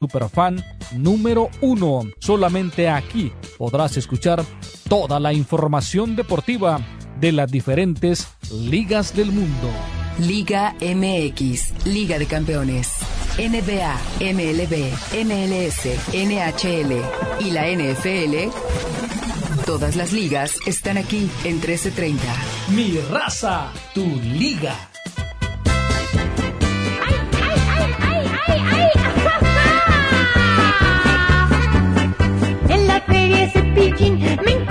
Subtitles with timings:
[0.00, 2.02] superfan número uno.
[2.20, 4.44] Solamente aquí podrás escuchar
[4.88, 6.80] toda la información deportiva
[7.18, 9.70] de las diferentes ligas del mundo.
[10.18, 12.92] Liga MX, Liga de Campeones,
[13.38, 14.92] NBA, MLB,
[15.24, 16.92] MLS, NHL
[17.40, 18.50] y la NFL.
[19.64, 22.22] Todas las ligas están aquí en 1330.
[22.74, 24.74] Mi raza, tu liga.
[28.76, 29.05] me
[33.98, 34.65] encontré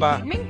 [0.22, 0.40] pim,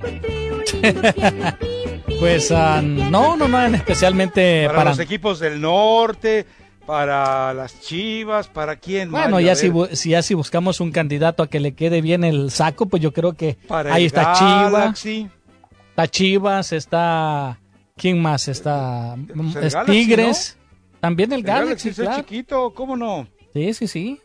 [2.21, 4.91] Pues ah, no, no, no, especialmente Para, para...
[4.91, 6.47] los equipos del norte,
[6.87, 9.11] para las chivas, ¿para quién?
[9.11, 9.47] Bueno, Mario?
[9.49, 13.03] ya si, ya si buscamos un candidato a que le quede bien el saco, pues
[13.03, 17.59] yo creo que para ahí está Chivas, está Chivas, está
[17.97, 18.49] ¿quién más?
[18.49, 20.59] Está Pues es Galaxy, Tigres,
[21.01, 23.27] también el El Galaxy, Galaxy es chiquito, ¿cómo no?
[23.53, 24.21] Sí, sí, sí.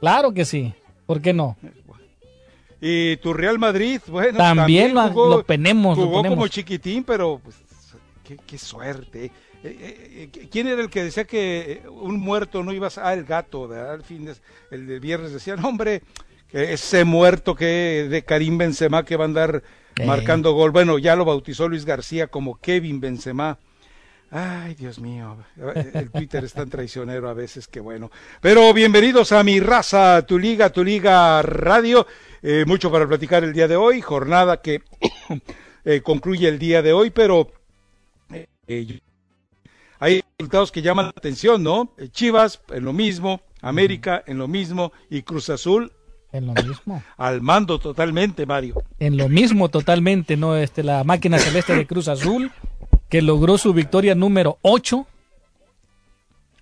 [0.00, 0.72] Claro que sí.
[1.04, 1.56] ¿Por qué no?
[2.80, 7.40] Y tu Real Madrid, bueno, También lo- jugó- lo tenemos, lo Jugó como chiquitín, pero
[7.42, 7.56] pues,
[8.24, 9.24] qué, qué suerte.
[9.26, 9.30] Eh,
[9.62, 13.24] eh, eh, ¿Quién era el que decía que un muerto no ibas a ah, el
[13.24, 13.94] gato, ¿verdad?
[13.96, 14.34] El fin de,
[14.70, 16.02] el de viernes decía, no, hombre,
[16.50, 19.62] ese muerto que de Karim Benzema que va a andar
[19.96, 20.06] Eh.
[20.06, 20.70] marcando gol.
[20.70, 23.58] Bueno, ya lo bautizó Luis García como Kevin Benzema.
[24.32, 25.38] Ay, Dios mío,
[25.94, 28.12] el Twitter es tan traicionero a veces que bueno.
[28.40, 32.06] Pero bienvenidos a mi raza, tu liga, tu liga radio.
[32.40, 34.82] Eh, mucho para platicar el día de hoy, jornada que
[35.84, 37.50] eh, concluye el día de hoy, pero
[38.32, 39.00] eh,
[39.98, 41.92] hay resultados que llaman la atención, ¿no?
[42.12, 45.92] Chivas en lo mismo, América en lo mismo y Cruz Azul
[46.30, 47.02] En lo mismo.
[47.16, 48.80] al mando totalmente, Mario.
[49.00, 50.56] En lo mismo totalmente, ¿no?
[50.56, 52.52] Este, la máquina celeste de Cruz Azul,
[53.10, 55.06] que logró su victoria número 8.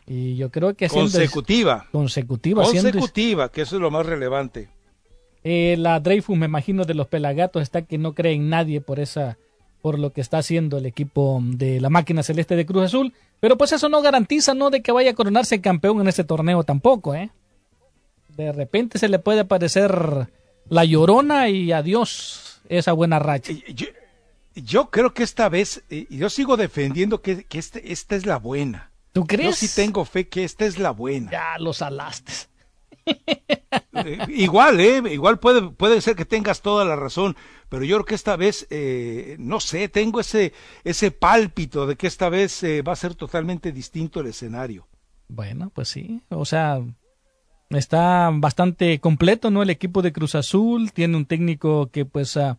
[0.06, 1.86] Y yo creo que Consecutiva.
[1.92, 2.64] consecutiva.
[2.64, 4.70] Consecutiva, que eso es lo más relevante.
[5.44, 8.98] Eh, la Dreyfus, me imagino, de los Pelagatos está que no cree en nadie por
[8.98, 9.36] esa
[9.80, 13.56] por lo que está haciendo el equipo de la máquina celeste de Cruz Azul, pero
[13.56, 17.14] pues eso no garantiza no de que vaya a coronarse campeón en este torneo tampoco,
[17.14, 17.30] ¿eh?
[18.36, 20.28] De repente se le puede aparecer
[20.68, 23.52] la llorona y adiós esa buena racha.
[23.72, 23.86] Yo,
[24.62, 28.38] yo creo que esta vez, eh, yo sigo defendiendo que, que este, esta es la
[28.38, 28.92] buena.
[29.12, 29.56] ¿Tú Yo crees?
[29.56, 31.30] sí tengo fe que esta es la buena.
[31.30, 32.32] Ya los alaste.
[33.94, 35.02] Eh, igual, ¿eh?
[35.10, 37.36] Igual puede, puede ser que tengas toda la razón,
[37.68, 40.52] pero yo creo que esta vez, eh, no sé, tengo ese,
[40.84, 44.86] ese pálpito de que esta vez eh, va a ser totalmente distinto el escenario.
[45.28, 46.80] Bueno, pues sí, o sea,
[47.70, 49.62] está bastante completo, ¿no?
[49.62, 52.58] El equipo de Cruz Azul tiene un técnico que pues ah,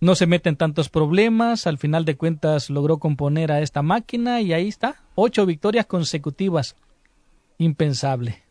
[0.00, 4.40] no se mete en tantos problemas, al final de cuentas logró componer a esta máquina
[4.40, 6.74] y ahí está, ocho victorias consecutivas,
[7.58, 8.42] impensable.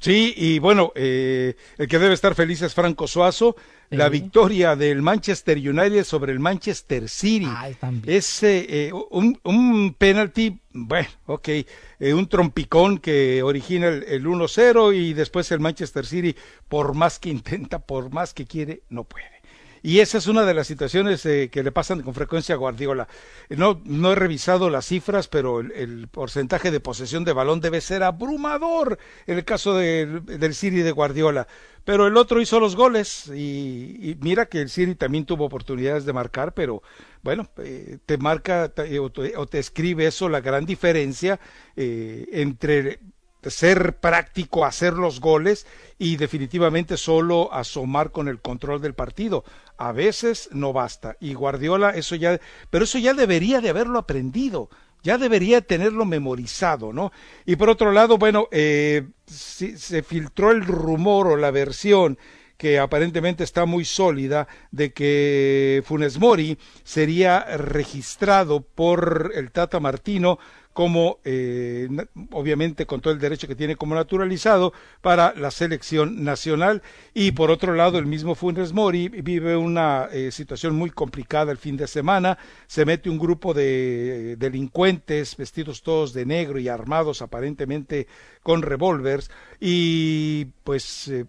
[0.00, 3.54] Sí, y bueno, eh, el que debe estar feliz es Franco Suazo.
[3.90, 7.48] La victoria del Manchester United sobre el Manchester City.
[7.50, 8.16] Ay, también.
[8.16, 11.66] Es eh, un, un penalti, bueno, ok, eh,
[12.14, 16.36] un trompicón que origina el, el 1-0 y después el Manchester City,
[16.68, 19.39] por más que intenta, por más que quiere, no puede.
[19.82, 23.08] Y esa es una de las situaciones eh, que le pasan con frecuencia a Guardiola.
[23.48, 28.02] No, no he revisado las cifras, pero el, porcentaje de posesión de balón debe ser
[28.02, 31.46] abrumador en el caso del, City de Guardiola.
[31.84, 36.12] Pero el otro hizo los goles y, mira que el City también tuvo oportunidades de
[36.12, 36.82] marcar, pero
[37.22, 41.40] bueno, eh, te marca o, te, o te escribe eso la gran diferencia
[41.76, 43.00] eh, entre
[43.48, 45.66] ser práctico, hacer los goles
[45.98, 49.44] y definitivamente solo asomar con el control del partido.
[49.80, 51.16] A veces no basta.
[51.20, 52.38] Y Guardiola, eso ya,
[52.68, 54.68] pero eso ya debería de haberlo aprendido.
[55.02, 57.10] ya debería tenerlo memorizado, ¿no?
[57.46, 62.18] Y por otro lado, bueno, eh, si- se filtró el rumor o la versión
[62.58, 70.38] que aparentemente está muy sólida de que Funes Mori sería registrado por el Tata Martino
[70.72, 71.88] como, eh,
[72.30, 76.82] obviamente con todo el derecho que tiene como naturalizado para la selección nacional.
[77.12, 81.58] Y por otro lado el mismo Funes Mori vive una eh, situación muy complicada el
[81.58, 87.22] fin de semana, se mete un grupo de delincuentes vestidos todos de negro y armados
[87.22, 88.06] aparentemente
[88.42, 91.26] con revólveres y pues eh,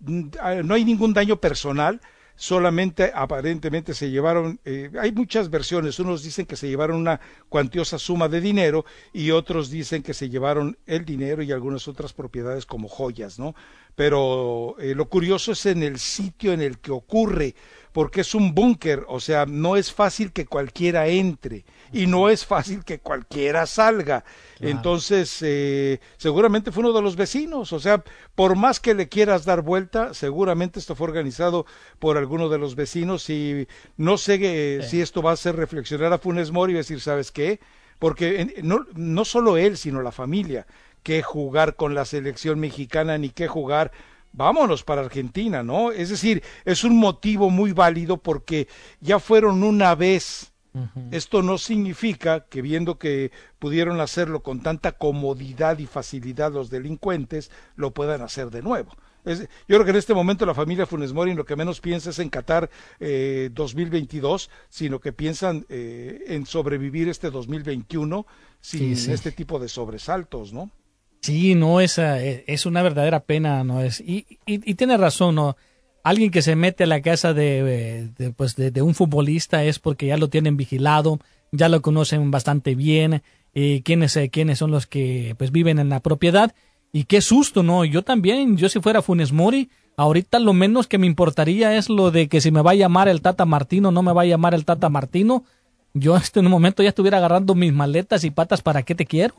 [0.00, 2.00] no hay ningún daño personal,
[2.36, 7.98] solamente aparentemente se llevaron, eh, hay muchas versiones, unos dicen que se llevaron una cuantiosa
[7.98, 12.66] suma de dinero y otros dicen que se llevaron el dinero y algunas otras propiedades
[12.66, 13.54] como joyas, ¿no?
[13.94, 17.54] Pero eh, lo curioso es en el sitio en el que ocurre,
[17.96, 21.64] porque es un búnker, o sea, no es fácil que cualquiera entre
[21.94, 24.22] y no es fácil que cualquiera salga.
[24.60, 28.04] Entonces, eh, seguramente fue uno de los vecinos, o sea,
[28.34, 31.64] por más que le quieras dar vuelta, seguramente esto fue organizado
[31.98, 33.66] por alguno de los vecinos y
[33.96, 37.32] no sé eh, si esto va a hacer reflexionar a Funes Mori y decir, ¿sabes
[37.32, 37.60] qué?
[37.98, 40.66] Porque en- no, no solo él, sino la familia,
[41.02, 43.90] que jugar con la selección mexicana ni qué jugar
[44.36, 45.90] vámonos para Argentina, ¿no?
[45.90, 48.68] Es decir, es un motivo muy válido porque
[49.00, 50.52] ya fueron una vez.
[51.10, 57.50] Esto no significa que viendo que pudieron hacerlo con tanta comodidad y facilidad los delincuentes,
[57.76, 58.92] lo puedan hacer de nuevo.
[59.24, 62.10] Es- yo creo que en este momento la familia Funes Mori lo que menos piensa
[62.10, 62.68] es en Qatar
[63.00, 68.26] eh, 2022, sino que piensan eh, en sobrevivir este 2021
[68.60, 69.12] sin Sí, sí.
[69.12, 70.70] este tipo de sobresaltos, ¿no?
[71.26, 73.80] Sí, no, es, eh, es una verdadera pena, ¿no?
[73.80, 75.56] Es, y, y, y tiene razón, ¿no?
[76.06, 80.06] Alguien que se mete a la casa de, eh, pues de, un futbolista es porque
[80.06, 81.18] ya lo tienen vigilado,
[81.50, 83.24] ya lo conocen bastante bien,
[83.54, 86.54] eh, quiénes, eh, quiénes son los que pues viven en la propiedad.
[86.92, 87.84] Y qué susto, ¿no?
[87.84, 92.12] Yo también, yo si fuera Funes Mori, ahorita lo menos que me importaría es lo
[92.12, 94.54] de que si me va a llamar el Tata Martino, no me va a llamar
[94.54, 95.42] el Tata Martino.
[95.92, 99.34] Yo en un momento ya estuviera agarrando mis maletas y patas para qué te quiero.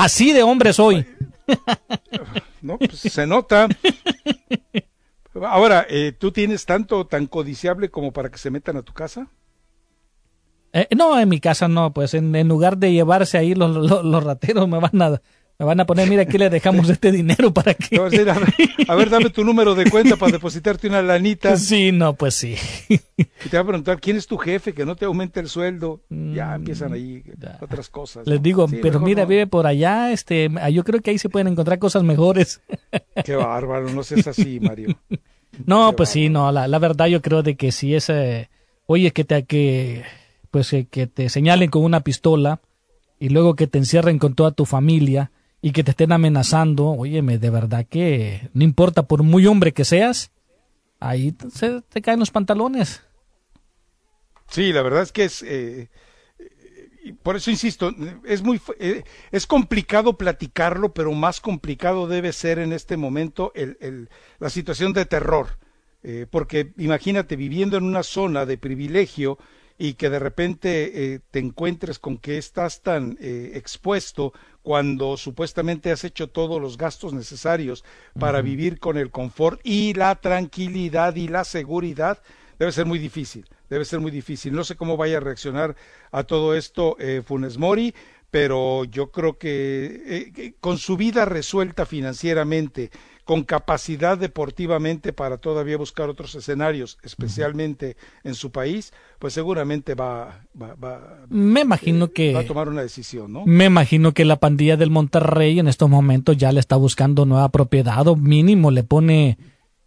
[0.00, 1.06] Así de hombre soy.
[2.62, 2.78] ¿no?
[2.78, 3.68] Pues se nota.
[5.34, 9.28] Ahora, eh, ¿tú tienes tanto tan codiciable como para que se metan a tu casa?
[10.72, 14.04] Eh, no, en mi casa no, pues en, en lugar de llevarse ahí los, los,
[14.04, 15.20] los rateros me van a
[15.60, 17.96] me van a poner, mira, aquí le dejamos este dinero para que...
[18.00, 18.30] a, ver,
[18.88, 21.54] a ver, dame tu número de cuenta para depositarte una lanita.
[21.58, 22.56] Sí, no, pues sí.
[22.88, 24.72] Y te va a preguntar, ¿quién es tu jefe?
[24.72, 26.00] Que no te aumente el sueldo.
[26.08, 27.58] Ya empiezan ahí ya.
[27.60, 28.26] otras cosas.
[28.26, 28.42] Les ¿no?
[28.42, 29.28] digo, Sí, pero mira, no.
[29.28, 32.62] vive por allá, este, yo creo que ahí se pueden encontrar cosas mejores.
[33.26, 34.96] Qué bárbaro, no seas así, Mario.
[35.66, 38.48] No, Qué pues sí, no, la, la verdad yo creo de que si es, eh,
[38.86, 40.04] oye, que te, que,
[40.50, 42.60] pues eh, que te señalen con una pistola
[43.18, 45.30] y luego que te encierren con toda tu familia
[45.62, 49.84] y que te estén amenazando, óyeme, de verdad que no importa por muy hombre que
[49.84, 50.30] seas,
[51.00, 53.02] ahí se te caen los pantalones.
[54.48, 55.88] Sí, la verdad es que es, eh,
[57.04, 57.92] y por eso insisto,
[58.24, 63.76] es muy, eh, es complicado platicarlo, pero más complicado debe ser en este momento el,
[63.80, 64.08] el-
[64.38, 65.58] la situación de terror,
[66.02, 69.36] Eh, porque imagínate viviendo en una zona de privilegio
[69.82, 75.90] y que de repente eh, te encuentres con que estás tan eh, expuesto cuando supuestamente
[75.90, 77.82] has hecho todos los gastos necesarios
[78.18, 82.18] para vivir con el confort y la tranquilidad y la seguridad,
[82.58, 84.52] debe ser muy difícil, debe ser muy difícil.
[84.52, 85.74] No sé cómo vaya a reaccionar
[86.12, 87.94] a todo esto eh, Funes Mori,
[88.30, 92.90] pero yo creo que, eh, que con su vida resuelta financieramente,
[93.30, 100.40] con capacidad deportivamente para todavía buscar otros escenarios, especialmente en su país, pues seguramente va,
[100.60, 102.32] va, va, Me imagino que...
[102.32, 103.46] va a tomar una decisión, ¿no?
[103.46, 107.50] Me imagino que la pandilla del Monterrey en estos momentos ya le está buscando nueva
[107.50, 109.38] propiedad o mínimo le pone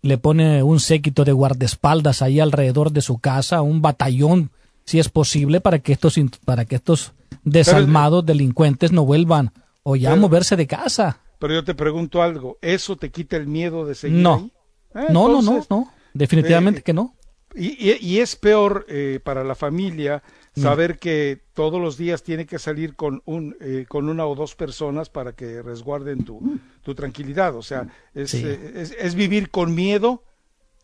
[0.02, 4.52] le pone un séquito de guardaespaldas ahí alrededor de su casa, un batallón
[4.86, 7.12] si es posible para que estos para que estos
[7.44, 9.52] desalmados delincuentes no vuelvan
[9.84, 11.20] o ya a Pero- moverse de casa.
[11.44, 14.36] Pero yo te pregunto algo, ¿eso te quita el miedo de seguir No.
[14.36, 14.52] ahí?
[14.96, 17.16] Eh, No, no, no, no, definitivamente eh, que no.
[17.54, 20.24] Y, y- y es peor eh, para la familia
[20.56, 20.62] Mm.
[20.62, 24.56] saber que todos los días tiene que salir con un eh, con una o dos
[24.56, 27.58] personas para que resguarden tu, tu tranquilidad.
[27.58, 28.44] O sea, es, Sí.
[28.46, 30.24] eh, es, es vivir con miedo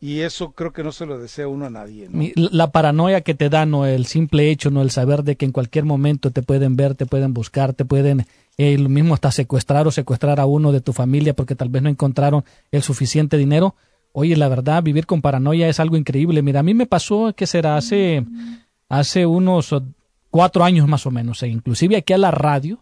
[0.02, 2.08] y eso creo que no se lo desea uno a nadie.
[2.10, 2.24] ¿no?
[2.36, 5.52] La paranoia que te da, no el simple hecho, no el saber de que en
[5.52, 8.26] cualquier momento te pueden ver, te pueden buscar, te pueden
[8.58, 11.82] eh, lo mismo hasta secuestrar o secuestrar a uno de tu familia porque tal vez
[11.82, 13.76] no encontraron el suficiente dinero.
[14.12, 16.42] Oye, la verdad, vivir con paranoia es algo increíble.
[16.42, 18.26] Mira, a mí me pasó que será hace
[18.90, 19.76] hace unos
[20.30, 21.44] cuatro años más o menos.
[21.44, 22.80] E inclusive aquí a la radio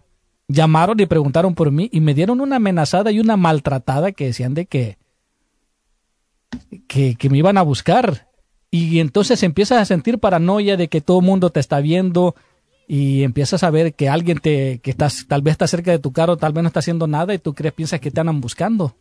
[0.48, 4.54] llamaron y preguntaron por mí y me dieron una amenazada y una maltratada que decían
[4.54, 4.98] de que,
[6.88, 8.28] que, que me iban a buscar.
[8.70, 12.36] Y entonces empiezas a sentir paranoia de que todo el mundo te está viendo
[12.88, 16.14] y empiezas a ver que alguien te, que estás, tal vez está cerca de tu
[16.14, 18.96] carro, tal vez no está haciendo nada y tú crees, piensas que te andan buscando.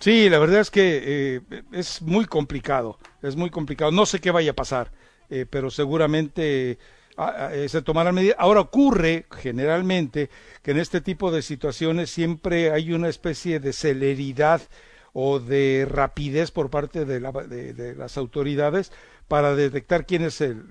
[0.00, 1.40] Sí, la verdad es que eh,
[1.72, 3.92] es muy complicado, es muy complicado.
[3.92, 4.92] No sé qué vaya a pasar,
[5.28, 6.78] eh, pero seguramente
[7.18, 8.36] ah, ah, eh, se tomarán medidas.
[8.38, 10.30] Ahora ocurre generalmente
[10.62, 14.62] que en este tipo de situaciones siempre hay una especie de celeridad
[15.12, 18.92] o de rapidez por parte de, la- de- de las autoridades
[19.28, 20.64] para detectar quién es el,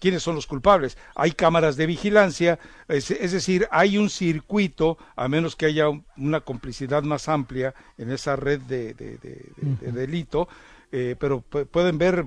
[0.00, 0.96] quiénes son los culpables.
[1.14, 2.58] Hay cámaras de vigilancia,
[2.88, 7.74] es, es decir, hay un circuito, a menos que haya un- una complicidad más amplia
[7.98, 10.48] en esa red de, de- de- de- de delito,
[10.92, 12.26] eh, pero pu- pueden ver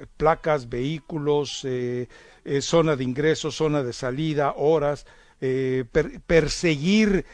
[0.00, 2.08] eh, placas, vehículos, eh,
[2.44, 5.04] eh, zona de ingreso, zona de salida, horas,
[5.40, 7.24] eh, per- perseguir,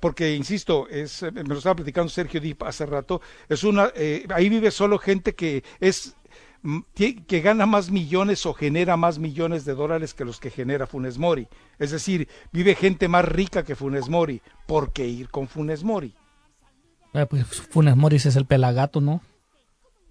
[0.00, 4.26] porque insisto, es, eh, me lo estaba platicando Sergio Dip hace rato, es una, eh,
[4.34, 6.16] ahí vive solo gente que es
[6.62, 10.86] mm, que gana más millones o genera más millones de dólares que los que genera
[10.86, 11.46] Funes Mori.
[11.78, 14.40] Es decir, vive gente más rica que Funes Mori.
[14.66, 16.14] ¿Por qué ir con Funes Mori?
[17.14, 19.22] Eh, pues Funes Moris es el pelagato, ¿no?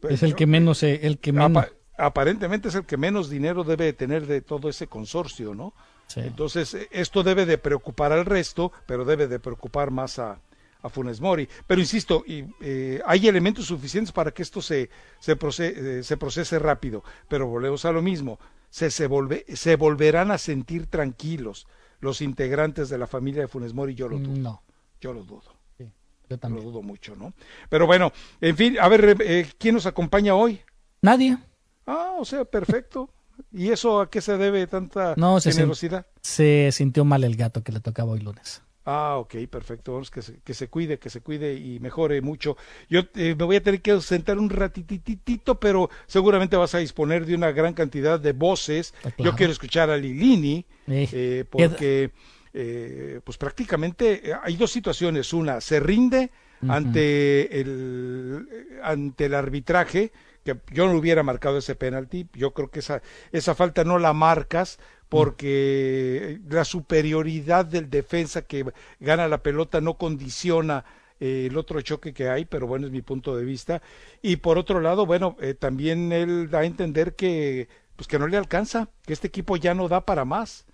[0.01, 1.65] Pues es el yo- que menos, eh, el que menos.
[1.97, 5.73] aparentemente es el que menos dinero debe de tener de todo ese consorcio, ¿no?
[6.13, 6.19] Sí.
[6.21, 10.39] Entonces, eh, esto debe de preocupar al resto, pero debe de preocupar más a,
[10.81, 11.47] a Funes Mori.
[11.67, 14.83] Pero insisto, y, eh, hay elementos suficientes para que esto se,
[15.27, 17.03] eh, se procese rápido.
[17.27, 18.39] Pero volvemos a lo mismo.
[18.69, 21.67] Se, se, volve- se volverán a sentir tranquilos
[21.99, 23.95] los integrantes de la familia de Funes Mori.
[23.95, 24.35] Yo lo dudo.
[24.37, 24.63] No,
[24.99, 25.43] Yo lo dudo.
[25.77, 25.85] sí,
[26.29, 27.33] yo Lo dudo mucho, ¿no?
[27.69, 30.61] Pero bueno, en fin, a ver, eh, ¿quién nos acompaña hoy?
[31.01, 31.37] Nadie.
[31.85, 33.09] Ah, o sea, perfecto.
[33.51, 36.05] ¿Y eso a qué se debe tanta No, se generosidad?
[36.21, 38.61] Se sintió mal el gato que le tocaba hoy lunes.
[38.83, 39.93] Ah, ok, perfecto.
[39.93, 42.57] Vamos, que se, que se cuide, que se cuide y mejore mucho.
[42.89, 47.25] Yo eh, me voy a tener que ausentar un ratititito, pero seguramente vas a disponer
[47.25, 48.93] de una gran cantidad de voces.
[49.03, 49.31] Ah, claro.
[49.31, 52.11] Yo quiero escuchar a Lilini, Eh, eh, porque
[52.53, 55.31] eh, pues prácticamente eh, hay dos situaciones.
[55.31, 56.31] Una, se rinde
[56.67, 58.47] ante el
[58.83, 60.11] ante el arbitraje
[60.43, 64.13] que yo no hubiera marcado ese penalti yo creo que esa esa falta no la
[64.13, 64.79] marcas
[65.09, 68.65] porque la superioridad del defensa que
[68.99, 70.85] gana la pelota no condiciona
[71.19, 73.81] eh, el otro choque que hay, pero bueno, es mi punto de vista.
[74.21, 78.25] Y por otro lado, bueno, eh, también él da a entender que pues que no
[78.25, 80.65] le alcanza, que este equipo ya no da para más.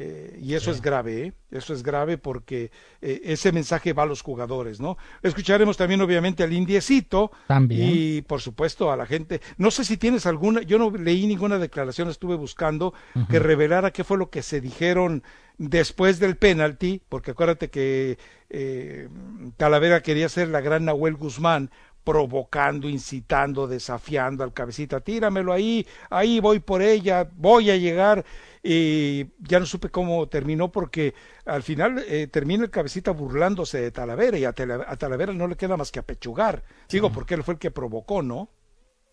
[0.00, 1.32] Eh, y eso es grave, ¿eh?
[1.50, 2.70] eso es grave porque
[3.02, 4.96] eh, ese mensaje va a los jugadores, ¿no?
[5.24, 7.90] Escucharemos también obviamente al indiecito También.
[7.92, 9.40] y por supuesto a la gente.
[9.56, 12.94] No sé si tienes alguna, yo no leí ninguna declaración, estuve buscando
[13.28, 15.24] que revelara qué fue lo que se dijeron
[15.58, 18.18] después del penalti, porque acuérdate que
[18.50, 19.08] eh,
[19.56, 21.70] Talavera quería ser la gran Nahuel Guzmán
[22.08, 28.24] provocando, incitando, desafiando al cabecita, tíramelo ahí, ahí voy por ella, voy a llegar
[28.62, 31.12] y ya no supe cómo terminó porque
[31.44, 34.48] al final eh, termina el cabecita burlándose de Talavera y a,
[34.88, 38.22] a Talavera no le queda más que apechugar, digo porque él fue el que provocó,
[38.22, 38.48] ¿no?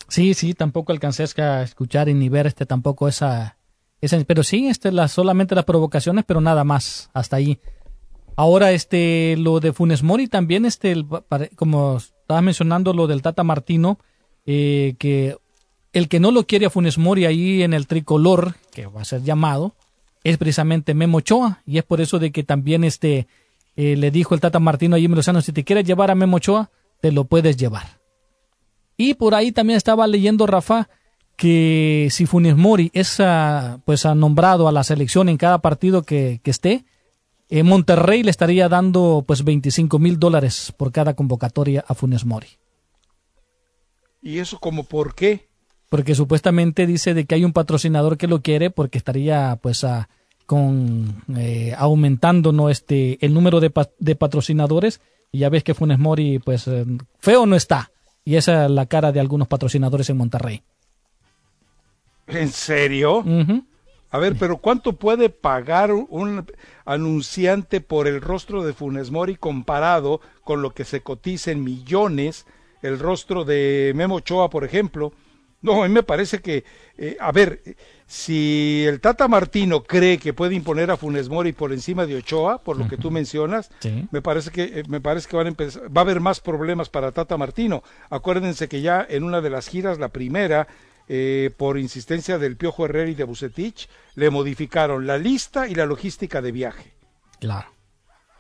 [0.08, 3.58] Sí, sí, tampoco alcancé a escuchar y ni ver este tampoco esa,
[4.00, 7.60] esa pero sí, este las solamente las provocaciones, pero nada más, hasta ahí.
[8.38, 11.06] Ahora este lo de Funes Mori también este el-
[11.58, 14.00] como estaba mencionando lo del Tata Martino
[14.48, 15.38] eh, que
[15.94, 19.06] el que no lo quiere a Funes Mori ahí en el tricolor que va a
[19.06, 19.76] ser llamado
[20.24, 23.28] es precisamente Memo Ochoa y es por eso de que también este
[23.76, 26.38] eh, le dijo el Tata Martino a Jimmy Lozano si te quieres llevar a Memo
[26.38, 28.00] Ochoa te lo puedes llevar.
[28.98, 30.90] Y por ahí también estaba leyendo Rafa
[31.36, 36.02] que si Funes Mori es ah, pues ha nombrado a la selección en cada partido
[36.02, 36.86] que, que esté,
[37.50, 42.48] eh, Monterrey le estaría dando pues 25 mil dólares por cada convocatoria a Funes Mori.
[44.22, 45.48] Y eso como por qué?
[45.90, 49.86] Porque supuestamente dice de que hay un patrocinador que lo quiere porque estaría pues
[50.48, 55.00] con eh, aumentando no este el número de, pa- de patrocinadores
[55.32, 56.86] y ya ves que Funes Mori pues eh,
[57.20, 57.92] feo no está
[58.24, 60.64] y esa es la cara de algunos patrocinadores en Monterrey.
[62.28, 63.24] ¿En serio?
[64.16, 66.46] A ver, pero ¿cuánto puede pagar un
[66.86, 72.46] anunciante por el rostro de Funes Mori comparado con lo que se cotiza en millones
[72.82, 75.12] el rostro de Memo Ochoa, por ejemplo?
[75.62, 76.64] No, a mí me parece que,
[76.98, 77.62] eh, a ver,
[78.08, 82.60] si el Tata Martino cree que puede imponer a Funes Mori por encima de Ochoa,
[82.64, 84.08] por lo que tú mencionas, Sí.
[84.12, 86.88] me parece que eh, me parece que van a empezar, va a haber más problemas
[86.88, 87.84] para Tata Martino.
[88.10, 90.70] Acuérdense que ya en una de las giras, la primera,
[91.08, 95.86] eh, por insistencia del Piojo Herrera y de Bucetich, le modificaron la lista y la
[95.86, 96.94] logística de viaje.
[97.40, 97.68] Claro.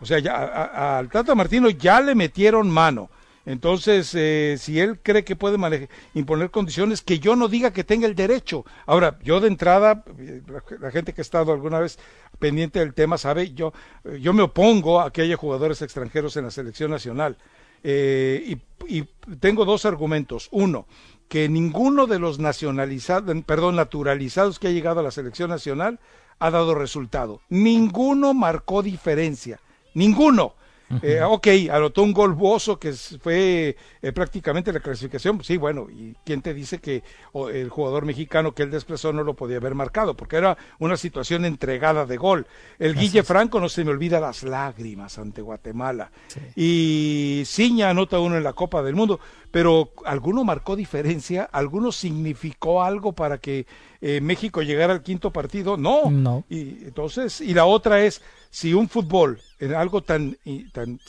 [0.02, 3.10] O sea, ya, a- a- al Tata Martino ya le metieron mano.
[3.48, 7.84] Entonces, eh, si él cree que puede manejar, imponer condiciones, que yo no diga que
[7.84, 8.66] tenga el derecho.
[8.88, 12.00] Ahora, yo de entrada, eh, la, la gente que ha estado alguna vez
[12.40, 13.72] pendiente del tema sabe, yo,
[14.04, 17.38] eh, yo me opongo a que haya jugadores extranjeros en la selección nacional.
[17.84, 18.58] Eh,
[18.88, 19.04] y, y
[19.40, 20.48] tengo dos argumentos.
[20.52, 20.88] Uno,
[21.28, 26.00] que ninguno de los nacionalizados, perdón, naturalizados que ha llegado a la selección nacional
[26.40, 27.42] ha dado resultado.
[27.50, 29.60] Ninguno marcó diferencia.
[29.94, 30.54] Ninguno.
[31.02, 35.44] Eh, ok, anotó un gol Bozo que fue eh, prácticamente la clasificación.
[35.44, 39.24] Sí, bueno, ¿y quién te dice que o, el jugador mexicano que él desplazó no
[39.24, 40.16] lo podía haber marcado?
[40.16, 42.46] Porque era una situación entregada de gol.
[42.78, 46.12] El Guille Franco, no se me olvida las lágrimas ante Guatemala.
[46.56, 49.20] Y Ciña anota uno en la Copa del Mundo.
[49.52, 53.66] Pero alguno marcó diferencia, alguno significó algo para que
[54.02, 55.78] eh, México llegara al quinto partido.
[55.78, 56.44] No, No.
[56.50, 60.38] y entonces, y la otra es, si un fútbol, en algo tan,
[60.72, 61.00] tan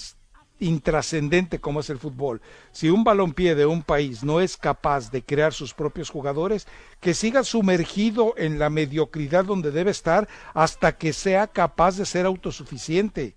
[0.58, 2.40] intrascendente como es el fútbol,
[2.72, 6.66] si un balompié de un país no es capaz de crear sus propios jugadores,
[7.00, 12.26] que siga sumergido en la mediocridad donde debe estar hasta que sea capaz de ser
[12.26, 13.36] autosuficiente.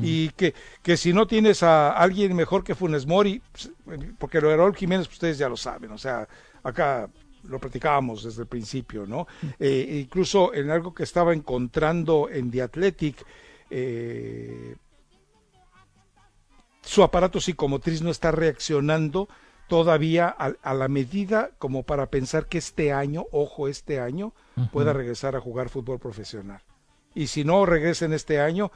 [0.00, 3.72] Y que, que si no tienes a alguien mejor que Funes Mori, pues,
[4.18, 6.28] porque lo de Raúl Jiménez, pues, ustedes ya lo saben, o sea,
[6.62, 7.08] acá
[7.48, 9.26] lo platicábamos desde el principio, ¿no?
[9.58, 13.24] Eh, incluso en algo que estaba encontrando en The Athletic,
[13.70, 14.76] eh,
[16.82, 19.28] su aparato psicomotriz no está reaccionando
[19.68, 24.32] todavía a, a la medida como para pensar que este año, ojo, este año,
[24.72, 26.60] pueda regresar a jugar fútbol profesional.
[27.14, 28.70] Y si no regresa en este año,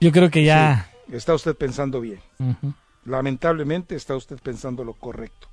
[0.00, 0.90] Yo creo que ya.
[1.12, 2.20] está usted pensando bien.
[3.04, 5.47] Lamentablemente está usted pensando lo correcto.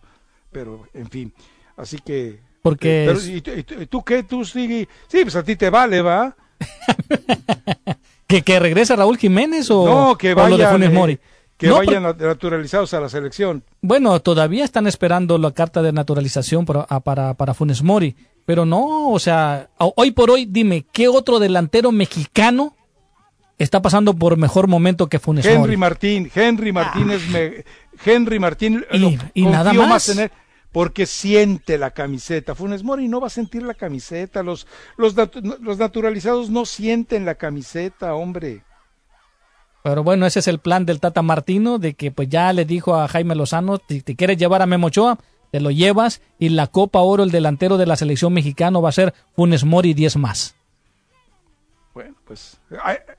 [0.55, 1.33] Pero, en fin,
[1.75, 2.39] así que...
[2.61, 4.23] Porque eh, pero, es- ¿y, tú- y y tú qué?
[4.23, 4.87] ¿Tú sigue?
[5.07, 6.33] Sí, pues a ti te vale, ¿va?
[8.27, 11.19] ¿Que, que regrese Raúl Jiménez o, no, que o lo de vayan, Funes eh, Mori?
[11.57, 13.63] que No, vayan nat- naturalizados a la selección.
[13.81, 18.15] Bueno, todavía están esperando la carta de naturalización para, a- para, para Funes Mori.
[18.45, 22.75] Pero no, o sea, ho- hoy por hoy, dime, ¿qué otro delantero mexicano
[23.59, 25.77] está pasando por mejor momento que Funes Henry Mori?
[25.77, 27.63] Martín, Henry Martínez, me-
[28.03, 30.09] Henry Martín, Y- lo y nada más.
[30.09, 30.31] en él
[30.75, 32.53] porque siente la camiseta.
[32.53, 34.43] Funes Mori no va a sentir la camiseta.
[34.43, 35.15] Los, los,
[35.61, 38.61] los naturalizados no sienten la camiseta, hombre.
[39.85, 42.93] Pero bueno, ese es el plan del Tata Martino, de que pues ya le dijo
[42.93, 45.17] a Jaime Lozano, si te quieres llevar a Memo Ochoa,
[45.49, 48.91] te lo llevas, y la Copa Oro, el delantero de la selección mexicana va a
[48.91, 50.57] ser Funes Mori 10 más.
[51.93, 52.59] Bueno, pues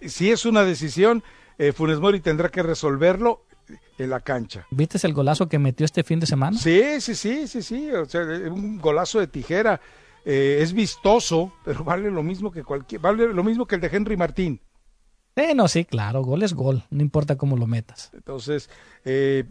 [0.02, 1.24] si es una decisión,
[1.56, 3.46] eh, Funes Mori tendrá que resolverlo
[3.98, 4.66] en la cancha.
[4.70, 6.58] ¿Viste el golazo que metió este fin de semana?
[6.58, 7.90] Sí, sí, sí, sí, sí.
[7.92, 9.80] O sea, un golazo de tijera.
[10.24, 13.90] Eh, es vistoso, pero vale lo mismo que cualquier, vale lo mismo que el de
[13.92, 14.60] Henry Martín.
[15.36, 18.10] Eh, no, sí, claro, gol es gol, no importa cómo lo metas.
[18.14, 18.70] Entonces,
[19.04, 19.44] eh,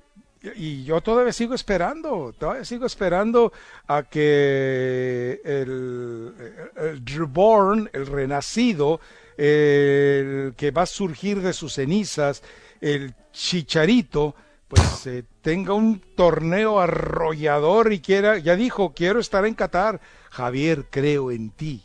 [0.55, 3.53] y yo todavía sigo esperando, todavía sigo esperando
[3.87, 6.33] a que el,
[6.75, 8.99] el reborn, el renacido,
[9.37, 12.43] el que va a surgir de sus cenizas,
[12.93, 14.35] el chicharito,
[14.67, 19.99] pues eh, tenga un torneo arrollador y quiera, ya dijo, quiero estar en Qatar.
[20.29, 21.83] Javier, creo en ti.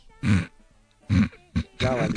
[1.79, 2.13] Ya valió.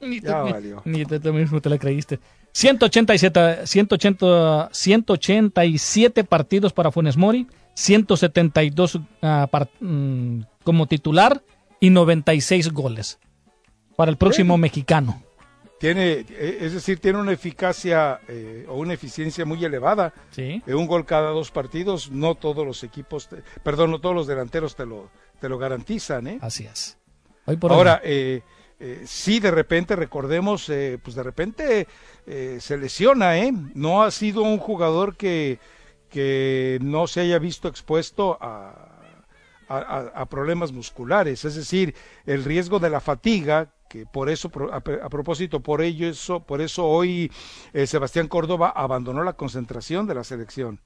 [0.00, 0.82] Ni Ya tú, valió.
[0.84, 2.18] ni tú mismo te la creíste.
[2.52, 11.42] 187, 180, 187 partidos para Funes Mori, 172 ah, par- mm, como titular
[11.78, 13.18] y 96 goles
[13.96, 15.22] para el próximo mexicano.
[15.78, 20.12] Tiene, eh, es decir, tiene una eficacia eh, o una eficiencia muy elevada.
[20.32, 20.62] Sí.
[20.66, 24.26] Eh, un gol cada dos partidos, no todos los equipos, te- perdón, no todos los
[24.26, 25.08] delanteros te lo,
[25.40, 26.26] te lo garantizan.
[26.26, 26.38] ¿eh?
[26.42, 26.98] Así es.
[27.46, 27.72] Hoy por.
[27.72, 28.42] Ahora, eh,
[28.80, 31.86] eh, sí, de repente, recordemos, eh, pues de repente
[32.26, 33.52] eh, se lesiona, ¿eh?
[33.74, 35.58] No ha sido un jugador que,
[36.10, 38.94] que no se haya visto expuesto a-
[39.68, 45.08] a problemas musculares, es decir, el riesgo de la fatiga que por eso a, a
[45.08, 47.30] propósito por ello eso por eso hoy
[47.72, 50.80] eh, Sebastián Córdoba abandonó la concentración de la selección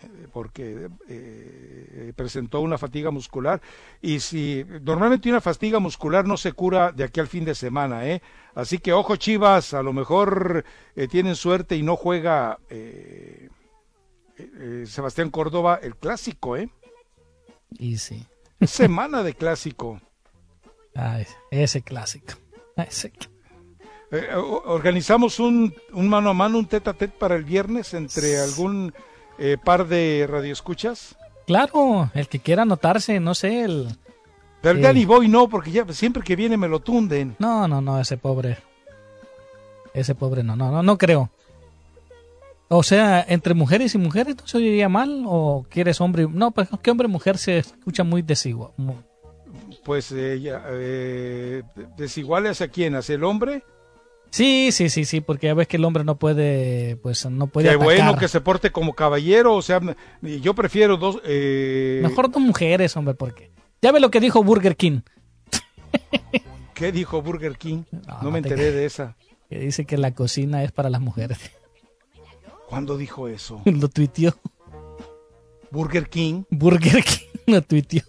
[0.00, 3.60] eh, porque eh, presentó una fatiga muscular
[4.00, 8.06] y si normalmente una fatiga muscular no se cura de aquí al fin de semana,
[8.06, 8.22] ¿eh?
[8.54, 13.48] Así que ojo Chivas, a lo mejor eh, tienen suerte y no juega eh,
[14.86, 16.70] Sebastián Córdoba el clásico, ¿eh?
[17.76, 18.24] Y sí.
[18.60, 20.00] Semana de clásico.
[20.94, 22.34] Ay, ese clásico.
[22.76, 23.12] Ese-
[24.10, 28.38] Eh, organizamos un, un mano a mano, un tete a tete para el viernes entre
[28.38, 28.94] algún
[29.38, 31.14] eh, par de radioescuchas.
[31.46, 33.88] Claro, el que quiera anotarse, no sé, el...
[34.62, 34.82] Pero Sí.
[34.82, 37.36] Danny Boy no, porque ya siempre que viene me lo tunden.
[37.38, 38.56] No, no, no, ese pobre.
[39.94, 41.30] Ese pobre no, no, no, no creo.
[42.68, 46.24] O sea, entre mujeres y mujeres no se oiría mal o quieres hombre.
[46.24, 48.72] y- No, pues que hombre y mujer se escucha muy desigual.
[49.88, 51.62] Pues eh, eh,
[51.96, 53.64] desiguales hacia quién, hacia el hombre.
[54.30, 57.68] Sí, sí, sí, sí, porque ya ves que el hombre no puede, pues no puede
[57.70, 57.84] Qué atacar.
[57.86, 59.80] bueno que se porte como caballero, o sea,
[60.20, 61.18] yo prefiero dos...
[61.24, 65.00] eh, Mejor dos mujeres, hombre, porque ya ve lo que dijo Burger King,
[66.74, 67.84] ¿Qué dijo Burger King?
[67.90, 69.16] No, No, no me te enteré de esa.
[69.48, 71.38] que dice que la cocina es para las mujeres.
[72.68, 73.62] ¿Cuándo dijo eso?
[73.64, 74.34] lo tuiteó
[75.70, 76.42] Burger King.
[76.50, 78.02] Burger King, lo tuiteó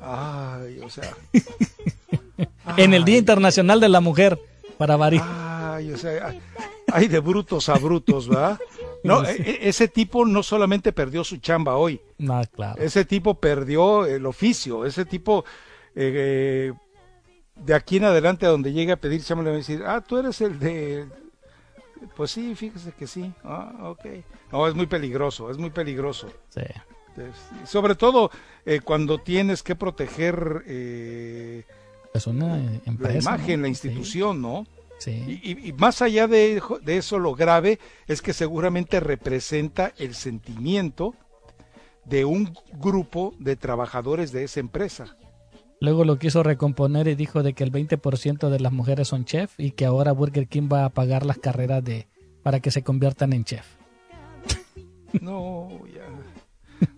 [0.00, 1.14] Ay, o sea...
[2.76, 4.38] en el Día Internacional de la Mujer
[4.78, 5.24] para variar.
[5.28, 6.34] Ay, o sea,
[6.92, 8.58] ay, de brutos a brutos, ¿verdad?
[9.02, 12.80] No, e- e- ese tipo no solamente perdió su chamba hoy, No, claro.
[12.82, 15.44] ese tipo perdió el oficio, ese tipo
[15.94, 16.72] eh, eh,
[17.56, 20.00] de aquí en adelante a donde llegue a pedir chamba le va a decir, ah,
[20.06, 21.06] tú eres el de...
[22.16, 23.30] Pues sí, fíjese que sí.
[23.44, 24.06] Ah, ok.
[24.52, 26.28] No, es muy peligroso, es muy peligroso.
[26.48, 26.62] Sí.
[27.16, 28.30] Es- sobre todo
[28.66, 31.64] eh, cuando tienes que proteger eh,
[32.14, 32.20] eh,
[32.84, 33.18] la empresa.
[33.36, 33.62] imagen, ¿no?
[33.62, 34.66] la institución, ¿no?
[34.98, 35.40] Sí.
[35.42, 40.14] Y, y- y más allá de, de eso, lo grave es que seguramente representa el
[40.14, 41.14] sentimiento
[42.04, 45.16] de un grupo de trabajadores de esa empresa.
[45.80, 49.58] Luego lo quiso recomponer y dijo de que el 20% de las mujeres son chef
[49.58, 52.06] y que ahora Burger King va a pagar las carreras de
[52.42, 53.64] para que se conviertan en chef.
[55.22, 55.99] No, ya.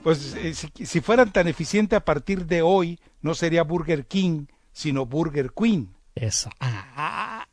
[0.02, 4.46] Pues eh, si, si fueran tan eficientes a partir de hoy, no sería Burger King,
[4.72, 5.94] sino Burger Queen.
[6.14, 6.50] Eso.
[6.60, 7.46] Ah,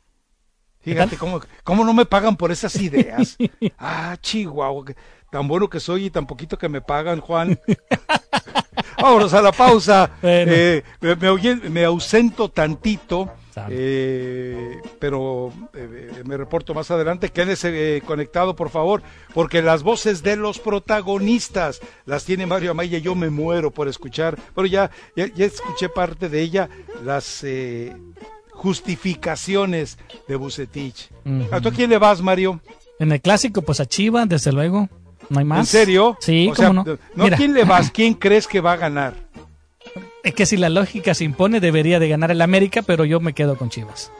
[0.80, 3.36] Fíjate cómo, cómo no me pagan por esas ideas.
[3.78, 4.84] Ah, chihuahua,
[5.30, 7.58] tan bueno que soy y tan poquito que me pagan, Juan.
[9.00, 10.10] Vámonos a la pausa.
[10.20, 10.52] Bueno.
[10.54, 13.32] Eh, me, me oyen- me ausento tantito,
[13.68, 17.30] Eh, pero eh, me reporto más adelante.
[17.30, 19.02] Quédese eh, conectado, por favor,
[19.34, 22.98] porque las voces de los protagonistas las tiene Mario Amaya.
[22.98, 24.38] Yo me muero por escuchar.
[24.54, 26.68] Pero ya, ya, ya escuché parte de ella,
[27.04, 27.94] las eh,
[28.52, 31.10] justificaciones de Bucetich.
[31.50, 32.60] ¿A tú a quién le vas, Mario?
[32.98, 34.88] En el clásico, pues a Chivas, desde luego.
[35.30, 35.60] No hay más.
[35.60, 36.16] ¿En serio?
[36.20, 36.98] Sí, O sea, cómo no.
[37.14, 39.14] no Mira, quién le vas, ¿quién crees que va a ganar?
[40.22, 43.32] Es que si la lógica se impone, debería de ganar el América, pero yo me
[43.32, 44.12] quedo con Chivas.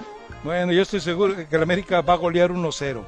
[0.45, 3.03] Bueno, yo estoy seguro que el América va a golear 1-0.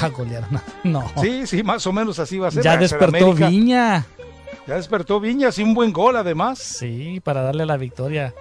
[0.00, 0.44] Va a golear.
[0.84, 1.04] No.
[1.20, 2.62] Sí, sí, más o menos así va a ser.
[2.62, 3.32] ya despertó.
[3.34, 4.06] Viña.
[4.66, 6.58] Ya despertó Viña, sí, un buen gol además.
[6.58, 8.34] Sí, para darle la victoria.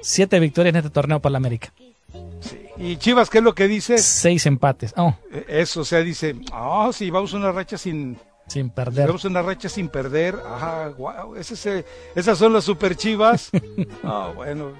[0.00, 1.72] Siete victorias en este torneo para la América.
[2.40, 2.58] Sí.
[2.78, 3.98] ¿Y Chivas qué es lo que dice?
[3.98, 4.92] Seis empates.
[4.96, 8.18] Oh, Eh, Eso, o sea, dice, ah, sí, vamos a una racha sin...
[8.46, 9.06] sin perder.
[9.06, 10.36] Vamos una racha sin perder.
[10.46, 13.50] Ajá, wow, ese es, esas son las super chivas.
[14.06, 14.72] Ah, bueno,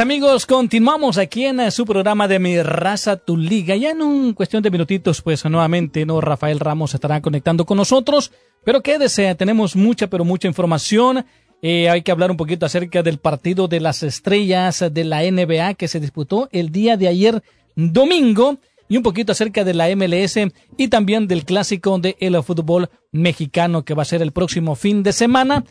[0.00, 3.76] Amigos, continuamos aquí en eh, su programa de Mi Raza, Tu Liga.
[3.76, 6.20] Ya en un cuestión de minutitos, pues nuevamente, ¿no?
[6.20, 8.32] Rafael Ramos estará conectando con nosotros.
[8.64, 11.26] Pero quédese, tenemos mucha, pero mucha información.
[11.60, 15.74] Eh, hay que hablar un poquito acerca del partido de las estrellas de la NBA
[15.74, 17.42] que se disputó el día de ayer
[17.76, 18.58] domingo
[18.88, 20.38] y un poquito acerca de la MLS
[20.78, 25.02] y también del clásico de el fútbol mexicano que va a ser el próximo fin
[25.02, 25.64] de semana.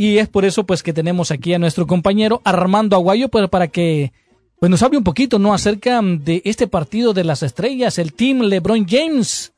[0.00, 3.66] Y es por eso pues que tenemos aquí a nuestro compañero Armando Aguayo pues, para
[3.66, 4.12] que
[4.60, 8.42] pues nos hable un poquito no acerca de este partido de las estrellas, el team
[8.42, 9.52] LeBron James.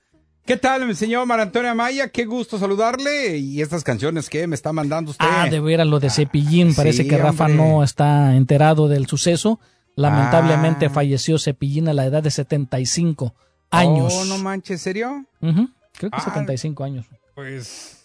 [0.46, 2.08] ¿Qué tal, mi señor Marantonio Amaya?
[2.08, 3.36] Qué gusto saludarle.
[3.36, 5.26] Y estas canciones que me está mandando usted.
[5.28, 6.74] Ah, de veras lo de Cepillín.
[6.74, 7.58] Parece sí, que Rafa hombre.
[7.62, 9.60] no está enterado del suceso.
[9.94, 10.90] Lamentablemente Ah.
[10.90, 13.34] falleció Cepillín a la edad de 75
[13.70, 14.14] años.
[14.16, 15.26] Oh, no manches, ¿serio?
[15.40, 16.20] Creo que Ah.
[16.24, 17.04] 75 años.
[17.34, 17.98] Pues.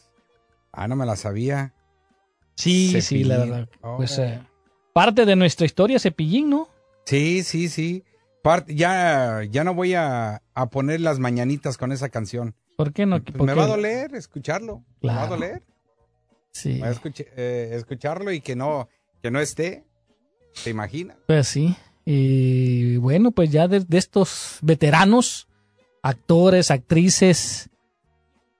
[0.73, 1.71] Ah, no me la sabía.
[2.55, 3.69] Sí, sí, la verdad.
[3.97, 4.39] Pues eh,
[4.93, 6.69] parte de nuestra historia Cepillín, ¿no?
[7.05, 8.03] Sí, sí, sí.
[8.43, 12.55] Part- ya, ya no voy a, a poner las mañanitas con esa canción.
[12.77, 13.21] ¿Por qué no?
[13.23, 13.59] Pues ¿Por me qué?
[13.59, 14.83] va a doler escuclarlo.
[15.01, 15.35] Me va a Claro.
[15.35, 15.63] doler.
[16.51, 18.87] Sí, a escuch- eh, escucharlo y que no,
[19.21, 19.83] que no esté.
[20.63, 21.17] ¿Te imaginas?
[21.27, 21.75] pues sí.
[22.05, 25.47] Y bueno, pues ya de, de estos veteranos,
[26.01, 27.69] actores, actrices,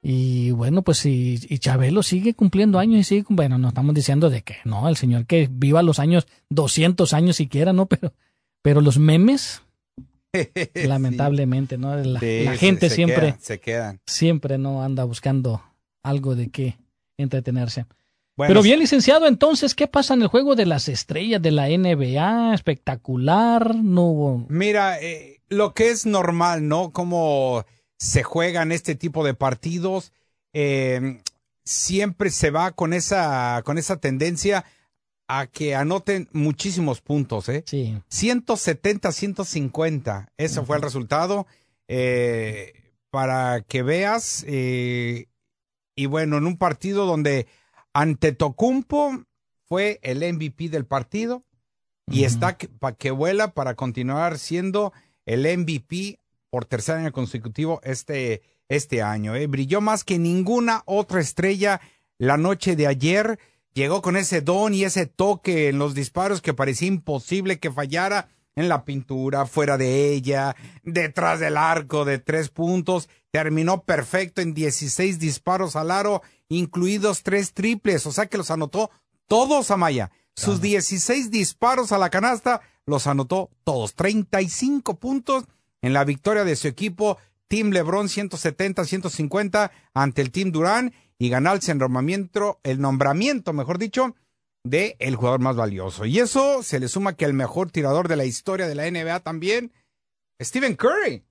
[0.08, 4.30] y bueno, pues y, y Chabelo sigue cumpliendo años y sigue, bueno, no estamos diciendo
[4.30, 7.86] de que no, el señor que viva los años, 200 años siquiera, ¿no?
[7.88, 8.14] Pero,
[8.62, 9.62] pero los memes,
[10.74, 11.96] lamentablemente, ¿no?
[11.96, 14.00] La, Sí, la se- gente se siempre, quedan, se quedan.
[14.06, 15.62] siempre no anda buscando
[16.04, 16.78] algo de qué
[17.18, 17.86] entretenerse.
[18.38, 21.68] Bueno, Pero bien, licenciado, entonces, ¿qué pasa en el juego de las estrellas de la
[21.70, 22.54] NBA?
[22.54, 24.46] Espectacular, no hubo...
[24.50, 26.92] Mira, eh, lo que es normal, ¿no?
[26.92, 27.64] Como
[27.98, 30.12] se juegan este tipo de partidos,
[30.54, 31.22] eh,
[31.64, 34.66] siempre se va con esa, con esa tendencia
[35.28, 37.64] a que anoten muchísimos puntos, ¿eh?
[37.66, 40.32] Sí, 170, 150.
[40.38, 41.48] Ese fue el resultado.
[41.88, 42.74] eh,
[43.12, 44.44] para que veas.
[44.48, 45.28] eh,
[45.96, 47.48] y bueno, en un partido donde
[47.94, 49.24] ante Tocumpo
[49.64, 51.46] fue el MVP del partido
[52.08, 54.92] y está para que vuela para continuar siendo
[55.26, 56.20] el MVP
[56.56, 59.36] por tercer año consecutivo este, este año.
[59.36, 59.46] ¿eh?
[59.46, 61.82] Brilló más que ninguna otra estrella
[62.18, 63.40] la noche de ayer.
[63.74, 68.30] Llegó con ese don y ese toque en los disparos que parecía imposible que fallara
[68.56, 73.10] en la pintura, fuera de ella, detrás del arco de tres puntos.
[73.32, 78.06] Terminó perfecto en 16 disparos al aro, incluidos tres triples.
[78.06, 78.92] O sea que los anotó
[79.28, 80.10] todos, Amaya.
[80.38, 83.94] Sus 16 disparos a la canasta los anotó todos.
[83.94, 85.44] 35 puntos
[85.86, 87.20] en la victoria de su equipo.
[87.48, 94.16] Team LeBron 170-150 ante el Team Durán y ganarse el nombramiento, el nombramiento, mejor dicho,
[94.64, 96.06] de el jugador más valioso.
[96.06, 99.20] Y eso se le suma que el mejor tirador de la historia de la NBA
[99.20, 99.72] también,
[100.42, 101.24] Stephen Curry.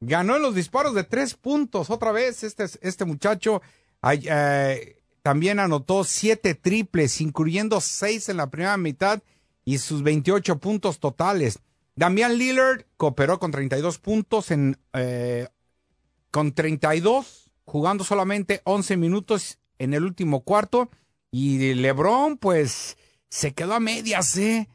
[0.00, 2.42] Ganó en los disparos de tres puntos otra vez.
[2.42, 3.62] Este, este muchacho
[4.02, 9.22] eh, también anotó siete triples, incluyendo seis en la primera mitad
[9.64, 11.60] y sus 28 puntos totales.
[11.96, 15.48] Damian Lillard cooperó con 32 puntos en eh,
[16.30, 20.90] con 32, jugando solamente 11 minutos en el último cuarto.
[21.30, 22.96] Y LeBron, pues,
[23.28, 24.68] se quedó a medias, ¿eh?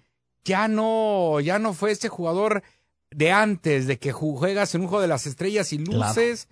[0.46, 2.64] Ya no, ya no fue ese jugador
[3.12, 6.08] de antes, de que juegas en un juego de las estrellas y Claro.
[6.08, 6.48] luces.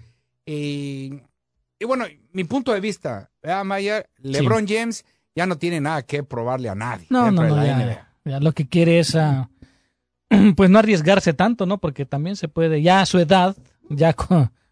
[0.46, 1.22] eh,
[1.80, 4.06] y bueno, mi punto de vista, ¿verdad, Maya?
[4.18, 7.06] LeBron James ya no tiene nada que probarle a nadie.
[7.10, 9.50] No, dentro no, de no, la ya, lo que quiere es, ah,
[10.56, 11.78] pues no arriesgarse tanto, ¿no?
[11.80, 13.56] Porque también se puede, ya a su edad,
[13.90, 14.16] ya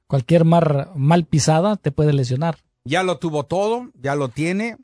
[0.07, 2.57] cualquier mar, mal pisada te puede lesionar.
[2.83, 4.77] Ya lo tuvo todo, ya lo tiene.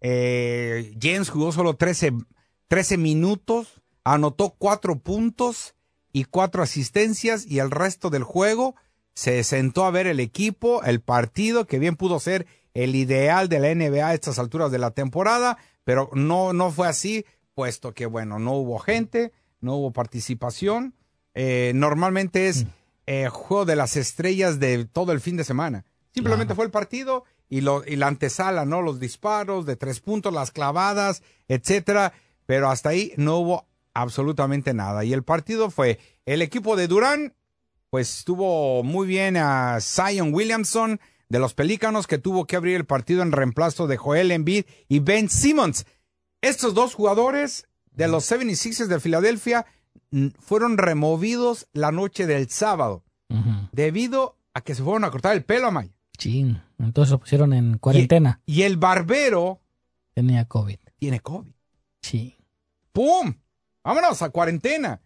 [0.00, 2.12] Eh, James jugó solo 13,
[2.68, 5.74] 13 minutos, anotó 4 puntos
[6.12, 8.76] y 4 asistencias y el resto del juego
[9.14, 13.58] se sentó a ver el equipo, el partido, que bien pudo ser el ideal de
[13.58, 18.06] la NBA a estas alturas de la temporada, pero no, no fue así, puesto que,
[18.06, 20.94] bueno, no hubo gente, no hubo participación.
[21.34, 22.66] Eh, normalmente es
[23.06, 25.84] eh, juego de las estrellas de todo el fin de semana.
[26.12, 26.56] Simplemente Claro.
[26.56, 28.82] fue el partido y, lo, y la antesala, ¿no?
[28.82, 32.12] Los disparos de tres puntos, las clavadas, etcétera.
[32.46, 35.04] Pero hasta ahí no hubo absolutamente nada.
[35.04, 37.34] Y el partido fue el equipo de Durán,
[37.90, 42.86] pues estuvo muy bien a Zion Williamson de los Pelícanos, que tuvo que abrir el
[42.86, 45.86] partido en reemplazo de Joel Embiid y Ben Simmons.
[46.40, 47.67] Estos dos jugadores
[47.98, 49.66] de los 76ers de Filadelfia
[50.38, 53.04] fueron removidos la noche del sábado
[53.72, 55.92] debido a que se fueron a cortar el pelo a Maya.
[56.16, 56.62] Chin.
[56.78, 58.40] Entonces lo pusieron en cuarentena.
[58.46, 59.60] Y el barbero
[60.14, 60.78] Tenía COVID.
[60.98, 61.52] tiene COVID.
[62.00, 62.36] Sí.
[62.92, 63.34] ¡Pum!
[63.84, 65.00] vámonos a cuarentena.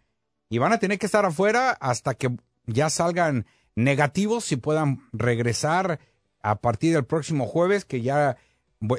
[0.49, 5.99] Y van a tener que estar afuera hasta que ya salgan negativos y puedan regresar
[6.43, 8.37] a partir del próximo jueves, que ya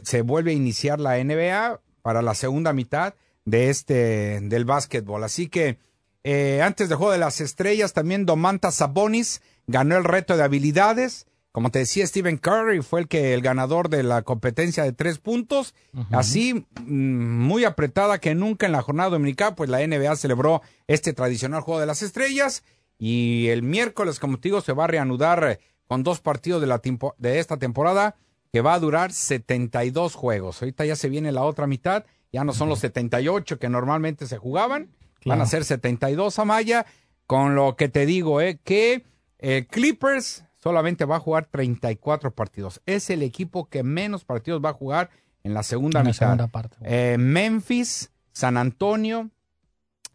[0.03, 3.13] se vuelve a iniciar la NBA para la segunda mitad
[3.45, 5.23] de este del básquetbol.
[5.23, 5.79] Así que
[6.23, 11.27] eh, antes del juego de las estrellas, también Domantas Sabonis ganó el reto de habilidades.
[11.51, 15.19] Como te decía, Stephen Curry fue el que el ganador de la competencia de tres
[15.19, 15.75] puntos.
[16.11, 21.13] Así, mm, muy apretada que nunca en la jornada dominical, pues la NBA celebró este
[21.13, 22.63] tradicional juego de las estrellas.
[22.97, 26.67] Y el miércoles, como te digo, se va a reanudar eh, con dos partidos de,
[26.67, 26.81] la
[27.17, 28.15] de esta temporada
[28.51, 30.61] que va a durar 72 juegos.
[30.61, 34.37] Ahorita ya se viene la otra mitad, ya no son los 78 que normalmente se
[34.37, 34.89] jugaban,
[35.23, 36.85] van a ser 72 a Maya,
[37.27, 39.05] con lo que te digo, eh, que
[39.39, 42.81] eh, Clippers solamente va a jugar 34 partidos.
[42.85, 45.11] Es el equipo que menos partidos va a jugar
[45.43, 46.25] en la segunda En la mitad.
[46.25, 46.77] segunda parte.
[46.81, 49.29] Eh, Memphis, San Antonio,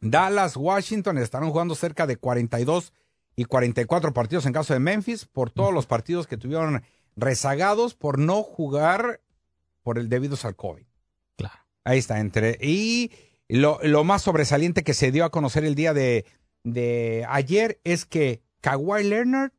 [0.00, 2.92] Dallas, Washington estarán jugando cerca de 42
[3.36, 6.82] y 44 partidos en caso de Memphis por todos los partidos que tuvieron
[7.14, 9.20] rezagados por no jugar
[9.82, 10.87] por el debido al COVID.
[11.84, 12.58] Ahí está, entre.
[12.60, 13.10] Y
[13.48, 16.24] lo, lo más sobresaliente que se dio a conocer el día de,
[16.64, 19.52] de ayer es que Kawhi Leonard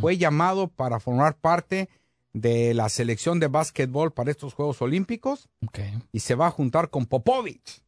[0.00, 1.88] fue llamado para formar parte
[2.34, 5.48] de la selección de básquetbol para estos Juegos Olímpicos
[6.12, 7.82] y se va a juntar con Popovich.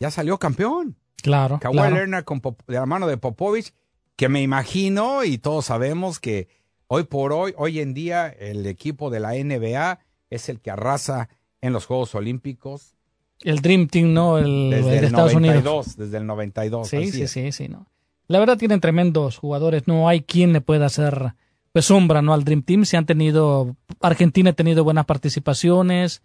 [0.00, 0.96] Ya salió campeón.
[1.22, 1.58] Claro.
[1.60, 1.96] Kawhi claro.
[1.96, 3.72] Leonard con Pop- de la mano de Popovich,
[4.16, 6.48] que me imagino y todos sabemos que
[6.86, 11.28] hoy por hoy, hoy en día, el equipo de la NBA es el que arrasa
[11.64, 12.94] en los Juegos Olímpicos
[13.40, 14.38] El Dream Team, ¿no?
[14.38, 15.96] El, desde el el de Estados 92, Unidos.
[15.96, 16.88] desde el 92.
[16.88, 17.30] Sí, sí, es.
[17.30, 17.86] sí, sí, ¿no?
[18.28, 19.86] La verdad tienen tremendos jugadores.
[19.86, 21.34] No hay quien le pueda hacer
[21.72, 22.34] pues sombra, ¿no?
[22.34, 22.84] Al Dream Team.
[22.84, 26.22] Se han tenido, Argentina ha tenido buenas participaciones,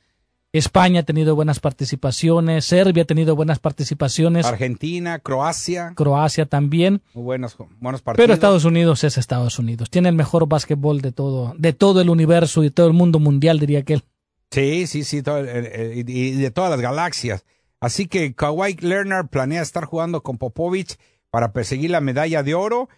[0.52, 7.02] España ha tenido buenas participaciones, Serbia ha tenido buenas participaciones, Argentina, Croacia, Croacia también.
[7.14, 8.26] muy buenos, buenos partidos.
[8.26, 9.90] Pero Estados Unidos es Estados Unidos.
[9.90, 13.60] Tiene el mejor básquetbol de todo, de todo el universo y todo el mundo mundial,
[13.60, 14.04] diría que él.
[14.52, 17.46] Sí, sí, sí, todo y de todas las galaxias.
[17.80, 20.98] Así que Kawhi Leonard planea estar jugando con Popovich
[21.30, 22.90] para perseguir la medalla de oro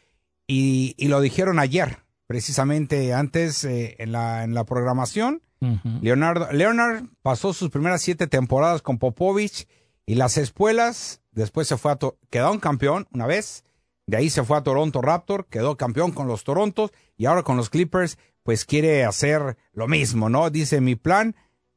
[0.48, 5.42] y, y lo dijeron ayer, precisamente antes eh, en, la, en la programación.
[5.60, 6.00] Ujú.
[6.02, 9.68] Leonardo, Leonard pasó sus primeras siete temporadas con Popovich
[10.08, 12.00] y las espuelas, después se fue a,
[12.32, 13.64] quedó un campeón una vez,
[14.08, 17.58] de ahí se fue a Toronto Raptor, quedó campeón con los Torontos y ahora con
[17.58, 20.50] los Clippers, pues quiere hacer lo mismo, ¿no?
[20.50, 21.36] Dice, mi plan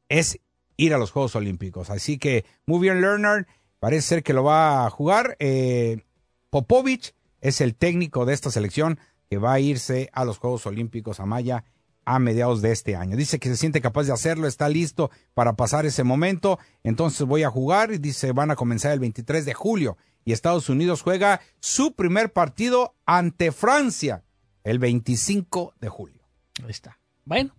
[0.09, 0.39] es
[0.77, 1.89] ir a los Juegos Olímpicos.
[1.89, 3.45] Así que muy bien Leonard,
[3.79, 5.35] parece ser que lo va a jugar.
[5.39, 6.03] Eh,
[6.49, 8.99] Popovich es el técnico de esta selección
[9.29, 11.63] que va a irse a los Juegos Olímpicos a Maya
[12.05, 13.17] a mediados de este año.
[13.17, 17.43] Dice que se siente capaz de hacerlo, está listo para pasar ese momento, entonces voy
[17.43, 21.41] a jugar y dice van a comenzar el 23 de julio y Estados Unidos juega
[21.59, 24.23] su primer partido ante Francia
[24.63, 26.14] el 25 de julio.
[26.63, 26.97] Ahí está.
[27.25, 27.51] Bueno.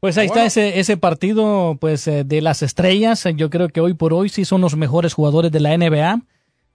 [0.00, 0.42] Pues ahí Bueno.
[0.44, 3.24] está ese, ese partido pues eh, de las estrellas.
[3.36, 6.22] Yo creo que hoy por hoy sí son los mejores jugadores de la NBA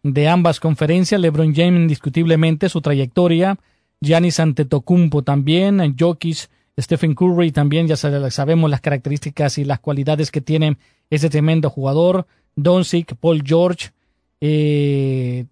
[0.04, 1.20] de ambas conferencias.
[1.20, 3.58] LeBron James indiscutiblemente su trayectoria,
[4.00, 6.48] Giannis Antetokounmpo también, Jokic,
[6.80, 10.78] Stephen Curry también ya sabe- sabemos las características y las cualidades que tiene
[11.10, 13.90] ese tremendo jugador, Doncic, Paul George,
[14.42, 15.46] eh,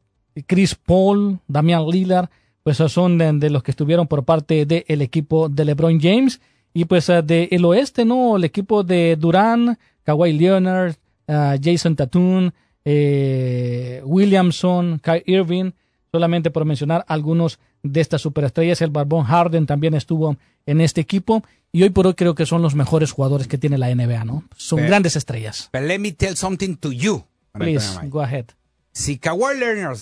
[0.45, 2.29] Chris Paul, Damian Lillard,
[2.63, 6.39] pues esos son de, de los que estuvieron por parte del equipo de LeBron James.
[6.73, 8.35] Y pues del oeste, ¿no?
[8.35, 10.95] El equipo de Durán, Kawhi Leonard,
[11.27, 12.49] ah, Jason Tatum,
[12.83, 15.71] eh, Williamson, Kai Irving,
[16.11, 18.81] solamente por mencionar algunos de estas superestrellas.
[18.81, 21.43] El Barbón Harden también estuvo en este equipo.
[21.71, 24.43] Y hoy por hoy creo que son los mejores jugadores que tiene la NBA, ¿no?
[24.57, 25.69] Son grandes estrellas.
[25.73, 27.25] But let me tell something to you.
[27.51, 28.45] Please, go ahead.
[28.91, 29.99] Si Kawhi Leonard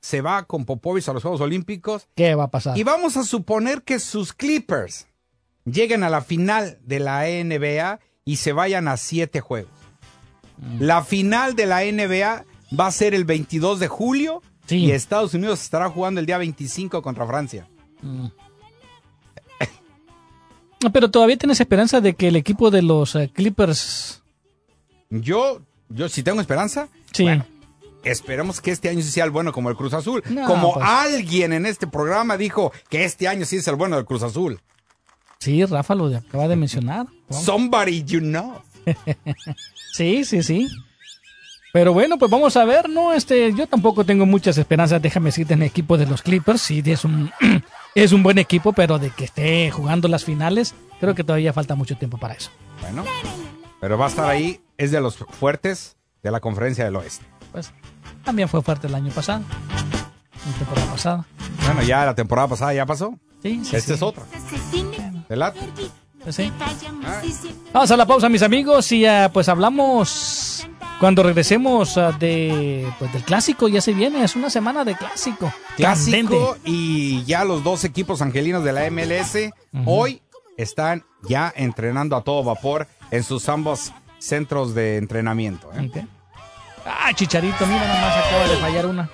[0.00, 2.76] se va con Popovich a los Juegos Olímpicos, ¿Qué va a pasar?
[2.78, 5.06] Y vamos a suponer que sus Clippers
[5.64, 9.72] lleguen a la final de la NBA y se vayan a siete juegos.
[10.58, 10.82] Mm.
[10.82, 12.44] La final de la NBA
[12.78, 14.76] va a ser el 22 de julio Sí.
[14.84, 17.66] y Estados Unidos estará jugando el día 25 contra Francia.
[20.92, 24.22] Pero todavía tienes esperanza de que el equipo de los eh, Clippers.
[25.10, 27.24] Yo, yo si tengo esperanza, Sí.
[27.24, 27.44] bueno,
[28.02, 30.22] esperemos que este año sí sea el bueno como el Cruz Azul.
[30.28, 30.86] No, como pues.
[30.86, 34.60] alguien en este programa dijo que este año sí es el bueno del Cruz Azul.
[35.38, 37.06] Sí, Rafa lo acaba de mencionar.
[37.28, 37.44] Vamos.
[37.44, 38.62] Somebody you know.
[39.92, 40.68] Sí, sí, sí.
[41.72, 43.12] Pero bueno, pues vamos a ver, ¿no?
[43.12, 46.62] Este, yo tampoco tengo muchas esperanzas, déjame decirte, en el equipo de los Clippers.
[46.62, 47.30] Sí, es un,
[47.94, 51.74] es un buen equipo, pero de que esté jugando las finales, creo que todavía falta
[51.74, 52.50] mucho tiempo para eso.
[52.80, 53.04] Bueno,
[53.80, 57.26] pero va a estar ahí, es de los fuertes de la conferencia del oeste.
[57.52, 57.72] pues
[58.28, 59.42] también fue fuerte el año pasado,
[60.44, 61.24] la temporada pasada.
[61.64, 63.18] Bueno, ya la temporada pasada ya pasó.
[63.42, 63.92] Sí, sí, Esta sí.
[63.94, 64.24] es otra.
[65.30, 65.54] ¿Verdad?
[66.22, 66.52] Pues sí.
[67.72, 70.68] Vamos a la pausa, mis amigos, y ah, pues hablamos
[71.00, 73.66] cuando regresemos ah, de pues del clásico.
[73.66, 75.50] Ya se viene, es una semana de clásico.
[75.78, 79.38] Clásico y ya los dos equipos angelinos de la MLS
[79.86, 80.20] hoy
[80.58, 85.70] están ya entrenando a todo vapor en sus ambos centros de entrenamiento.
[85.72, 86.06] ¿eh?
[86.88, 89.08] Ah, Chicharito, mira, nada más acaba de fallar una.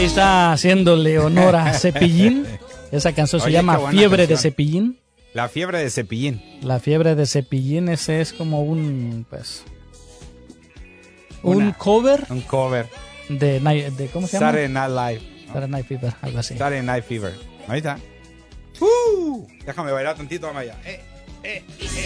[0.00, 2.46] Ahí está haciéndole honor a Cepillín.
[2.90, 4.36] Esa canción se llama Fiebre de.
[4.36, 4.98] Cepillín.
[5.34, 6.42] La fiebre de cepillín.
[6.62, 9.62] La fiebre de Cepillín, ese es como un, pues,
[11.44, 12.88] un Una- cover Un cover.
[13.28, 14.46] de, Night- de ¿cómo se llama?
[14.48, 15.46] Saturday Night Live.
[15.46, 16.54] Saturday Night Fever, algo así.
[16.58, 17.32] Saturday Night Fever.
[17.68, 17.98] Ahí está.
[18.80, 20.74] Uh, déjame bailar tantito, Amaya.
[20.84, 21.00] Eh,
[21.44, 22.02] eh, eh.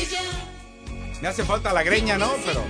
[1.22, 2.30] Me hace falta la greña, ¿no?
[2.44, 2.62] Pero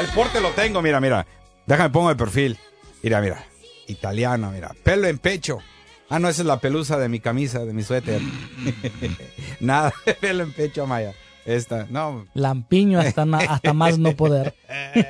[0.00, 1.24] el porte lo tengo, mira, mira.
[1.66, 2.58] Déjame pongo el perfil.
[3.00, 3.44] Mira, mira.
[3.86, 4.74] Italiano, mira.
[4.82, 5.58] Pelo en pecho.
[6.08, 8.20] Ah, no, esa es la pelusa de mi camisa, de mi suéter.
[9.60, 11.14] Nada, pelo en pecho, Amaya.
[11.44, 12.26] Esta, no.
[12.34, 14.54] Lampiño hasta, hasta más no poder.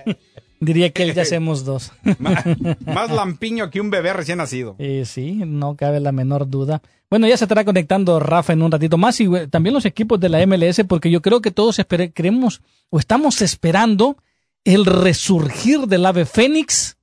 [0.60, 1.92] Diría que él ya hacemos dos.
[2.18, 2.44] Más,
[2.86, 4.76] más lampiño que un bebé recién nacido.
[4.78, 6.80] Eh, sí, no cabe la menor duda.
[7.10, 10.18] Bueno, ya se estará conectando Rafa en un ratito más y güey, también los equipos
[10.18, 11.80] de la MLS, porque yo creo que todos
[12.14, 14.16] creemos o estamos esperando
[14.64, 16.96] el resurgir del ave Fénix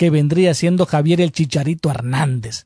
[0.00, 2.64] que vendría siendo Javier el Chicharito Hernández.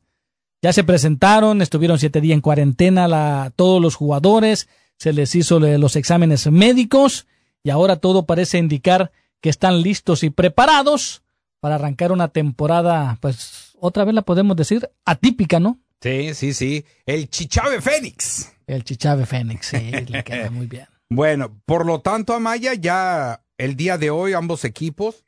[0.63, 4.69] Ya se presentaron, estuvieron siete días en cuarentena la, todos los jugadores,
[4.99, 7.27] se les hizo los exámenes médicos
[7.65, 9.11] y ahora todo parece indicar
[9.41, 11.25] que están listos y preparados
[11.59, 15.81] para arrancar una temporada, pues otra vez la podemos decir, atípica, ¿no?
[16.01, 16.85] Sí, sí, sí.
[17.05, 18.53] El Chichave Fénix.
[18.69, 20.87] El Chichave Fénix, sí, le queda muy bien.
[21.11, 25.24] Bueno, por lo tanto, Amaya, ya el día de hoy ambos equipos,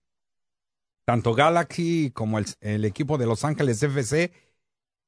[1.07, 4.33] tanto Galaxy como el, el equipo de Los Ángeles FC,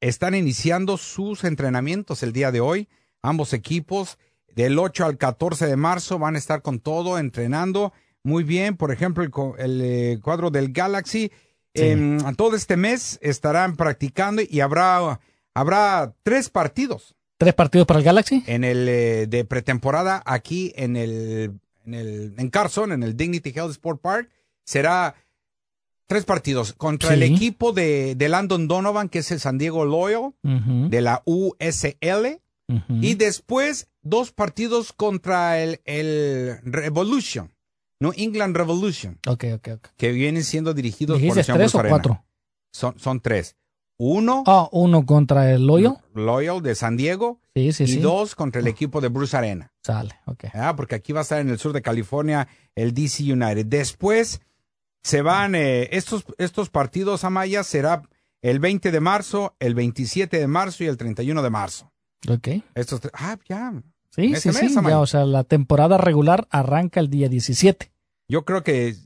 [0.01, 2.88] están iniciando sus entrenamientos el día de hoy.
[3.20, 4.16] Ambos equipos,
[4.55, 7.92] del 8 al 14 de marzo, van a estar con todo, entrenando
[8.22, 8.76] muy bien.
[8.76, 11.32] Por ejemplo, el, el, eh, cuadro del Galaxy,
[11.74, 15.20] em, todo este mes estarán practicando y habrá,
[15.53, 18.42] habrá tres partidos ¿Tres partidos para el Galaxy?
[18.46, 23.51] en el eh, de pretemporada aquí en el en el en Carson en el Dignity
[23.51, 24.30] Health Sport Park
[24.64, 25.14] será
[26.09, 30.32] tres partidos contra el equipo de, de Landon Donovan que es el San Diego Loyal
[30.42, 32.40] de la USL
[33.00, 37.52] y después dos partidos contra el, el Revolution
[38.00, 39.88] New England Revolution Ok, ok, ok.
[39.96, 41.90] que vienen siendo dirigidos por ¿Dijiste el señor tres o Bruce Arena.
[42.02, 42.24] cuatro?
[42.72, 43.56] son son tres
[44.00, 45.96] uno Ah, uno contra el Loyo.
[46.14, 47.98] Loyal de San Diego Sí, sí, y sí.
[47.98, 50.44] dos contra el equipo de Bruce Arena Sale, ok.
[50.54, 52.46] Ah, porque aquí va a estar en el sur de California
[52.76, 53.66] el DC United.
[53.66, 54.40] Después
[55.03, 58.03] se van eh, estos, estos partidos, Amaya, será
[58.42, 61.92] el 20 de marzo, el 27 de marzo y el 31 de marzo.
[62.28, 62.49] Ok.
[62.74, 63.72] Estos, ah, ya.
[64.11, 64.80] Sí, sí, mes, sí.
[64.88, 67.92] Ya, o sea, la temporada regular arranca el día 17.
[68.28, 68.96] Yo creo que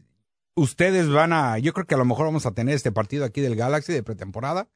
[0.55, 3.41] ustedes van a, yo creo que a lo mejor vamos a tener este partido aquí
[3.41, 4.69] del Galaxy de pretemporada,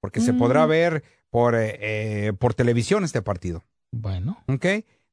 [0.00, 0.38] porque se Mm.
[0.38, 3.64] podrá ver por, eh, eh, por televisión este partido.
[3.92, 4.42] Bueno.
[4.48, 4.66] ¿Ok?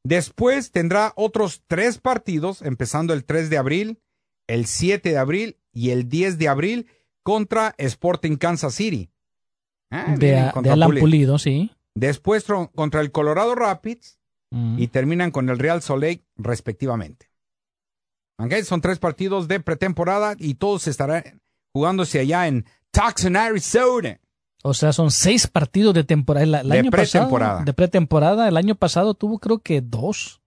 [0.04, 4.00] Después tendrá otros tres partidos, empezando el 3 de abril,
[4.54, 6.88] el 7 de abril y el 10 de abril
[7.24, 9.10] contra Sporting Kansas City.
[9.90, 11.02] Ah, De, de Alan Puli.
[11.02, 11.72] Pulido, sí.
[11.96, 14.18] Después contra el Colorado Rapids
[14.54, 14.80] Mm.
[14.80, 17.32] y terminan con el Real Soleil respectivamente.
[18.38, 18.54] ¿Ok?
[18.66, 21.42] Son tres partidos de pretemporada y todos estarán
[21.74, 24.20] jugándose allá en Tucson, Arizona.
[24.64, 26.44] O sea, son seis partidos de temporada.
[26.44, 27.52] El, el De año pretemporada.
[27.52, 27.66] pasado.
[27.66, 28.48] De pretemporada.
[28.50, 30.42] El año pasado tuvo creo que dos.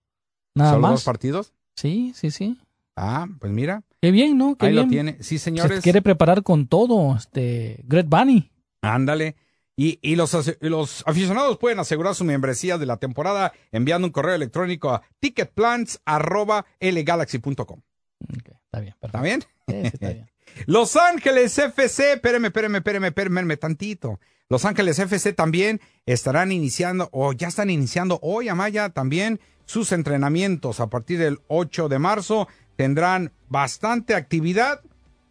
[0.53, 0.91] Nada ¿Solo más.
[0.91, 1.53] dos partidos?
[1.75, 2.59] Sí, sí, sí.
[2.95, 4.55] Ah, pues mira, Qué bien, ¿no?
[4.55, 4.83] Qué ahí bien.
[4.85, 5.17] lo tiene.
[5.19, 5.81] Sí, Se señores.
[5.81, 8.51] quiere preparar con todo, este, Great Bunny.
[8.81, 9.35] Ándale.
[9.77, 14.33] Y, y los, los aficionados pueden asegurar su membresía de la temporada enviando un correo
[14.35, 17.81] electrónico a ticketplans.lgalaxy.com.
[18.21, 19.21] Ok, está bien, ¿Está perfecto.
[19.21, 19.41] bien?
[19.67, 20.29] Sí, sí, está bien.
[20.67, 24.19] Los Ángeles FC, espérame, espérame, espérame, espérame tantito.
[24.47, 30.79] Los Ángeles FC también estarán iniciando, o ya están iniciando hoy, Amaya, también sus entrenamientos
[30.79, 32.47] a partir del 8 de marzo.
[32.75, 34.81] Tendrán bastante actividad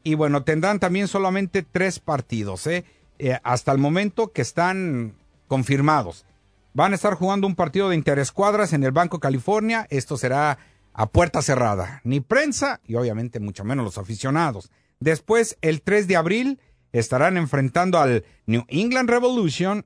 [0.03, 2.85] y bueno, tendrán también solamente tres partidos, ¿eh?
[3.19, 5.15] Eh, hasta el momento que están
[5.47, 6.27] confirmados.
[6.73, 9.87] Van a estar jugando un partido de interescuadras en el Banco California.
[9.91, 10.59] Esto será
[10.93, 12.01] a puerta cerrada.
[12.05, 14.71] Ni prensa y obviamente mucho menos los aficionados.
[14.99, 16.61] Después, el 3 de abril,
[16.93, 19.85] estarán enfrentando al New England Revolution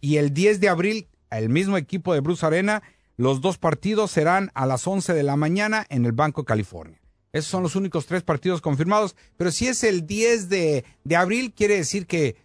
[0.00, 2.82] y el 10 de abril, el mismo equipo de Bruce Arena.
[3.20, 6.98] Los dos partidos serán a las 11 de la mañana en el Banco California.
[7.34, 9.14] Esos son los únicos tres partidos confirmados.
[9.36, 12.36] Pero si es el 10 de, de abril, quiere decir que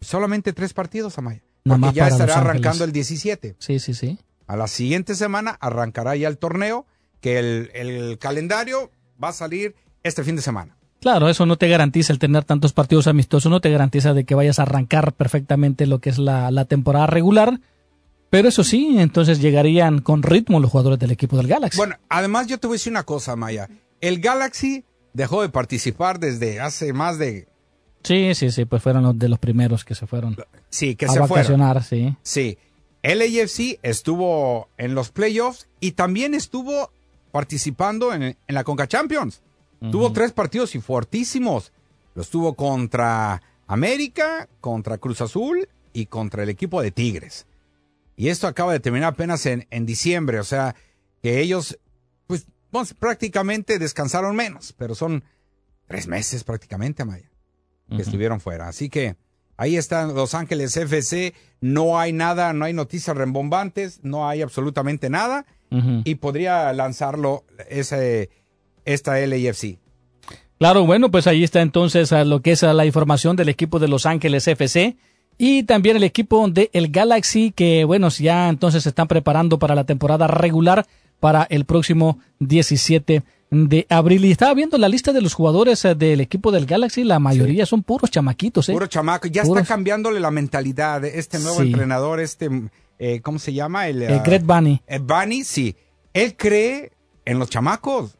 [0.00, 1.42] solamente tres partidos, Amaya.
[1.64, 3.56] Porque ya estará arrancando el 17.
[3.58, 4.16] Sí, sí, sí.
[4.46, 6.86] A la siguiente semana arrancará ya el torneo,
[7.20, 10.76] que el, el calendario va a salir este fin de semana.
[11.00, 14.36] Claro, eso no te garantiza el tener tantos partidos amistosos, no te garantiza de que
[14.36, 17.58] vayas a arrancar perfectamente lo que es la, la temporada regular.
[18.32, 21.76] Pero eso sí, entonces llegarían con ritmo los jugadores del equipo del Galaxy.
[21.76, 23.68] Bueno, además yo te voy a decir una cosa, Maya.
[24.00, 27.46] El Galaxy dejó de participar desde hace más de...
[28.02, 30.34] sí, sí, sí, pues fueron los de los primeros que se fueron
[30.70, 31.28] Sí, que a se fueron.
[31.28, 32.16] vacacionar, sí.
[32.22, 32.56] Sí.
[33.02, 36.90] LAFC estuvo en los playoffs y también estuvo
[37.32, 39.42] participando en, en la Conca Champions.
[39.90, 41.70] Tuvo tres partidos y fortísimos.
[42.14, 47.44] Los tuvo contra América, contra Cruz Azul y contra el equipo de Tigres.
[48.16, 50.74] Y esto acaba de terminar apenas en, en diciembre, o sea
[51.22, 51.78] que ellos,
[52.26, 55.22] pues, pues, prácticamente descansaron menos, pero son
[55.86, 57.30] tres meses prácticamente, Maya,
[57.88, 58.68] que estuvieron fuera.
[58.68, 59.16] Así que
[59.56, 65.08] ahí están Los Ángeles FC, no hay nada, no hay noticias rembombantes, no hay absolutamente
[65.10, 65.46] nada,
[66.04, 68.28] y podría lanzarlo ese,
[68.84, 69.78] esta LAFC.
[70.58, 73.78] Claro, bueno, pues ahí está entonces a lo que es a la información del equipo
[73.78, 74.96] de Los Ángeles FC
[75.38, 79.74] y también el equipo de el Galaxy que, bueno, ya entonces se están preparando para
[79.74, 80.86] la temporada regular
[81.20, 84.24] para el próximo 17 de abril.
[84.24, 87.66] Y estaba viendo la lista de los jugadores eh, del equipo del Galaxy, la mayoría
[87.66, 88.72] son puros chamaquitos, ¿eh?
[88.72, 89.62] Puro chamaco, ya Puros.
[89.62, 91.66] está cambiándole la mentalidad de este nuevo Sí.
[91.68, 92.48] entrenador, este,
[92.98, 93.88] eh, ¿cómo se llama?
[93.88, 94.80] El, Eh, ah, Greg Bunny.
[94.86, 95.76] eh, Bunny, sí.
[96.14, 96.92] Él cree
[97.24, 98.16] en los chamacos.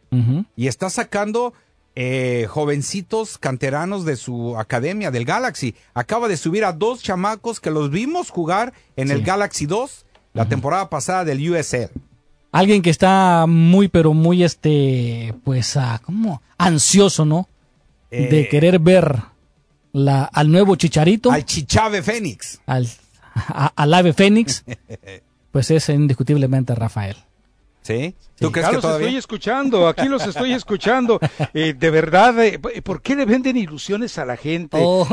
[0.57, 1.55] Y está sacando
[1.95, 5.75] eh, jovencitos canteranos de su academia del Galaxy.
[5.95, 10.49] Acaba de subir a dos chamacos que los vimos jugar en el Galaxy 2 la
[10.49, 11.91] temporada pasada del USL.
[12.51, 16.43] Alguien que está muy, pero muy, este, pues, ah, ¿cómo?
[16.59, 17.49] Ansioso, ¿no?
[18.11, 19.23] Eh, de querer ver
[19.93, 21.31] la, al nuevo Chicharito.
[21.33, 22.61] Al Chichave Fénix.
[22.67, 22.87] al,
[23.35, 24.65] a- al ave Fénix,
[25.51, 27.17] pues es indiscutiblemente Rafael.
[27.83, 28.15] ¿Sí?
[28.39, 29.07] ¿Tú Sí, crees ya que los todavía?
[29.09, 31.19] estoy escuchando, aquí los estoy escuchando.
[31.55, 34.79] Eh, de verdad, eh, ¿por qué le venden ilusiones a la gente?
[34.81, 35.07] Oh,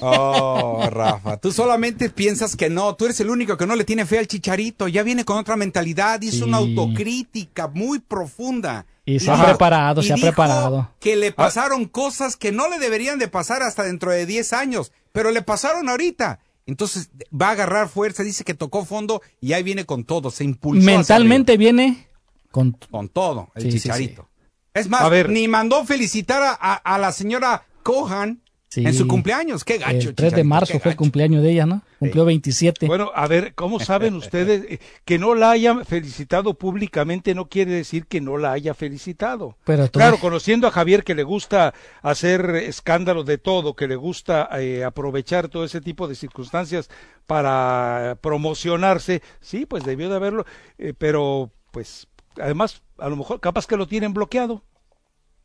[0.00, 4.04] Oh, Rafa, tú solamente piensas que no, tú eres el único que no le tiene
[4.06, 6.42] fe al Chicharito, ya viene con otra mentalidad, hizo Sí.
[6.44, 8.86] una autocrítica muy profunda.
[9.04, 10.90] Y se ha preparado, y se ha preparado.
[11.00, 14.92] Que le pasaron cosas que no le deberían de pasar hasta dentro de 10 años,
[15.12, 16.38] pero le pasaron ahorita.
[16.66, 20.44] Entonces va a agarrar fuerza, dice que tocó fondo y ahí viene con todo, se
[20.44, 20.84] impulsó.
[20.84, 22.06] mentalmente viene
[22.50, 22.72] con...
[23.12, 24.28] todo, el Sí, sí, Chicharito.
[24.74, 25.28] Es más, A ver.
[25.30, 28.42] ni mandó felicitar a, a- a la señora Cohan
[28.72, 28.84] Sí.
[28.86, 29.64] en su cumpleaños.
[29.64, 31.82] Qué gacho, el 3 de marzo fue el cumpleaños de ella, ¿no?
[31.98, 32.86] Cumplió 27.
[32.86, 37.34] Bueno, a ver, ¿cómo saben ustedes que no la hayan felicitado públicamente?
[37.34, 39.56] No quiere decir que no la haya felicitado.
[39.64, 43.96] Pero tú- Claro, conociendo a Javier que le gusta hacer escándalos de todo, que le
[43.96, 46.88] gusta eh, aprovechar todo ese tipo de circunstancias
[47.26, 50.46] para promocionarse, sí, pues debió de haberlo,
[50.78, 52.06] eh, pero pues
[52.40, 54.62] además a lo mejor capaz que lo tienen bloqueado.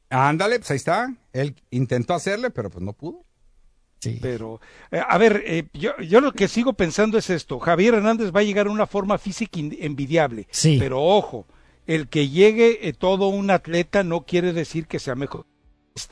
[0.09, 1.13] Ándale, pues ahí está.
[1.33, 3.23] Él intentó hacerle, pero pues no pudo.
[4.01, 4.19] Sí.
[4.21, 7.59] Pero, eh, a ver, eh, yo, yo lo que sigo pensando es esto.
[7.59, 10.47] Javier Hernández va a llegar a una forma física envidiable.
[10.51, 10.77] Sí.
[10.79, 11.45] Pero ojo,
[11.87, 15.47] el que llegue eh, todo un atleta no quiere decir que sea mejor.
[15.95, 16.07] Es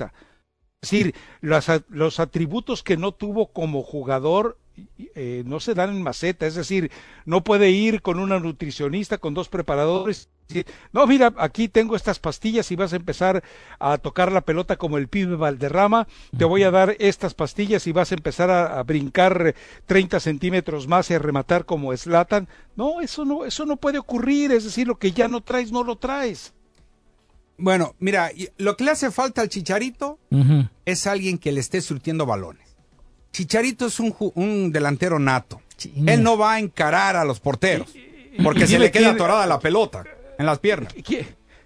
[0.81, 4.57] decir, los, a- los atributos que no tuvo como jugador
[5.15, 6.45] eh, no se dan en maceta.
[6.47, 6.91] Es decir,
[7.25, 10.29] no puede ir con una nutricionista, con dos preparadores.
[10.49, 13.43] y decir, No, mira, aquí tengo estas pastillas y vas a empezar
[13.79, 16.07] a tocar la pelota como el pibe Valderrama.
[16.37, 19.55] Te voy a dar estas pastillas y vas a empezar a, a brincar eh,
[19.85, 22.47] 30 centímetros más y a rematar como Slatan.
[22.75, 24.51] No, eso no, eso no puede ocurrir.
[24.51, 26.53] Es decir, lo que ya no traes, no lo traes.
[27.57, 30.17] Bueno, mira, y- lo que le hace falta al Chicharito
[30.85, 32.62] es alguien que le esté surtiendo balones.
[33.33, 35.59] Chicharito es un, ju- un delantero nato.
[35.75, 35.91] Sí.
[36.05, 37.91] Él no va a encarar a los porteros
[38.43, 40.03] porque se le queda quién- atorada la pelota
[40.39, 40.95] en las piernas.
[40.95, 41.25] ¿Qui-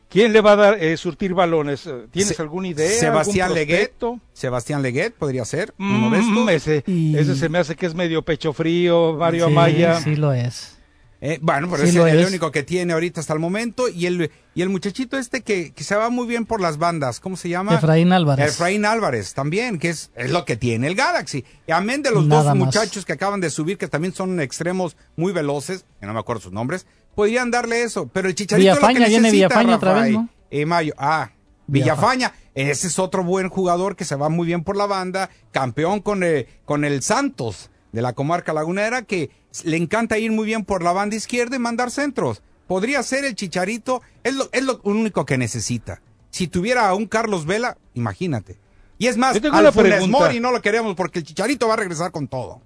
[0.09, 1.88] ¿Quién le va a dar eh, surtir balones?
[2.11, 2.89] ¿Tienes Se- alguna idea?
[2.89, 3.91] Sebastián algún Leguet.
[4.32, 6.49] Sebastián Leguet podría ser uno de Mm, estos.
[6.51, 9.99] ese, Y- ese se me hace que es medio pecho frío, Mario Sí, Amaya.
[9.99, 10.76] Sí lo es.
[11.20, 13.89] Eh, bueno, pero Sí es el único que tiene ahorita hasta el momento.
[13.89, 17.20] Y el, y el muchachito este que, que se va muy bien por las bandas,
[17.20, 17.76] ¿cómo se llama?
[17.76, 18.49] Efraín Álvarez.
[18.53, 21.43] Efraín Álvarez también, que es, es lo que tiene el Galaxy.
[21.68, 22.65] Y amén de los Nada dos más.
[22.65, 26.41] muchachos que acaban de subir, que también son extremos muy veloces, que no me acuerdo
[26.43, 28.07] sus nombres, podrían darle eso.
[28.13, 30.30] Pero el Chicharito es lo Villafaña, que viene necesita, Villafaña otra vez, ¿no?
[30.51, 30.93] y Mayo.
[30.97, 31.32] Ah,
[31.65, 32.34] Villafaña.
[32.53, 36.24] Ese es otro buen jugador que se va muy bien por la banda, campeón con,
[36.24, 39.29] eh, con el Santos de la comarca lagunera, que
[39.63, 42.41] le encanta ir muy bien por la banda izquierda y mandar centros.
[42.67, 46.01] Podría ser el Chicharito, es lo, es lo único que necesita.
[46.29, 48.57] Si tuviera a un Carlos Vela, imagínate.
[48.97, 50.07] Y es más, al Funes.
[50.07, 52.61] Mori no lo queremos porque el Chicharito va a regresar con todo.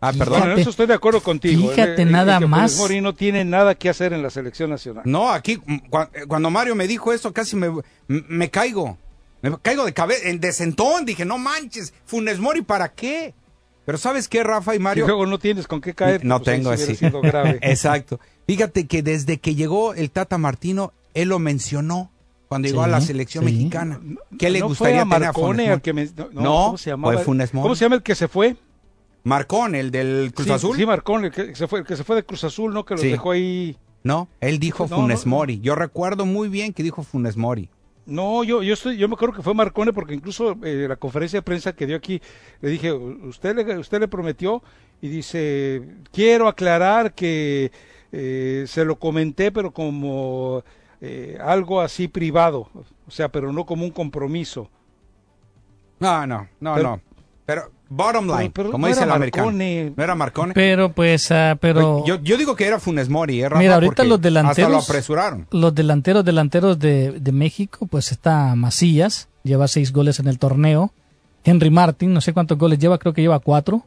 [0.00, 0.40] Ah, perdón.
[0.40, 1.70] Bueno, en eso estoy de acuerdo contigo.
[1.70, 2.72] fíjate El- el- nada el más.
[2.72, 5.04] Funes Mori no tiene nada que hacer en la selección nacional.
[5.06, 7.70] No, aquí, mm, eh, cuando Mario me dijo eso, casi me,
[8.08, 8.98] me caigo.
[9.42, 11.04] Me caigo de cabeza, en de sentón.
[11.04, 13.34] Dije, no manches, Funes Mori, ¿para qué?
[13.84, 15.06] Pero ¿sabes qué, Rafa y Si Mario?
[15.06, 16.24] luego no tienes con qué caer.
[16.24, 16.94] no pues tengo así.
[16.94, 17.58] sido grave.
[17.62, 18.20] Exacto.
[18.46, 22.10] Fíjate que desde que llegó el Tata Martino, él lo mencionó
[22.48, 23.52] cuando llegó Sí, a la selección sí.
[23.52, 24.00] mexicana.
[24.38, 25.72] ¿Qué le ¿No gustaría fue a tener a Funes Marcone Mori?
[25.72, 27.14] al que me- no, ¿cómo se llamaba?
[27.14, 27.62] fue Funes Mori.
[27.62, 28.56] ¿Cómo se llama el que se fue?
[29.24, 30.76] Marcón, el del Cruz sí, Azul.
[30.76, 32.84] Sí, Marcón, el que se fue, el que se fue de Cruz Azul, ¿no?
[32.84, 33.08] Que los Sí.
[33.08, 33.76] dejó ahí.
[34.04, 35.26] No, él dijo No, Funes.
[35.26, 35.60] Mori.
[35.60, 37.68] Yo recuerdo muy bien que dijo Funes Mori.
[38.04, 41.38] No, yo, yo estoy, yo me acuerdo que fue Marcone porque incluso eh, la conferencia
[41.38, 42.20] de prensa que dio aquí
[42.60, 44.62] le dije, usted le, usted le prometió
[45.00, 45.82] y dice,
[46.12, 47.70] quiero aclarar que
[48.10, 50.64] eh, se lo comenté, pero como
[51.00, 52.68] eh, algo así privado,
[53.06, 54.68] o sea, pero no como un compromiso.
[56.00, 57.00] No, no, no, Pero- no.
[57.44, 59.50] Pero bottom line, Pero- pero como no dice era el americano.
[59.52, 60.54] No era Marcone.
[60.54, 63.60] Pero pues, ah, pero Yo, yo digo que era Funes Mori, ¿eh, Rafa?
[63.60, 65.46] Mira, ahorita los Hasta lo delanteros- apresuraron.
[65.50, 70.92] los delanteros, delanteros de, de México, pues está Macías, lleva seis goles en el torneo.
[71.44, 73.84] Henry Martin, no sé cuántos goles lleva, creo que lleva cuatro.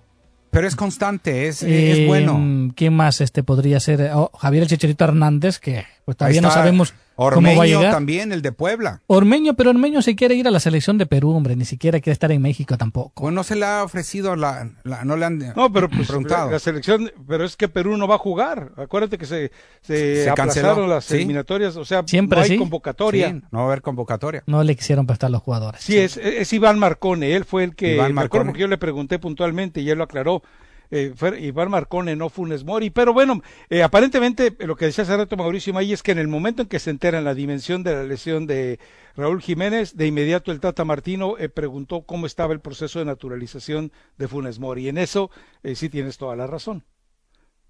[0.52, 2.72] Pero es constante, es, Eh, es bueno.
[2.76, 4.12] ¿Quién más este podría ser?
[4.14, 7.92] Oh, Javier el Chicharito Hernández, que pues todavía no sabemos Ormeño cómo va a llegar.
[7.94, 9.02] también, el de Puebla.
[9.08, 12.14] Ormeño, pero Ormeño se quiere ir a la selección de Perú, hombre, ni siquiera quiere
[12.14, 13.22] estar en México tampoco.
[13.24, 16.48] Pues no se le ha ofrecido la, la- no le han No, pero pues, preguntado.
[16.48, 18.72] la, la selección, pero es que Perú no va a jugar.
[18.78, 19.52] Acuérdate que se,
[19.82, 21.16] se, canceló, las sí.
[21.16, 22.58] eliminatorias, o sea, Siempre no hay sí.
[22.58, 23.30] convocatoria.
[23.30, 24.44] Sí, no va a haber convocatoria.
[24.48, 25.82] No le quisieron prestar los jugadores.
[25.82, 28.46] Sí, es, es Iván Marcone, él fue el que, Iván me acuerdo Marcone.
[28.52, 30.44] porque yo le pregunté puntualmente y él lo aclaró.
[30.92, 35.04] Eh, fue Iván Marcone, no Funes Mori, pero bueno, eh, aparentemente eh, lo que decía
[35.04, 37.84] hace rato Mauricio May es que en el momento en que se enteran la dimensión
[37.84, 38.80] de la lesión de
[39.16, 43.92] Raúl Jiménez, de inmediato el Tata Martino eh, preguntó cómo estaba el proceso de naturalización
[44.18, 44.88] de Funes Mori.
[44.90, 45.32] En eso
[45.64, 46.84] eh, sí tienes toda la razón.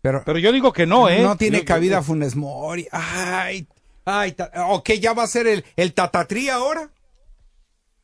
[0.02, 1.24] Pero, Pero yo digo que no, ¿eh?
[1.24, 2.88] no tiene Yo- yo- cabida Funes Mori.
[2.92, 3.68] Ay,
[4.06, 4.36] ay,
[4.70, 6.92] ok, ya va a ser el, el tatatrí ahora.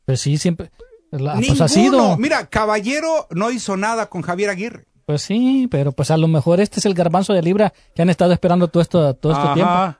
[0.04, 0.70] Pues sí, siempre.
[1.12, 2.16] la- pues ha sido.
[2.16, 4.86] Mira, Caballero no hizo nada con Javier Aguirre.
[5.06, 8.10] Pues sí, pero pues a lo mejor este es el garbanzo de libra que han
[8.10, 9.54] estado esperando todo esto, todo este Ajá.
[9.54, 9.98] tiempo.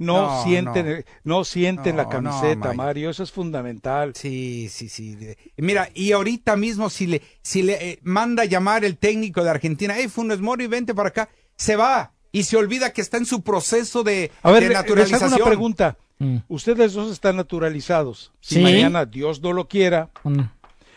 [0.00, 1.38] No, No, sienten, no.
[1.38, 2.72] no sienten la camiseta.
[2.72, 4.12] Mario, eso es fundamental.
[4.14, 5.16] Sí, sí, sí.
[5.56, 9.94] Mira, y ahorita mismo si le, si le eh, manda llamar el técnico de Argentina,
[9.96, 13.42] hey Funes Mori, vente para acá, se va y se olvida que está en su
[13.42, 15.32] proceso de, A ver, de le- les hago naturalización.
[15.34, 15.96] una pregunta.
[16.20, 16.36] Mm.
[16.46, 18.32] Ustedes dos están naturalizados.
[18.40, 18.60] Si Sí.
[18.60, 20.48] mañana Dios no lo quiera, Un-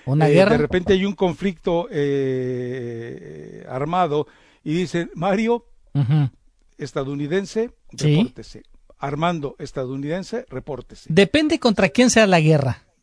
[0.06, 0.52] una eh, guerra.
[0.52, 4.28] de repente hay un conflicto eh, armado
[4.64, 5.66] y dicen, Mario,
[6.78, 8.16] estadounidense, Sí.
[8.18, 8.64] repórtese.
[9.00, 11.06] Armando, estadounidense, repórtese.
[11.12, 12.84] Depende contra quién sea la guerra.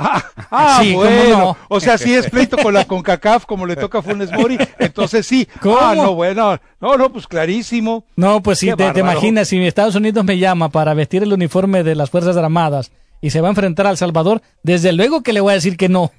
[0.00, 0.22] Ah,
[0.52, 1.38] ah, Sí, ¿cómo bueno.
[1.38, 1.56] no?
[1.70, 5.26] O sea, si es pleito con la CONCACAF como le toca a Funes Mori, entonces
[5.26, 5.48] sí.
[5.60, 5.76] ¿Cómo?
[5.80, 6.56] Ah, no, bueno.
[6.80, 8.04] No, no, pues clarísimo.
[8.14, 11.82] No, pues sí, te, te imaginas, si Estados Unidos me llama para vestir el uniforme
[11.82, 15.40] de las Fuerzas Armadas y se va a enfrentar al Salvador, desde luego que le
[15.40, 16.12] voy a decir que no.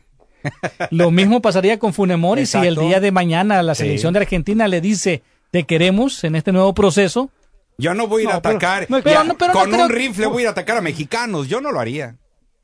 [0.92, 2.82] Lo mismo pasaría con Funemori si el Exacto.
[2.88, 3.84] día de mañana la Sí.
[3.84, 5.22] selección de Argentina le dice
[5.52, 7.30] te queremos en este nuevo proceso.
[7.78, 8.86] Yo no voy a ir a No, atacar.
[8.90, 10.78] no, ya, pero no- pero no con creo- un rifle voy a ir a atacar
[10.78, 11.48] a mexicanos.
[11.48, 12.18] Yo no lo haría.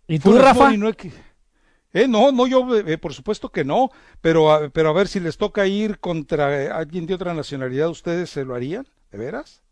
[0.08, 0.72] ¿Y tú, Rafa?
[1.94, 5.22] Eh, no, no, yo eh, por supuesto que no, pero a, pero a ver si
[5.22, 8.86] les toca ir contra eh, alguien de otra nacionalidad, ¿ustedes se lo harían?
[9.12, 9.64] ¿De veras?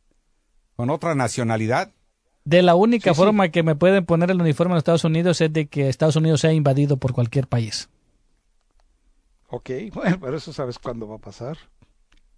[0.77, 1.91] Con otra nacionalidad.
[2.45, 3.21] De la única Sí, sí.
[3.21, 6.15] forma que me pueden poner el uniforme en los Estados Unidos es de que Estados
[6.15, 7.89] Unidos sea invadido por cualquier país.
[9.55, 11.57] Ok, bueno, pero eso sabes cuándo va a pasar.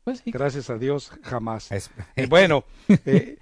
[0.04, 0.32] Pues sí.
[0.32, 1.72] Gracias a Dios, jamás.
[1.72, 1.90] Es-
[2.30, 2.64] bueno,
[3.06, 3.38] eh,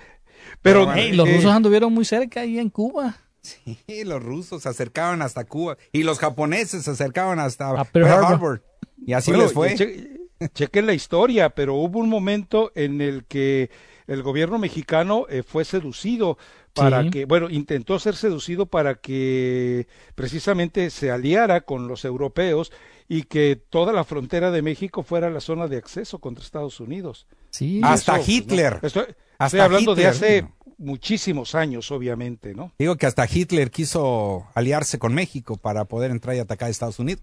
[0.61, 0.85] pero...
[0.85, 3.17] los eh, rusos anduvieron muy cerca ahí en Cuba.
[3.41, 8.05] Sí, los rusos se acercaban hasta Cuba y los japoneses se acercaban hasta A Pearl
[8.05, 8.31] Pearl Harbor.
[8.31, 8.63] Harbor.
[9.05, 9.75] Y así Bueno, les fue.
[9.75, 10.19] che-
[10.53, 13.69] chequen la historia, pero hubo un momento en el que
[14.07, 16.37] el gobierno mexicano eh, fue seducido
[16.73, 17.09] para Sí.
[17.09, 22.71] que, bueno, intentó ser seducido para que precisamente se aliara con los europeos
[23.17, 27.27] y que toda la frontera de México fuera la zona de acceso contra Estados Unidos.
[27.51, 27.79] Sí.
[27.83, 28.79] Hasta Eso, Hitler.
[28.81, 28.87] ¿no?
[28.87, 30.55] Estoy, estoy Hasta hablando de hace ¿no?
[30.79, 32.71] muchísimos años, obviamente, ¿no?
[32.79, 36.97] Digo que hasta Hitler quiso aliarse con México para poder entrar y atacar a Estados
[36.99, 37.21] Unidos.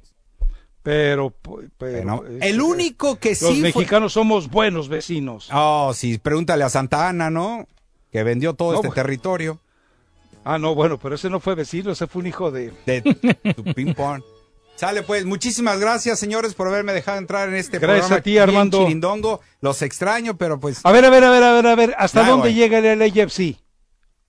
[0.82, 1.34] Pero,
[1.76, 5.48] pero el único que los sí fue- mexicanos somos buenos vecinos.
[5.52, 7.66] Oh, sí, pregúntale a Santa Ana, ¿no?
[8.10, 9.02] Que vendió todo No, este bueno.
[9.02, 9.60] territorio
[10.42, 12.72] Ah, no, bueno, pero ese no fue vecino, ese fue un hijo de...
[12.86, 13.02] de
[13.54, 14.22] tu ping pong.
[14.80, 18.38] Sale pues, muchísimas gracias señores por haberme dejado entrar en este Gracias programa a ti,
[18.38, 18.78] Armando.
[18.78, 19.40] chirindongo.
[19.60, 22.24] Los extraño, pero pues A ver, a ver, a ver, a ver, a ver, ¿hasta
[22.24, 23.56] dónde llega el LAFC?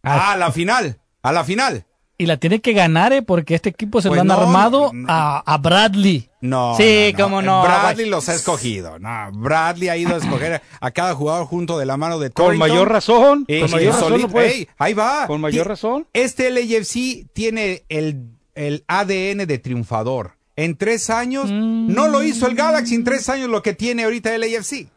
[0.03, 1.85] a la final, a la final.
[2.17, 3.21] Y la tiene que ganar, ¿eh?
[3.23, 5.07] Porque este equipo se Pues lo han no, armado no.
[5.09, 6.29] a, a Bradley.
[6.41, 6.75] No.
[6.77, 7.63] Sí, no, cómo no.
[7.63, 8.09] Bradley güey.
[8.09, 8.99] los ha escogido.
[8.99, 12.45] No, Bradley ha ido a escoger a cada jugador junto de la mano de Con
[12.47, 12.69] Torrington.
[12.69, 14.27] mayor razón, Eh, con sí, mayor razón, solito.
[14.27, 15.25] no puedes- Ey, ahí va.
[15.27, 16.07] Con mayor razón.
[16.13, 20.33] Este LAFC tiene el, el ADN de triunfador.
[20.63, 21.93] En tres años, Mm.
[21.93, 24.87] no lo hizo el Galaxy en tres años lo que tiene ahorita el LAFC.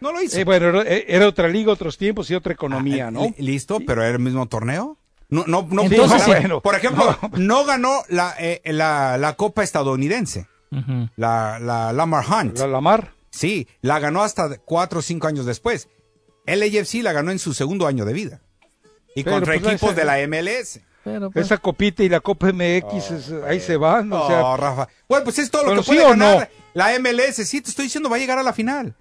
[0.00, 0.38] No lo hizo.
[0.38, 3.24] Eh, bueno, era, era otra liga, otros tiempos y otra economía, Ah, ¿no?
[3.24, 4.96] li- Listo, pero era el mismo torneo.
[5.28, 5.82] No, no, no.
[5.82, 6.30] Entonces, no, sí.
[6.30, 6.60] bueno.
[6.60, 10.46] por ejemplo, no ganó la, eh, la, la Copa estadounidense,
[11.16, 12.58] la, la Lamar Hunt.
[12.58, 13.12] La Lamar.
[13.30, 15.88] Sí, la ganó hasta cuatro o cinco años después.
[16.46, 18.40] El AFC la ganó en su segundo año de vida.
[19.14, 20.80] Y Pero, contra pues, equipos de la MLS.
[21.02, 24.56] Pero, pues, Esa copita y la Copa MX, es- ahí se van, o sea, No,
[24.56, 24.88] Rafa.
[25.08, 26.46] Bueno, pues es todo lo que ¿sí puede o ganar no?
[26.74, 27.44] la MLS.
[27.46, 28.94] Sí, te estoy diciendo, va a llegar a la final.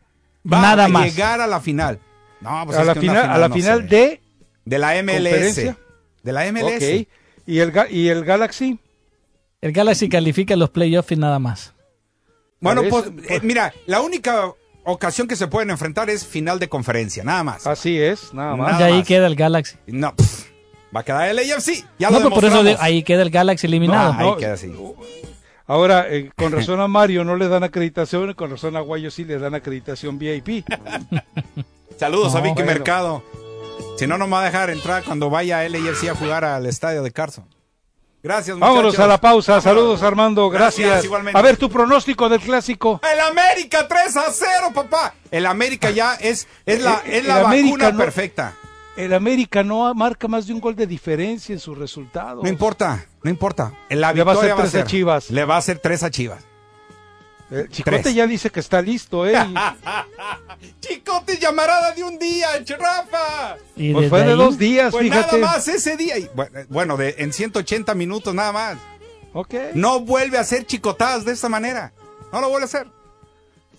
[0.51, 1.03] Va Nada a más.
[1.05, 1.99] llegar a la final.
[2.39, 3.87] No, pues a es la que final, a la no final sé.
[3.95, 4.21] de,
[4.65, 5.75] de la MLS.
[6.23, 6.75] De la MLS.
[7.01, 7.07] ok,
[7.45, 8.79] y el, y el Galaxy,
[9.61, 11.73] el Galaxy califica los playoffs y nada más.
[12.61, 14.53] Bueno, pues, eh, mira, la única
[14.85, 17.67] ocasión que se pueden enfrentar es final de conferencia, nada más.
[17.67, 18.73] así es, nada más.
[18.73, 19.07] Nada y ahí más.
[19.07, 19.77] queda el Galaxy.
[19.87, 20.48] No, pff,
[20.95, 21.85] va a quedar el AFC.
[21.99, 24.13] Ya no, lo pues por eso ahí queda el Galaxy eliminado.
[24.13, 24.73] No, ahí queda así.
[25.67, 29.11] Ahora, eh, con razón a Mario no le dan acreditación, y con razón a Guayo
[29.11, 30.65] sí le dan acreditación VIP.
[31.99, 32.71] Saludos a Vicky bueno.
[32.71, 33.23] Mercado.
[33.97, 37.03] Si no, no me va a dejar entrar cuando vaya LAFC a jugar al estadio
[37.03, 37.45] de Carson.
[38.23, 38.75] Gracias, muchachos.
[38.75, 41.05] Vámonos a la pausa, saludos Armando, Gracias, gracias.
[41.05, 41.39] igualmente.
[41.39, 42.99] A ver, tu pronóstico del clásico.
[43.13, 45.13] El América 3 a 0, papá.
[45.31, 48.55] El América ya es, es la, El- es la el vacuna América no- perfecta.
[48.99, 52.43] El América no marca más de un gol de diferencia en sus resultados.
[52.43, 53.73] No importa, no importa.
[53.89, 55.29] La Le va a hacer tres a Chivas.
[55.31, 56.43] Le va a hacer 3 a Chivas.
[57.51, 58.13] Eh, Chicote Tres.
[58.15, 59.33] ya dice que está listo, ¿eh?
[59.33, 59.53] Y-
[60.81, 62.47] Chicote llamarada de un día,
[62.77, 63.55] Rafa.
[63.75, 65.39] Y pues fue de ahí- dos días, Pues fíjate.
[65.39, 66.17] nada más ese día.
[66.17, 68.77] Y, bueno, Bueno, de, en 180 minutos nada más.
[69.33, 69.53] Ok.
[69.73, 71.91] No vuelve a hacer chicotadas de esta manera.
[72.31, 72.87] No lo vuelve a hacer.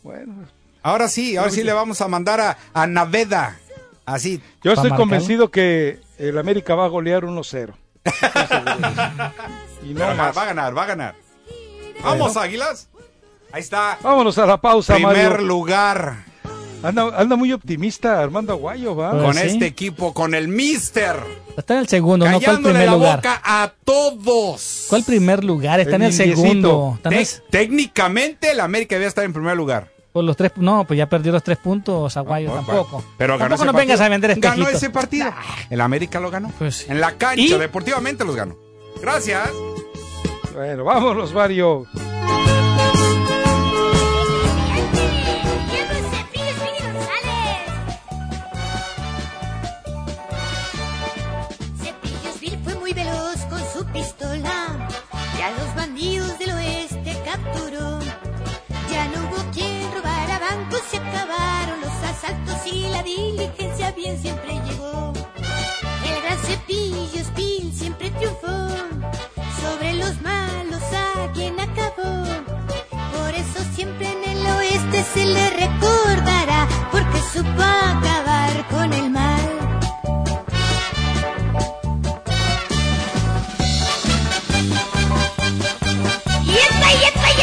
[0.03, 0.35] Bueno,
[0.83, 3.59] Ahora sí, ahora sí le vamos a mandar a, a Naveda.
[4.07, 4.41] Así.
[4.63, 4.97] yo estoy marcarlo?
[4.97, 7.73] convencido que el América va a golear 1-0.
[9.85, 10.37] y no va, a ganar, más.
[10.37, 11.15] va a ganar, va a ganar.
[12.03, 12.89] Vamos, Águilas.
[13.53, 13.99] Ahí está.
[14.03, 15.47] Vámonos a la pausa, Primer Mario.
[15.47, 16.25] lugar
[16.83, 19.11] Anda, anda muy optimista Armando Aguayo, ¿va?
[19.11, 19.41] Pues con sí.
[19.47, 21.17] este equipo, con el Mister.
[21.57, 23.17] Está en el segundo, no fue el callándole primer la lugar.
[23.17, 24.87] boca a todos.
[24.89, 25.79] ¿Cuál primer lugar?
[25.81, 26.41] Está El en el indiecito.
[26.41, 26.93] segundo.
[26.97, 29.91] Está en el- Tec- técnicamente, el América debe estar en primer lugar.
[30.13, 33.05] Por los tres, no, pues ya perdió los tres puntos, Aguayo Ah, tampoco.
[33.17, 34.83] Pero ganó tampoco nos vengas a vender Ganó espejitos.
[34.83, 35.33] ese partido.
[35.71, 36.51] El América lo ganó.
[36.59, 36.87] Pues sí.
[36.89, 37.49] En la cancha, ¿Y?
[37.59, 38.57] deportivamente los ganó.
[39.01, 39.49] Gracias.
[40.55, 41.87] Bueno, vámonos, Mario.
[61.21, 65.13] Acabaron los asaltos y la diligencia bien siempre llegó.
[66.05, 68.69] El gran Cepillosville siempre triunfó
[69.63, 72.25] sobre los malos a quien acabó.
[73.17, 79.49] Por eso siempre en el oeste se le recordará porque supo acabar con el mal.
[86.47, 87.40] ¡Yepa, yepa, yepa, yepa,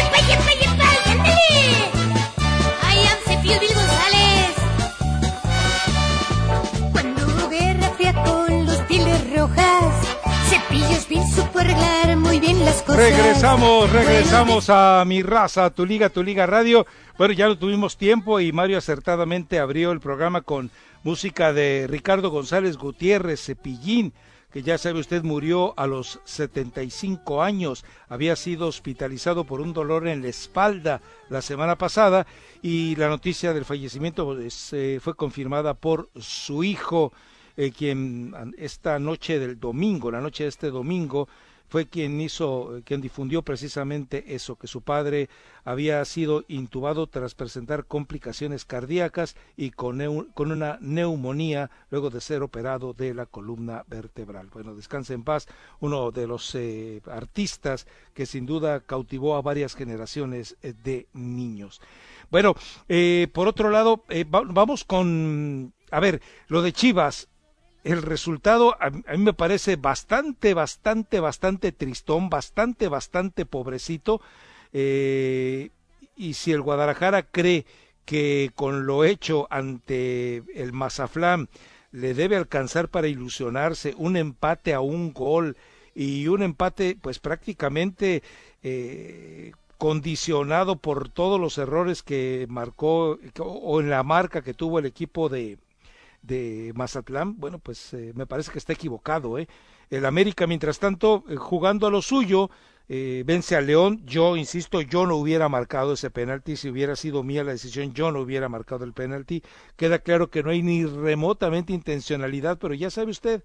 [13.09, 16.85] Regresamos, regresamos a mi raza, tu liga, tu liga radio.
[17.17, 20.71] Bueno, ya no tuvimos tiempo y Mario acertadamente abrió el programa con
[21.03, 24.11] música de Ricardo González Gutiérrez, Cepillín,
[24.51, 27.85] que ya sabe usted murió a los 75 años.
[28.09, 32.27] Había sido hospitalizado por un dolor en la espalda la semana pasada
[32.61, 37.13] y la noticia del fallecimiento pues, eh, fue confirmada por su hijo.
[37.55, 41.27] eh, quien esta noche del domingo, la noche de este domingo,
[41.67, 45.29] fue quien hizo, quien difundió precisamente eso, que su padre
[45.65, 49.99] había sido intubado tras presentar complicaciones cardíacas y con,
[50.33, 54.47] con una neumonía luego de ser operado de la columna vertebral.
[54.53, 55.47] Bueno, descanse en paz,
[55.79, 61.81] uno de los eh, artistas que sin duda cautivó a varias generaciones eh, de niños.
[62.31, 62.55] Bueno,
[62.87, 67.27] eh, por otro lado, eh, va- vamos con, a ver, lo de Chivas,
[67.83, 74.21] el resultado a, mí me parece bastante, bastante, bastante tristón, bastante, bastante pobrecito.
[74.73, 75.69] eh,
[76.17, 77.65] y si el Guadalajara cree
[78.03, 81.47] que con lo hecho ante el Mazaflán
[81.91, 85.57] le debe alcanzar para ilusionarse un empate a un gol
[85.93, 88.23] y un empate pues prácticamente
[88.63, 94.85] eh, condicionado por todos los errores que marcó o en la marca que tuvo el
[94.85, 95.57] equipo de,
[96.27, 99.39] de Mazatlán, bueno, pues eh, me parece que está equivocado.
[99.39, 99.47] ¿eh?
[99.89, 102.49] El América, mientras tanto, eh, jugando a lo suyo,
[102.89, 104.01] eh, vence a León.
[104.05, 106.55] Yo, insisto, yo no hubiera marcado ese penalti.
[106.57, 109.43] Si hubiera sido mía la decisión, yo no hubiera marcado el penalti.
[109.75, 113.43] Queda claro que no hay ni remotamente intencionalidad, pero ya sabe usted,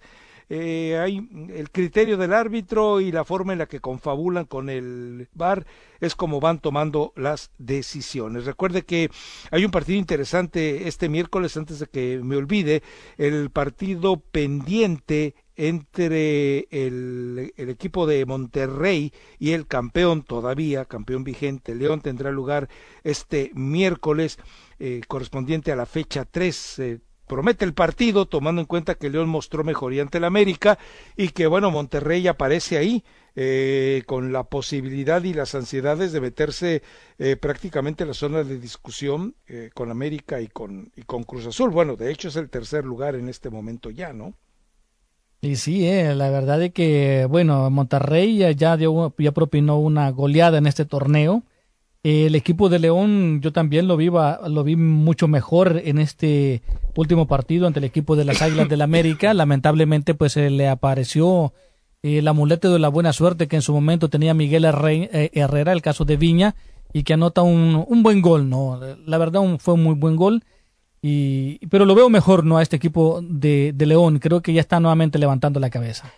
[0.49, 5.29] eh, hay el criterio del árbitro y la forma en la que confabulan con el
[5.35, 5.67] VAR
[6.01, 8.45] es como van tomando las decisiones.
[8.45, 9.11] Recuerde que
[9.51, 12.83] hay un partido interesante este miércoles, antes de que me olvide,
[13.19, 22.01] el partido pendiente entre el, equipo de Monterrey y el campeón todavía, campeón vigente, León
[22.01, 22.69] tendrá lugar
[23.05, 24.39] este miércoles
[24.79, 26.79] eh, correspondiente a la fecha 3.
[26.79, 30.79] eh, promete el partido, tomando en cuenta que León mostró mejoría ante el América
[31.17, 33.05] y que, bueno, Monterrey aparece ahí
[33.35, 36.83] eh, con la posibilidad y las ansiedades de meterse
[37.19, 41.47] eh, prácticamente en la zona de discusión eh, con América y con, y con Cruz
[41.47, 41.71] Azul.
[41.71, 44.35] Bueno, de hecho es el tercer lugar en este momento ya, ¿no?
[45.41, 50.59] Y sí, eh, la verdad es que, bueno, Monterrey ya- dio, ya propinó una goleada
[50.59, 51.43] en este torneo.
[52.05, 56.63] Eh, el equipo de León, yo también lo vi, lo vi mucho mejor en este
[56.97, 59.33] último partido ante el equipo de las Águilas del América.
[59.35, 61.53] Lamentablemente, pues se le apareció
[62.03, 65.73] eh, el amuleto de la buena suerte que en su momento tenía Miguel eh, Herrera,
[65.73, 66.57] el caso de Viña,
[66.93, 68.81] y que anota un, un buen gol, ¿no?
[69.07, 70.43] La verdad un- fue un muy buen gol.
[71.05, 72.59] Y, pero lo veo mejor, ¿no?
[72.59, 74.19] A este equipo de, de León.
[74.21, 76.13] Creo que ya está nuevamente levantando la cabeza.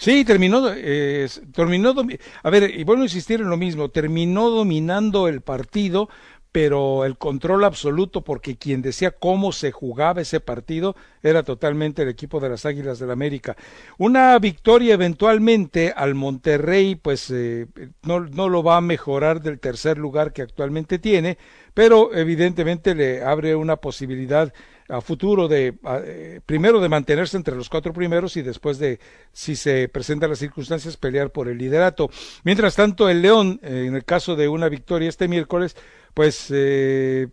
[0.00, 1.94] Sí, terminó, eh, terminó,
[2.42, 6.08] a ver, y a insistir en lo mismo, terminó dominando el partido,
[6.52, 12.08] pero el control absoluto, porque quien decía cómo se jugaba ese partido era totalmente el
[12.08, 13.58] equipo de las Águilas del América.
[13.98, 17.66] Una victoria eventualmente al Monterrey, pues eh,
[18.02, 21.36] no, no lo va a mejorar del tercer lugar que actualmente tiene,
[21.74, 24.50] pero evidentemente le abre una posibilidad
[24.90, 29.00] a futuro de eh, primero de mantenerse entre los cuatro primeros y después de
[29.32, 32.10] si se presentan las circunstancias pelear por el liderato.
[32.44, 35.76] Mientras tanto el León eh, en el caso de una victoria este miércoles
[36.14, 37.28] pues eh,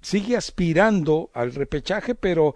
[0.00, 2.54] sigue aspirando al repechaje pero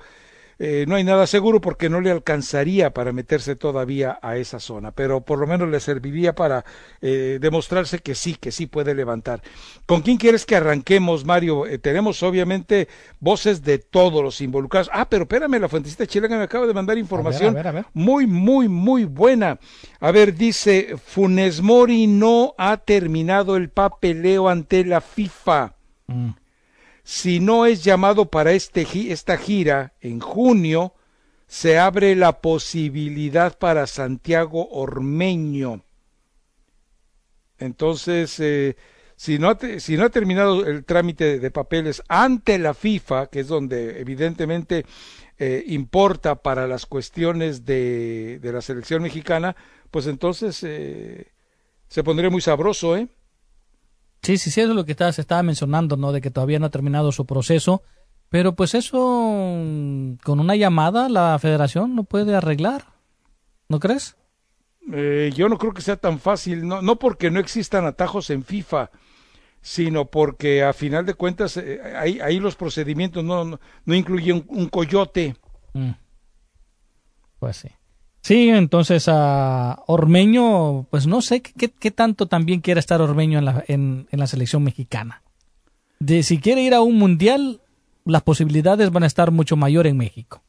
[0.65, 4.93] eh, no hay nada seguro porque no le alcanzaría para meterse todavía a esa zona,
[4.93, 6.65] pero por lo menos le serviría para
[7.01, 9.43] eh, demostrarse que sí, que sí puede levantar.
[9.87, 11.67] ¿Con quién quieres que arranquemos, Mario?
[11.67, 12.87] Eh, tenemos obviamente
[13.19, 14.89] voces de todos los involucrados.
[14.93, 17.87] Ah, pero espérame, la fuentecita chilena me acaba de mandar información a ver, a ver.
[17.93, 19.59] muy, muy, muy buena.
[19.99, 25.75] A ver, dice, Funes Mori no ha terminado el papeleo ante la FIFA
[26.13, 26.31] Mm.
[27.05, 30.95] Si no es llamado para este, esta gira en junio,
[31.47, 35.85] se abre la posibilidad para Santiago Ormeño.
[37.59, 38.77] Entonces, eh,
[39.17, 43.41] si, no ha, si no ha terminado el trámite de papeles ante la FIFA, que
[43.41, 44.87] es donde evidentemente
[45.39, 49.55] eh, importa para las cuestiones de, de la selección mexicana,
[49.91, 51.33] pues entonces eh,
[51.89, 53.09] se pondría muy sabroso, ¿eh?
[54.23, 56.13] Sí, sí, sí, eso es lo que estaba, se estaba mencionando, ¿no?
[56.13, 57.83] De que todavía no ha terminado su proceso.
[58.29, 62.85] Pero pues eso, mm, con una llamada, la federación lo puede arreglar.
[63.69, 64.17] ¿No crees?
[64.93, 68.43] Eh, yo no creo que sea tan fácil, no, no porque no existan atajos en
[68.45, 68.91] FIFA,
[69.61, 74.45] sino porque a final de cuentas eh, ahí, ahí los procedimientos no, no, no incluyen
[74.49, 75.37] un, un coyote.
[75.75, 75.91] Mm.
[77.39, 77.69] Pues sí.
[78.23, 83.45] Sí, entonces a Ormeño, pues no sé qué, qué tanto también quiere estar Ormeño en
[83.45, 85.23] la, en, en la selección mexicana.
[85.99, 87.61] De si quiere ir a un mundial,
[88.05, 90.43] las posibilidades van a estar mucho mayor en México.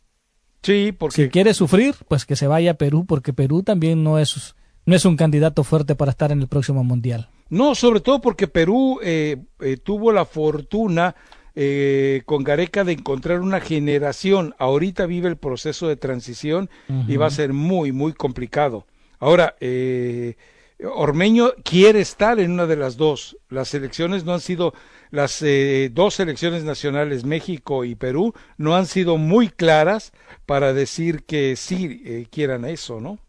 [0.62, 4.18] Sí, porque Si quiere sufrir, pues que se vaya a Perú, porque Perú también no
[4.18, 4.56] es,
[4.86, 7.28] no es un candidato fuerte para estar en el próximo mundial.
[7.50, 11.16] no, sobre todo porque Perú eh, eh, tuvo la fortuna
[11.56, 14.56] eh, con Gareca de encontrar una generación.
[14.58, 16.70] Ahorita vive el proceso de transición
[17.08, 18.86] y va a ser muy, muy complicado.
[19.20, 20.36] Ahora, eh,
[20.84, 23.38] Ormeño quiere estar en una de las dos.
[23.50, 24.74] Las elecciones no han sido,
[25.12, 30.12] las eh, dos elecciones nacionales, México y Perú, no han sido muy claras
[30.46, 33.20] para decir que sí eh, quieran eso, ¿no?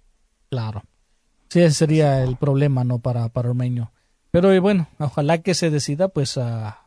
[0.51, 0.83] Claro.
[1.49, 2.99] Sí, ese sería el problema, ¿no?
[2.99, 3.93] Para, para Ormeño.
[4.31, 6.84] Pero eh, bueno, ojalá que se decida, pues ah,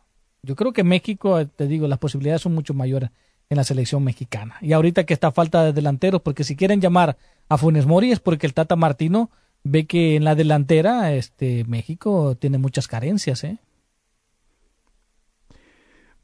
[0.48, 3.12] yo creo que México, eh, te digo, las posibilidades son mucho mayores
[3.50, 4.56] en la selección mexicana.
[4.62, 7.18] Y ahorita que está falta de delanteros, porque si quieren llamar
[7.50, 9.30] a Funes Mori es porque el Tata Martino
[9.64, 13.58] ve que en la delantera este México tiene muchas carencias, ¿eh?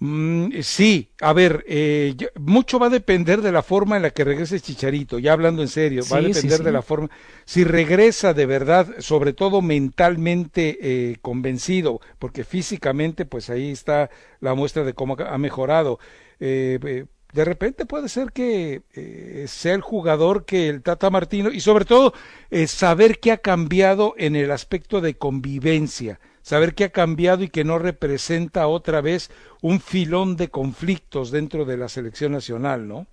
[0.06, 4.10] Mm, sí, a ver, eh, yo- mucho va a depender de la forma en la
[4.10, 6.64] que regrese Chicharito, ya hablando en serio, va a depender sí.
[6.64, 7.10] de la forma,
[7.46, 14.10] si regresa de verdad, sobre todo mentalmente eh, convencido, porque físicamente pues ahí está
[14.42, 16.00] la muestra de cómo ha mejorado.
[16.42, 21.50] Eh, eh, de repente puede ser que eh, sea el jugador que el Tata Martino
[21.50, 22.14] y sobre todo
[22.52, 27.50] eh, saber que ha cambiado en el aspecto de convivencia, saber que ha cambiado y
[27.50, 29.32] que no representa otra vez
[29.62, 33.08] un filón de conflictos dentro de la selección nacional, ¿no?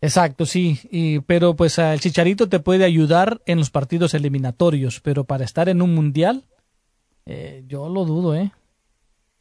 [0.00, 5.24] Exacto, sí, y, pero pues el Chicharito te puede ayudar en los partidos eliminatorios, pero
[5.24, 6.44] para estar en un mundial,
[7.24, 8.52] eh, yo lo dudo, ¿eh?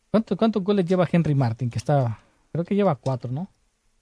[0.09, 1.69] ¿Cuánto, ¿Cuántos goles lleva Henry Martin?
[1.69, 2.19] Que está,
[2.51, 3.49] creo que lleva cuatro, ¿no?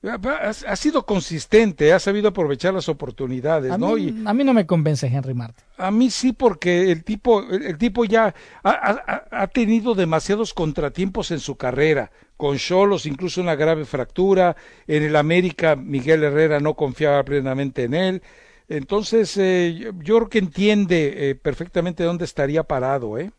[0.05, 3.95] Ha, sido consistente, ha sabido aprovechar las oportunidades, A, ¿no?
[3.95, 5.63] mí, Y a mí no me convence Henry Martin.
[5.77, 11.31] a mí sí, porque el tipo, el, tipo ya ha, ha- ha tenido demasiados contratiempos
[11.31, 16.73] en su carrera, con Cholos incluso una grave fractura, en el América Miguel Herrera no
[16.73, 18.21] confiaba plenamente en él,
[18.67, 23.31] entonces eh, yo, yo creo que entiende eh, perfectamente dónde estaría parado, ¿eh?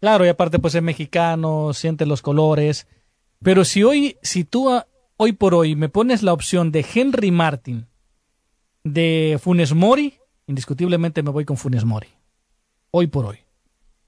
[0.00, 2.88] Claro, y aparte pues es mexicano, siente los colores.
[3.42, 4.68] Pero si hoy, si tú
[5.16, 7.86] hoy por hoy me pones la opción de Henry Martin,
[8.84, 10.14] de Funes Mori,
[10.46, 12.08] indiscutiblemente me voy con Funes Mori.
[12.90, 13.38] Hoy por hoy.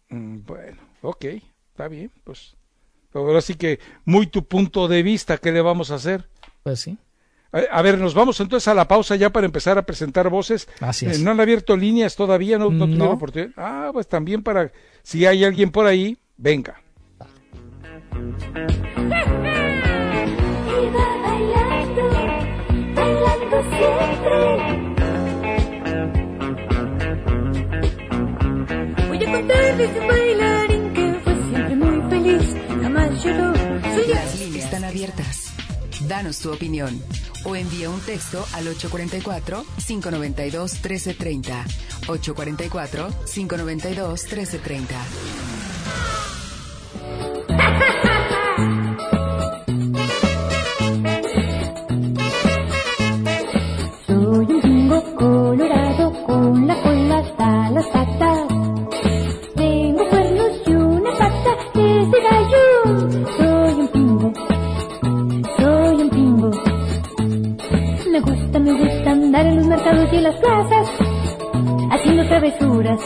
[0.08, 1.24] Mm, Bueno, ok,
[1.70, 2.54] está bien, pues.
[3.14, 6.28] Ahora sí que muy tu punto de vista, ¿qué le vamos a hacer?
[6.62, 6.96] Pues sí.
[7.50, 10.68] A, ver, nos vamos entonces a la pausa ya para empezar a presentar voces.
[10.80, 11.22] Así Eh, es.
[11.22, 13.12] no han abierto líneas todavía, no, no tuvieron No.
[13.14, 13.52] oportunidad.
[13.56, 14.70] Ah, pues también para,
[15.02, 16.82] si hay alguien por ahí, venga.
[23.62, 24.38] siempre.
[29.08, 33.52] Voy a contarles de un bailarín que fue siempre muy feliz, jamás lloró.
[33.94, 35.52] Soy Las líneas están abiertas.
[36.06, 37.02] Danos tu opinión
[37.44, 41.64] o envía un texto al 844-592-1330.
[42.06, 44.84] 844-592-1330.
[70.28, 70.88] las plazas,
[71.90, 73.00] haciendo travesuras.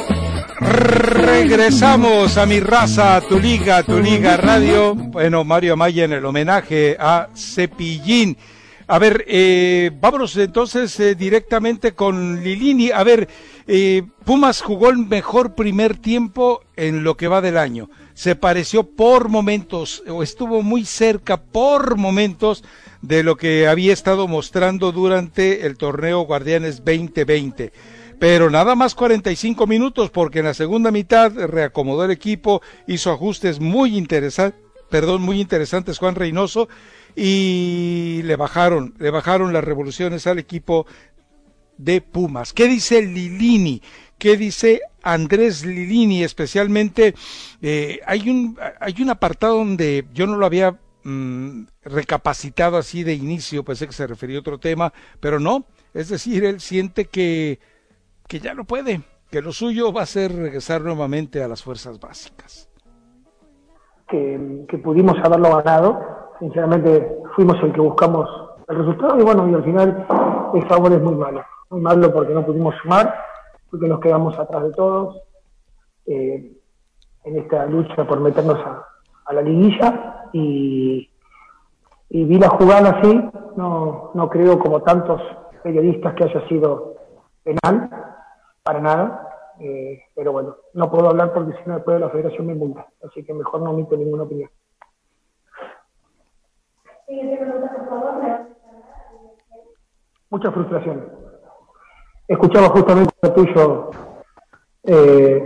[0.58, 4.94] Regresamos a mi raza, tu liga, tu liga radio.
[4.96, 8.36] Bueno, Mario Amaya en el homenaje a Cepillín.
[8.88, 12.90] A ver, eh, vámonos entonces eh, directamente con Lilini.
[12.90, 13.28] A ver,
[13.68, 17.88] eh, Pumas jugó el mejor primer tiempo en lo que va del año.
[18.14, 22.64] Se pareció por momentos, o estuvo muy cerca por momentos
[23.02, 27.72] de lo que había estado mostrando durante el torneo Guardianes 2020
[28.22, 33.58] pero nada más 45 minutos porque en la segunda mitad reacomodó el equipo, hizo ajustes
[33.58, 36.68] muy interesantes, perdón, muy interesantes Juan Reynoso
[37.16, 40.86] y le bajaron, le bajaron las revoluciones al equipo
[41.78, 42.52] de Pumas.
[42.52, 43.82] ¿Qué dice Lilini?
[44.18, 46.22] ¿Qué dice Andrés Lilini?
[46.22, 47.16] Especialmente
[47.60, 53.14] eh, hay un hay un apartado donde yo no lo había mm, recapacitado así de
[53.14, 55.64] inicio, pensé que se refería a otro tema, pero no.
[55.94, 57.58] Es decir, él siente que
[58.32, 62.00] que ya no puede, que lo suyo va a ser regresar nuevamente a las fuerzas
[62.00, 62.66] básicas.
[64.08, 66.00] que, pudimos haberlo ganado.
[66.38, 68.26] Sinceramente, fuimos el que buscamos
[68.68, 70.06] el resultado y bueno, y al final
[70.54, 71.44] el favor es muy malo.
[71.68, 73.14] Muy malo porque no pudimos sumar,
[73.70, 75.20] porque nos quedamos atrás de todos
[76.06, 76.56] eh,
[77.24, 78.86] en esta lucha por meternos a,
[79.24, 81.10] a la liguilla y,
[82.08, 85.20] y vi la jugada así, no, no creo como tantos
[85.62, 86.94] periodistas que haya sido
[87.44, 87.90] penal,
[88.62, 92.46] para nada, eh, pero bueno, no puedo hablar porque si no después de la federación
[92.46, 94.50] me multa, así que mejor no omito ninguna opinión.
[100.30, 101.10] Mucha frustración.
[102.26, 103.90] Escuchaba justamente lo tuyo
[104.84, 105.44] eh,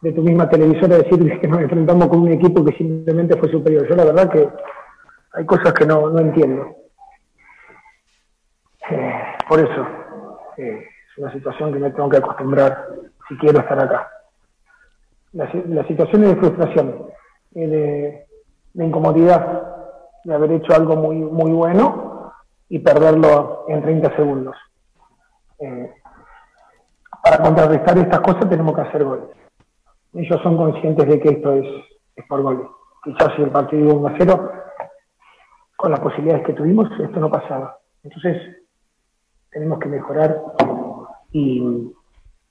[0.00, 3.86] de tu misma televisora decir que nos enfrentamos con un equipo que simplemente fue superior.
[3.88, 4.48] Yo la verdad que
[5.32, 6.76] hay cosas que no, no entiendo.
[8.90, 9.86] Eh, por eso,
[10.56, 12.88] eh, es una situación que me tengo que acostumbrar
[13.28, 14.10] si quiero estar acá.
[15.32, 17.06] Las, las situaciones de frustración,
[17.54, 18.26] eh, de,
[18.72, 19.70] de incomodidad,
[20.24, 22.32] de haber hecho algo muy, muy bueno
[22.68, 24.56] y perderlo en 30 segundos.
[25.58, 25.92] Eh,
[27.22, 29.39] para contrarrestar estas cosas tenemos que hacer goles.
[30.14, 31.66] Ellos son conscientes de que esto es,
[32.16, 32.66] es por goles.
[33.04, 34.52] Quizás si el partido iba 1 a 0,
[35.76, 37.78] con las posibilidades que tuvimos, esto no pasaba.
[38.02, 38.36] Entonces,
[39.50, 40.40] tenemos que mejorar
[41.32, 41.92] y,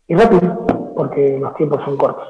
[0.08, 2.28] y rápido, porque los tiempos son cortos.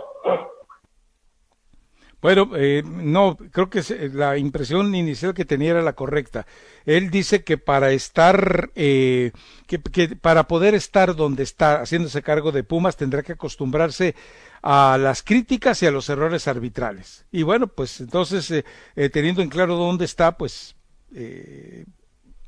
[2.21, 3.81] Bueno, eh, no, creo que
[4.13, 6.45] la impresión inicial que tenía era la correcta.
[6.85, 9.31] Él dice que para estar, eh,
[9.67, 14.15] que, que para poder estar donde está, haciéndose cargo de Pumas, tendrá que acostumbrarse
[14.61, 17.25] a las críticas y a los errores arbitrales.
[17.31, 18.65] Y bueno, pues entonces, eh,
[18.95, 20.75] eh, teniendo en claro dónde está, pues
[21.15, 21.85] eh,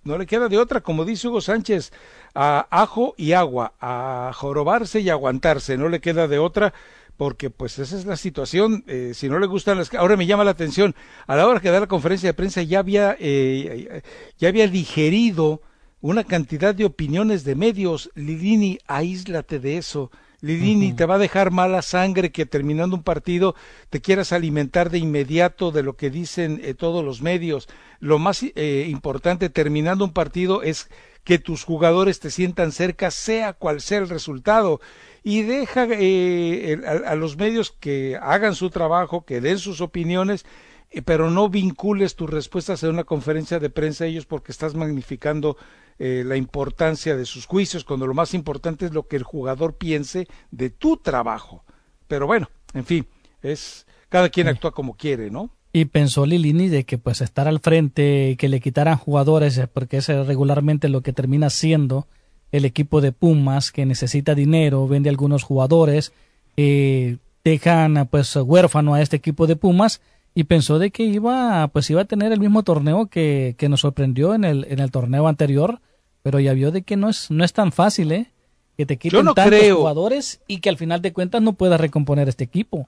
[0.04, 1.92] no le queda de otra, como dice Hugo Sánchez,
[2.34, 6.74] a ajo y agua, a jorobarse y aguantarse, no le queda de otra,
[7.22, 9.94] porque pues esa es la situación, eh, si no le gustan las...
[9.94, 10.96] Ahora me llama la atención,
[11.28, 14.02] a la hora que da la conferencia de prensa ya había, eh,
[14.40, 15.62] ya había digerido
[16.00, 20.10] una cantidad de opiniones de medios, Lilini, aíslate de eso.
[20.42, 23.56] Lilini, te va a dejar mala sangre que terminando un partido
[23.90, 27.70] te quieras alimentar de inmediato de lo que dicen eh, todos los medios.
[28.00, 30.90] Lo más eh, importante terminando un partido es
[31.24, 34.82] que tus jugadores te sientan cerca, sea cual sea el resultado.
[35.24, 40.46] Y deja eh, a los medios que hagan su trabajo, que den sus opiniones,
[40.90, 44.76] eh, pero no vincules tus respuestas a una conferencia de prensa a ellos porque estás
[44.76, 45.58] magnificando
[46.04, 49.76] eh, la importancia de sus juicios, cuando lo más importante es lo que el jugador
[49.76, 51.64] piense de tu trabajo.
[52.08, 53.06] Pero bueno, en fin,
[53.44, 55.52] es cada quien actúa como quiere, ¿no?
[55.72, 59.68] Y pensó Lilini de que pues estar al frente y que le quitaran jugadores, eh,
[59.68, 62.08] porque es regularmente lo que termina siendo
[62.52, 66.14] el equipo de Pumas, que necesita dinero, vende algunos jugadores,
[66.58, 70.02] eh, dejan pues huérfano a este equipo de Pumas
[70.34, 73.82] y pensó de que iba pues iba a tener el mismo torneo que, que nos
[73.82, 75.80] sorprendió en el, en el torneo anterior,
[76.24, 78.32] pero ya vio de que no es, no es tan fácil, ¿eh?
[78.78, 79.78] Que te quiten no tantos creo.
[79.78, 82.88] jugadores y que al final de cuentas no puedas recomponer este equipo.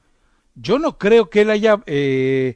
[0.55, 2.55] Yo no creo que él haya eh,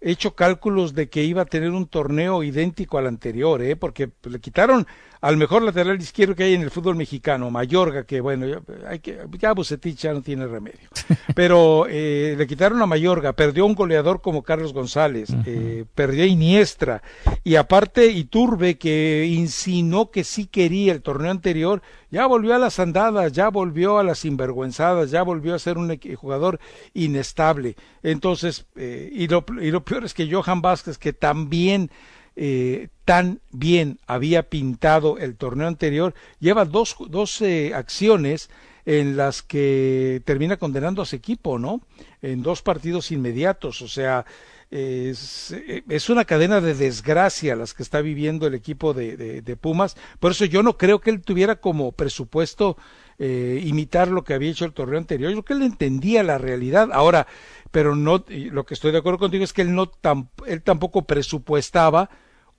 [0.00, 3.76] hecho cálculos de que iba a tener un torneo idéntico al anterior, ¿eh?
[3.76, 4.86] porque pues, le quitaron
[5.20, 9.00] al mejor lateral izquierdo que hay en el fútbol mexicano, Mayorga, que bueno, ya, hay
[9.00, 10.88] que, ya Bucetich ya no tiene remedio.
[11.34, 16.26] Pero eh, le quitaron a Mayorga, perdió un goleador como Carlos González, eh, perdió a
[16.26, 17.02] Iniestra,
[17.44, 22.78] y aparte Iturbe, que insinuó que sí quería el torneo anterior, ya volvió a las
[22.78, 26.60] andadas, ya volvió a las sinvergüenzadas, ya volvió a ser un jugador
[26.94, 27.76] inestable.
[28.02, 31.90] Entonces, eh, y, lo, y lo peor es que Johan Vázquez, que también
[32.36, 38.50] eh, tan bien había pintado el torneo anterior, lleva dos, dos eh, acciones
[38.84, 41.80] en las que termina condenando a su equipo, ¿no?
[42.22, 44.24] En dos partidos inmediatos, o sea,
[44.70, 45.54] es,
[45.88, 50.32] es una cadena de desgracia las que está viviendo el equipo de, de, Pumas, por
[50.32, 52.76] eso yo no creo que él tuviera como presupuesto
[53.18, 56.38] eh, imitar lo que había hecho el torneo anterior, yo creo que él entendía la
[56.38, 57.26] realidad, ahora,
[57.70, 61.06] pero no, lo que estoy de acuerdo contigo es que él no tam- él tampoco
[61.06, 62.10] presupuestaba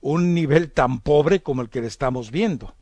[0.01, 2.73] un nivel tan pobre como el que le estamos viendo.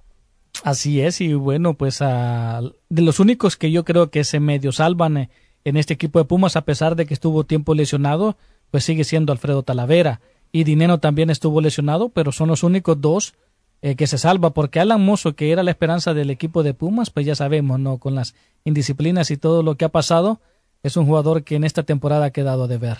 [0.64, 4.72] Así es, y bueno, pues ah, de los únicos que yo creo que se medio
[4.72, 5.30] salvan eh,
[5.64, 8.38] en este equipo de Pumas, a pesar de que estuvo tiempo lesionado,
[8.72, 10.22] pues sigue siendo Alfredo Talavera.
[10.52, 13.34] Y Dinero también estuvo lesionado, pero son los únicos dos
[13.82, 17.10] eh, que se salva, porque Alan Mozo, que era la esperanza del equipo de Pumas,
[17.10, 17.98] pues ya sabemos, ¿no?
[17.98, 20.40] Con las indisciplinas y todo lo que ha pasado,
[20.84, 23.00] es un jugador que en esta temporada ha quedado de ver.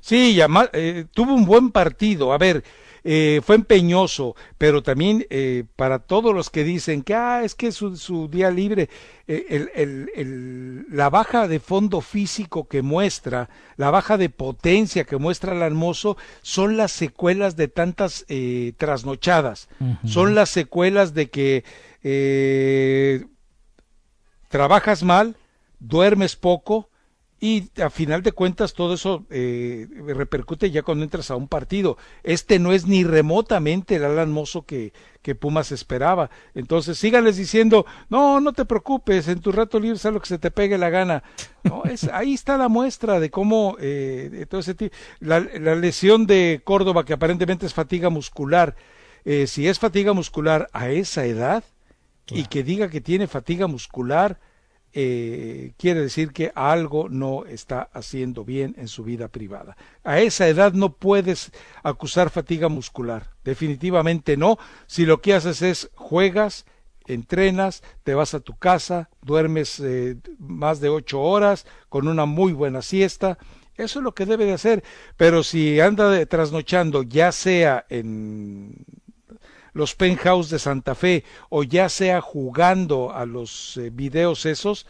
[0.00, 0.38] Sí,
[0.72, 2.32] eh, tuvo un buen partido.
[2.32, 2.64] A ver,
[3.04, 7.72] eh, fue empeñoso, pero también eh, para todos los que dicen que ah, es que
[7.72, 8.88] su, su día libre,
[9.26, 15.04] eh, el, el- el- la baja de fondo físico que muestra, la baja de potencia
[15.04, 19.68] que muestra el Hermoso, son las secuelas de tantas eh, trasnochadas,
[20.06, 21.64] son las secuelas de que
[24.48, 25.36] trabajas mal,
[25.80, 26.88] duermes poco
[27.42, 31.98] y a final de cuentas todo eso eh, repercute ya cuando entras a un partido.
[32.22, 34.92] Este no es ni remotamente el Alan Mozo que,
[35.22, 36.30] que Pumas esperaba.
[36.54, 40.38] Entonces síganles diciendo, no, no te preocupes, en tu rato libre haz lo que se
[40.38, 41.24] te pegue la gana.
[41.64, 44.94] No, es, ahí está la muestra de cómo eh, de todo ese tipo.
[45.18, 48.76] La, la lesión de Córdoba, que aparentemente es fatiga muscular,
[49.24, 51.64] eh, si es fatiga muscular a esa edad,
[52.28, 54.38] y que diga que tiene fatiga muscular,
[54.94, 59.76] eh, quiere decir que algo no está haciendo bien en su vida privada.
[60.04, 61.50] A esa edad no puedes
[61.82, 64.58] acusar fatiga muscular, definitivamente no.
[64.86, 66.66] Si lo que haces es juegas,
[67.06, 72.52] entrenas, te vas a tu casa, duermes eh, más de ocho horas con una muy
[72.52, 73.38] buena siesta,
[73.76, 74.84] eso es lo que debe de hacer.
[75.16, 78.84] Pero si anda trasnochando, ya sea en
[79.72, 84.86] los penthouse de Santa Fe o ya sea jugando a los eh, videos esos,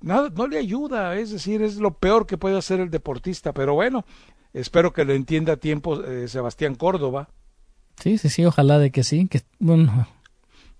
[0.00, 3.74] nada, no le ayuda, es decir, es lo peor que puede hacer el deportista, pero
[3.74, 4.04] bueno,
[4.52, 7.28] espero que lo entienda a tiempo eh, Sebastián Córdoba.
[8.00, 10.08] Sí, sí, sí, ojalá de que sí, que bueno,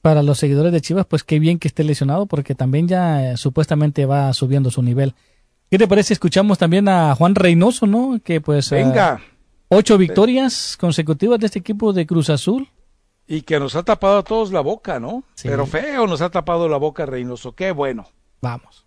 [0.01, 3.36] para los seguidores de Chivas, pues qué bien que esté lesionado porque también ya eh,
[3.36, 5.14] supuestamente va subiendo su nivel.
[5.70, 6.14] ¿Qué te parece?
[6.14, 8.18] Escuchamos también a Juan Reynoso, ¿no?
[8.24, 8.70] Que pues...
[8.70, 9.20] Venga.
[9.68, 12.68] ocho victorias consecutivas de este equipo de Cruz Azul.
[13.31, 15.23] Y que nos ha tapado a todos la boca, ¿no?
[15.35, 15.48] Sí.
[15.48, 17.55] Pero feo nos ha tapado la boca Reynoso.
[17.55, 18.07] Qué bueno.
[18.43, 18.85] Vamos.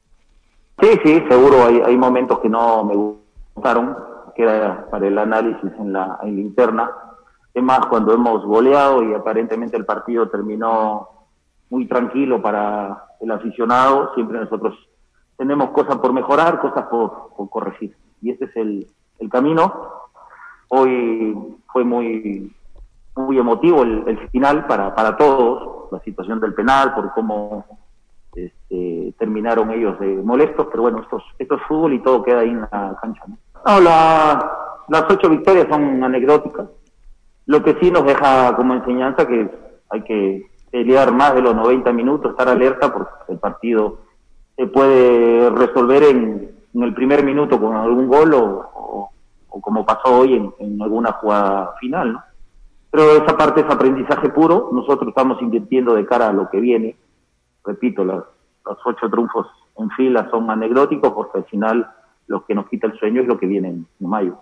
[0.82, 2.94] Sí, sí, seguro hay, hay momentos que no me
[3.56, 3.96] gustaron,
[4.36, 6.92] que era para el análisis en la, en la interna.
[7.54, 11.08] Es más, cuando hemos goleado y aparentemente el partido terminó
[11.70, 14.76] muy tranquilo para el aficionado, siempre nosotros
[15.38, 17.96] tenemos cosas por mejorar, cosas por, por corregir.
[18.22, 18.88] Y este es el,
[19.20, 19.74] el camino.
[20.68, 21.34] Hoy
[21.72, 22.54] fue muy
[23.16, 27.66] muy emotivo el, el final para, para todos, la situación del penal, por cómo
[28.36, 32.50] este, terminaron ellos de molestos, pero bueno, esto es, es fútbol y todo queda ahí
[32.50, 33.24] en la cancha.
[33.28, 33.38] ¿no?
[33.66, 34.52] No, la-
[34.90, 36.68] las ocho victorias son anecdóticas.
[37.46, 39.50] Lo que sí nos deja como enseñanza que
[39.90, 44.00] hay que pelear más de los 90 minutos, estar alerta porque el partido
[44.56, 49.10] se puede resolver en, el primer minuto con algún gol o,
[49.62, 52.24] como pasó hoy en alguna jugada final, ¿no?
[52.94, 56.96] Pero esa parte es aprendizaje puro, nosotros estamos invirtiendo de cara a lo que viene.
[57.66, 58.24] Repito, los
[58.86, 59.48] ocho triunfos
[59.80, 61.90] en fila son anecdóticos porque al final
[62.28, 64.38] lo que nos quita el sueño es lo que viene en, mayo.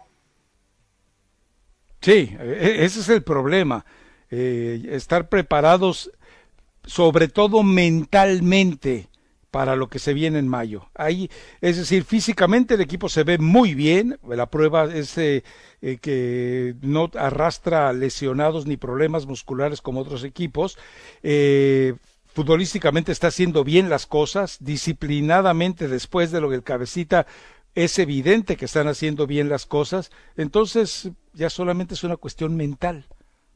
[2.02, 3.86] Sí, e- ese es el problema.
[4.30, 6.12] Eh, estar preparados,
[6.84, 9.08] sobre todo mentalmente,
[9.52, 10.90] para lo que se viene en mayo.
[10.96, 11.30] Ahí,
[11.60, 14.18] es decir, físicamente el equipo se ve muy bien.
[14.28, 15.44] La prueba es eh,
[15.82, 20.78] eh, que no arrastra lesionados ni problemas musculares como otros equipos.
[21.22, 21.96] Eh,
[22.34, 27.28] futbolísticamente está haciendo bien las cosas, disciplinadamente después de lo que el cabecita
[27.76, 33.06] es evidente que están haciendo bien las cosas, entonces ya solamente es una cuestión mental.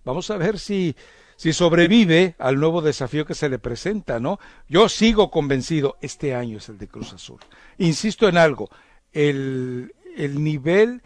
[0.06, 0.96] Vamos a ver si,
[1.36, 4.40] si sobrevive al nuevo desafío que se le presenta, ¿no?
[4.70, 7.40] Yo sigo convencido, este año es el de Cruz Azul.
[7.78, 8.70] Insisto en algo,
[9.12, 11.02] el, el nivel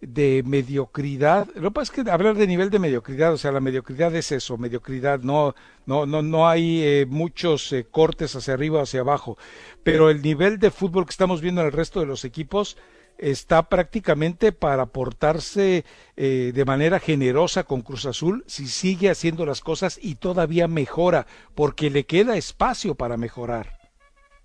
[0.00, 3.60] de mediocridad, lo que pasa es que hablar de nivel de mediocridad, o sea, la
[3.60, 5.54] mediocridad es eso, mediocridad, no,
[5.86, 9.38] no, no, no hay eh, muchos eh, cortes hacia arriba o hacia abajo,
[9.82, 12.76] pero el nivel de fútbol que estamos viendo en el resto de los equipos
[13.18, 15.84] está prácticamente para portarse
[16.16, 21.26] eh, de manera generosa con Cruz Azul si sigue haciendo las cosas y todavía mejora,
[21.54, 23.78] porque le queda espacio para mejorar.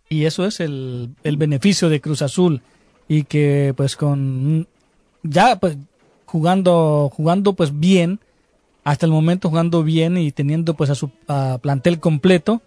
[0.09, 2.61] Y eso es el, el beneficio de Cruz Azul.
[3.07, 4.67] Y que pues con
[5.23, 5.77] ya pues
[6.25, 8.19] jugando, jugando pues bien,
[8.83, 11.11] hasta el momento jugando bien y teniendo pues a su
[11.61, 12.61] plantel completo,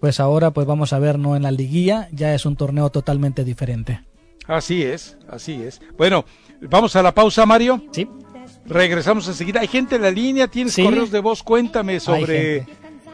[0.00, 1.36] pues ahora pues vamos a ver, ¿no?
[1.36, 4.00] En la liguilla ya es un torneo totalmente diferente.
[4.50, 5.80] Así es, así es.
[5.96, 6.24] Bueno,
[6.60, 7.82] vamos a la pausa, Mario.
[7.92, 8.08] Sí,
[8.66, 9.60] Regresamos enseguida.
[9.60, 10.82] Hay gente en la línea, tienes Sí.
[10.84, 12.66] correos de voz, cuéntame sobre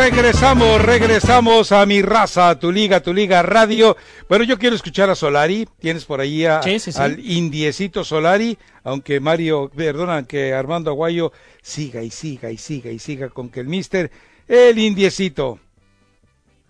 [0.10, 3.98] Regresamos, regresamos a mi raza, tu liga, tu liga radio.
[4.30, 5.68] Bueno, yo quiero escuchar a Solari.
[5.82, 6.98] Tienes por ahí a- Sí, sí, sí.
[7.02, 13.00] al indiecito Solari, aunque Mario, perdona, que Armando Aguayo siga y siga y siga y
[13.00, 14.10] siga con que el mister,
[14.48, 15.60] el indiecito.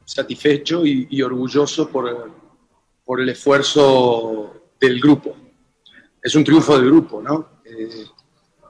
[0.04, 2.32] satisfecho y, y orgulloso por,
[3.06, 5.38] por el esfuerzo del grupo.
[6.24, 7.50] Es un triunfo del grupo, ¿no?
[7.64, 8.04] Eh,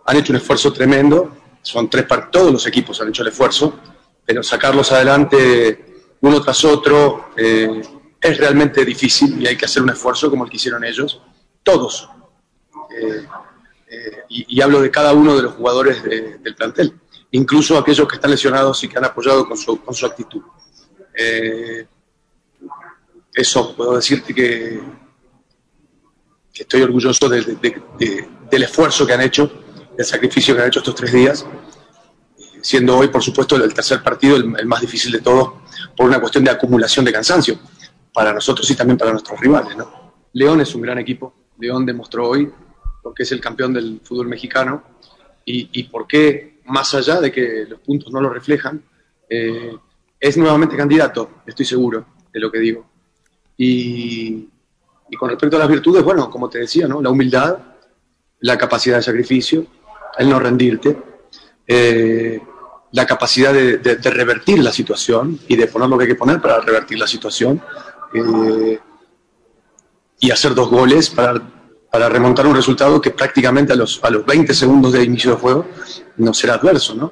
[0.08, 3.80] han hecho un esfuerzo tremendo, son tres par- todos los equipos han hecho el esfuerzo,
[4.28, 5.86] pero sacarlos adelante
[6.20, 7.82] uno tras otro eh,
[8.20, 11.22] es realmente difícil y hay que hacer un esfuerzo como el que hicieron ellos,
[11.64, 12.10] todos.
[12.92, 13.26] Eh,
[13.90, 16.94] eh, y, hablo de cada uno de los jugadores de- del plantel,
[17.32, 20.42] incluso aquellos que están lesionados y que han apoyado con su, con su actitud.
[23.34, 24.82] Eso, puedo decirte que,
[26.54, 29.50] estoy orgulloso de- de- de- de- del esfuerzo que han hecho,
[29.96, 31.46] del sacrificio que han hecho estos tres días,
[32.68, 35.54] siendo hoy, por supuesto, el tercer partido el, más difícil de todos,
[35.96, 37.58] por una cuestión de acumulación de cansancio,
[38.12, 39.78] para nosotros y también para nuestros rivales.
[39.78, 40.12] ¿no?
[40.34, 42.52] León es un gran equipo, León demostró hoy
[43.02, 44.84] porque es el campeón del fútbol mexicano
[45.46, 48.84] y, y por qué, más allá de que los puntos no lo reflejan,
[49.30, 49.74] eh,
[50.20, 52.86] es nuevamente candidato, estoy seguro de lo que digo.
[53.56, 54.50] Y,
[55.10, 57.02] y con respecto a las virtudes, bueno, como te decía, ¿no?
[57.02, 57.60] la humildad,
[58.42, 59.66] la capacidad de sacrificio,
[60.18, 60.98] el no rendirte,
[61.66, 62.42] eh,
[62.92, 66.16] la capacidad de, de- de revertir la situación y de poner lo que hay que
[66.16, 67.62] poner para revertir la situación
[68.14, 68.80] eh,
[70.20, 71.42] y hacer dos goles para,
[71.92, 75.38] para remontar un resultado que prácticamente a los, a los 20 segundos de inicio de
[75.38, 75.66] juego
[76.18, 77.12] no será adverso, ¿no?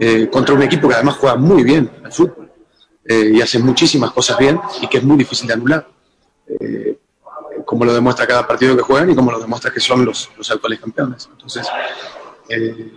[0.00, 2.50] Eh, contra un equipo que además juega muy bien al fútbol
[3.06, 5.88] eh, y hace muchísimas cosas bien y que es muy difícil de anular.
[6.60, 6.98] Eh,
[7.64, 10.50] como lo demuestra cada partido que juegan y como lo demuestra que son los, los
[10.50, 11.28] actuales campeones.
[11.32, 11.66] Entonces,
[12.50, 12.92] eh,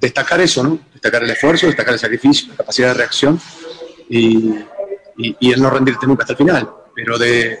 [0.00, 0.78] destacar eso, ¿no?
[0.92, 3.40] Destacar el esfuerzo, destacar el sacrificio, la capacidad de reacción
[4.08, 4.54] y,
[5.16, 7.58] y- y el no rendirte nunca hasta el final, pero de,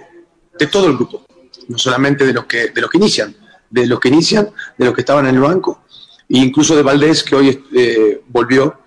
[0.58, 1.24] de todo el grupo,
[1.68, 3.34] no solamente de los que, de los que inician,
[3.70, 5.84] de los que inician, de los que estaban en el banco,
[6.28, 8.78] e incluso de Valdés, que hoy eh, volvió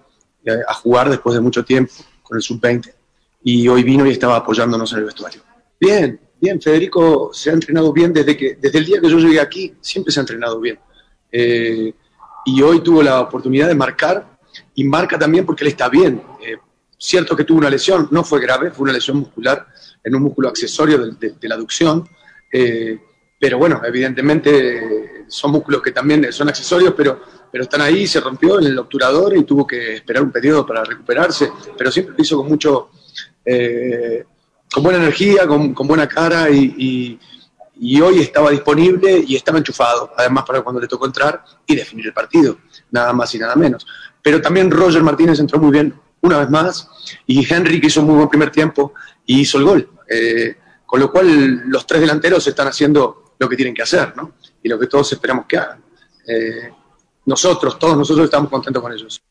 [0.45, 2.93] eh, a jugar después de mucho tiempo con el sub-20
[3.43, 5.41] y hoy vino y estaba apoyándonos en el vestuario.
[5.79, 9.39] Bien, bien, Federico se ha entrenado bien desde, que, desde el día que yo llegué
[9.39, 10.79] aquí, siempre se ha entrenado bien.
[11.31, 11.93] Eh,
[12.45, 14.37] y hoy tuvo la oportunidad de marcar
[14.75, 16.21] y marca también porque él está bien.
[16.41, 16.57] Eh,
[16.97, 19.67] cierto que tuvo una lesión, no fue grave, fue una lesión muscular
[20.03, 22.07] en un músculo accesorio de, la aducción,
[22.51, 22.99] eh,
[23.39, 28.19] pero bueno, evidentemente eh, son músculos que también son accesorios, pero, pero están ahí, se
[28.19, 32.23] rompió en el obturador y tuvo que esperar un periodo para recuperarse, pero siempre lo
[32.23, 32.89] hizo con mucho,
[34.73, 37.19] con buena energía, con, con buena cara y, y-
[37.83, 42.05] y hoy estaba disponible y estaba enchufado, además para cuando le tocó entrar y definir
[42.05, 42.59] el partido,
[42.91, 43.87] nada más y nada menos.
[44.21, 46.87] Pero también Roger Martínez entró muy bien una vez más
[47.25, 48.93] y Henry que hizo un muy buen primer tiempo
[49.25, 49.89] y hizo el gol.
[50.07, 54.33] Eh, con lo cual los tres delanteros están haciendo lo que tienen que hacer, ¿no?
[54.61, 55.83] Y lo que todos esperamos que hagan.
[56.27, 56.71] Eh,
[57.25, 59.23] nosotros, todos nosotros estamos contentos con ellos.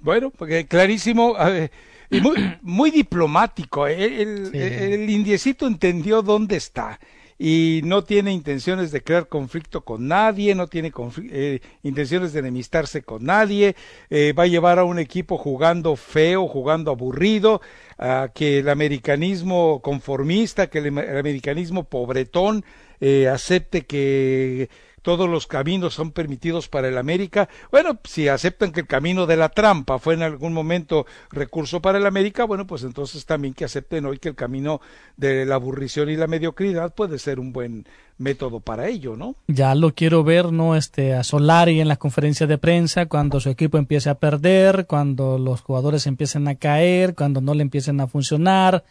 [0.00, 1.72] Bueno, porque clarísimo a ver,
[2.10, 3.86] y muy, muy diplomático.
[3.86, 4.22] ¿eh?
[4.22, 4.58] El, Sí.
[4.58, 6.98] el indiecito entendió dónde está
[7.38, 10.92] y no tiene intenciones de crear conflicto con nadie, no tiene
[11.30, 13.74] eh, intenciones de enemistarse con nadie,
[14.10, 17.60] eh, va a llevar a un equipo jugando feo, jugando aburrido,
[17.98, 22.64] a que el americanismo conformista, que el, el americanismo pobretón
[23.00, 24.68] eh, acepte que
[25.04, 27.50] todos los caminos son permitidos para el América.
[27.70, 31.98] Bueno, si aceptan que el camino de la trampa fue en algún momento recurso para
[31.98, 34.80] el América, bueno, pues entonces también que acepten hoy que el camino
[35.18, 37.86] de la aburrición y la mediocridad puede ser un buen
[38.16, 39.36] método para ello, ¿no?
[39.46, 40.74] Ya lo quiero ver, ¿no?
[40.74, 45.36] Este, a Solari en las conferencias de prensa, cuando su equipo empiece a perder, cuando
[45.38, 48.84] los jugadores empiecen a caer, cuando no le empiecen a funcionar,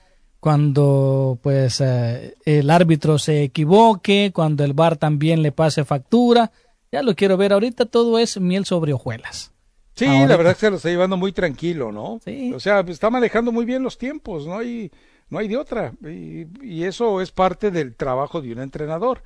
[0.44, 6.52] cuando pues eh, el árbitro se equivoque, cuando el VAR también le pase factura.
[6.92, 7.54] Ya lo quiero ver.
[7.54, 9.54] Ahorita todo es miel sobre hojuelas.
[9.96, 12.20] Sí, la verdad es que se lo está llevando muy tranquilo, ¿no?
[12.26, 12.52] Sí.
[12.54, 14.92] O sea, está manejando muy bien los tiempos, no hay,
[15.30, 15.94] no hay de otra.
[16.02, 19.24] Y, y eso es parte del trabajo de un entrenador.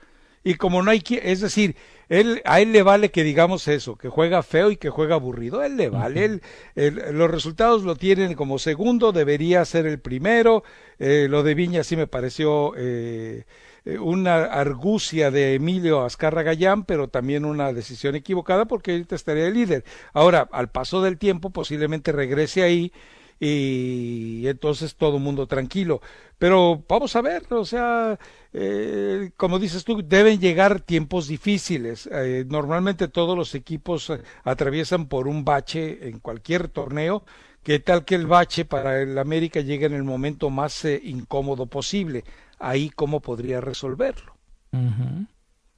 [0.47, 1.75] Y como no hay que, es decir,
[2.09, 5.59] él, a él le vale que digamos eso, que juega feo y que juega aburrido,
[5.59, 6.41] a él le vale, él,
[6.75, 10.63] él- los resultados lo tienen como segundo, debería ser el primero,
[10.99, 13.43] eh, lo de Viña sí me pareció eh,
[13.85, 19.43] eh, una argucia de Emilio Azcarra Gallán, pero también una decisión equivocada porque ahorita estaría
[19.45, 19.83] de líder.
[20.13, 22.91] Ahora, al paso del tiempo, posiblemente regrese ahí
[23.39, 26.01] y entonces todo mundo tranquilo.
[26.37, 28.17] Pero vamos a ver, o sea,
[28.53, 32.07] eh, como dices tú, deben llegar tiempos difíciles.
[32.11, 37.23] Eh, normalmente todos los equipos eh, atraviesan por un bache en cualquier torneo.
[37.63, 41.65] ¿Qué tal que el bache para el América llegue en el momento más eh, incómodo
[41.65, 42.23] posible?
[42.59, 44.35] Ahí cómo podría resolverlo.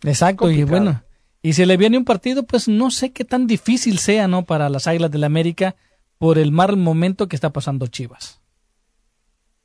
[0.04, 1.04] Exacto, y bueno,
[1.42, 4.44] y si le viene un partido, pues no sé qué tan difícil sea, ¿no?
[4.44, 5.76] Para las Águilas del América
[6.20, 8.40] por el mal momento que está pasando Chivas.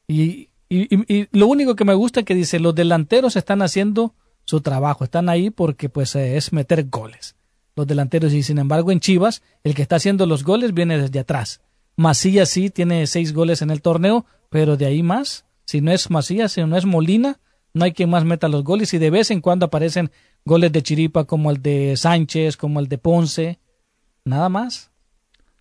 [0.08, 4.14] Y, y, y- lo único que me gusta es que dice, los delanteros están haciendo
[4.44, 7.36] su trabajo, están ahí porque pues eh, es meter goles.
[7.76, 11.18] Los delanteros y sin embargo en Chivas el que está haciendo los goles viene desde
[11.18, 11.60] atrás.
[11.96, 16.10] Macías sí tiene seis goles en el torneo, pero de ahí más, si no es
[16.10, 17.40] Macías, si no es Molina,
[17.72, 20.10] no hay quien más meta los goles y de vez en cuando aparecen
[20.44, 23.58] goles de Chiripa como el de Sánchez, como el de Ponce,
[24.24, 24.90] nada más.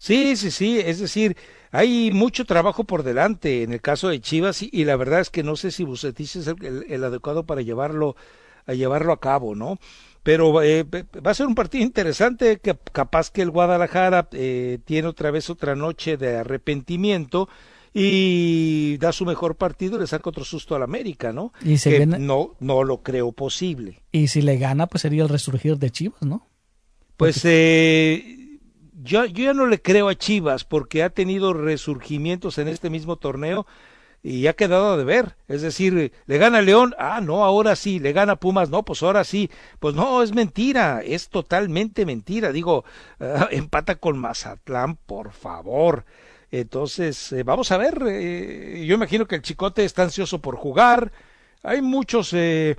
[0.04, 1.38] Sí, sí, sí, es decir,
[1.72, 5.30] hay mucho trabajo por delante en el caso de Chivas y, y la verdad es
[5.30, 8.18] que no sé si Bucetich es el, el- el adecuado para llevarlo
[8.66, 9.78] a llevarlo a cabo, ¿no?
[10.22, 15.08] Pero eh, va a ser un partido interesante, que capaz que el Guadalajara eh, tiene
[15.08, 17.48] otra vez otra noche de arrepentimiento
[17.94, 21.54] y da su mejor partido y le saca otro susto al América, ¿no?
[21.64, 24.02] Y se Que viene- no, no lo creo posible.
[24.12, 26.48] Y si le gana, pues sería el resurgir de Chivas, ¿no?
[27.18, 28.43] Pues eh,
[29.04, 33.18] yo, yo ya no le creo a Chivas porque ha tenido resurgimientos en este mismo
[33.18, 33.66] torneo
[34.24, 35.36] y ha quedado de ver.
[35.50, 39.26] Es decir, le gana León, ah, no, ahora sí, le gana Pumas, no, pues ahora
[39.26, 39.52] sí.
[39.80, 42.52] Pues no, es mentira, es totalmente mentira.
[42.54, 42.86] Digo,
[43.20, 46.06] ah, empata con Mazatlán, por favor.
[46.52, 51.12] Entonces, eh, vamos a ver, eh, yo imagino que el Chicote está ansioso por jugar.
[51.65, 52.76] Hay muchos, eh,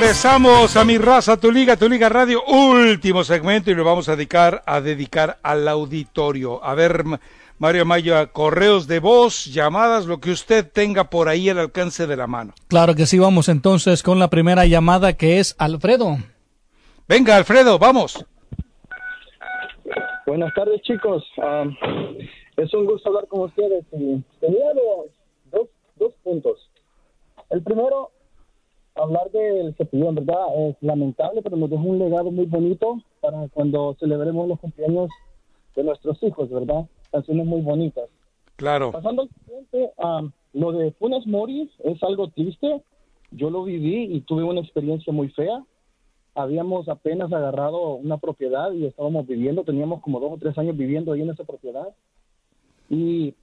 [0.00, 4.14] Regresamos a mi raza, tu liga, tu liga radio, último segmento y lo vamos a
[4.14, 6.62] dedicar a dedicar al auditorio.
[6.62, 7.02] A ver,
[7.58, 12.16] Mario Amaya, correos de voz, llamadas, lo que usted tenga por ahí al alcance de
[12.16, 12.52] la mano.
[12.68, 16.18] Claro que sí, vamos entonces con la primera llamada que es Alfredo.
[17.08, 18.24] Venga, Alfredo, vamos.
[20.28, 21.24] Buenas tardes, chicos.
[21.42, 21.64] Ah,
[22.56, 23.84] es un gusto hablar con ustedes.
[23.90, 25.06] Y tenía dos,
[25.50, 26.70] dos, dos puntos.
[27.50, 28.12] El primero,
[28.98, 30.46] hablar del cepillón, ¿verdad?
[30.58, 35.10] Es lamentable, pero nos dejó un legado muy bonito para cuando celebremos los cumpleaños
[35.76, 36.86] de nuestros hijos, ¿verdad?
[37.10, 38.08] Canciones muy bonitas.
[38.56, 38.90] Claro.
[38.92, 40.22] Pasando al siguiente, ah,
[40.52, 42.82] lo de Funes Mori es algo triste.
[43.30, 45.64] Yo lo viví y tuve una experiencia muy fea.
[46.34, 51.12] Habíamos apenas agarrado una propiedad y estábamos viviendo, teníamos como dos o tres años viviendo
[51.12, 51.88] ahí en esa propiedad.
[52.90, 53.34] Y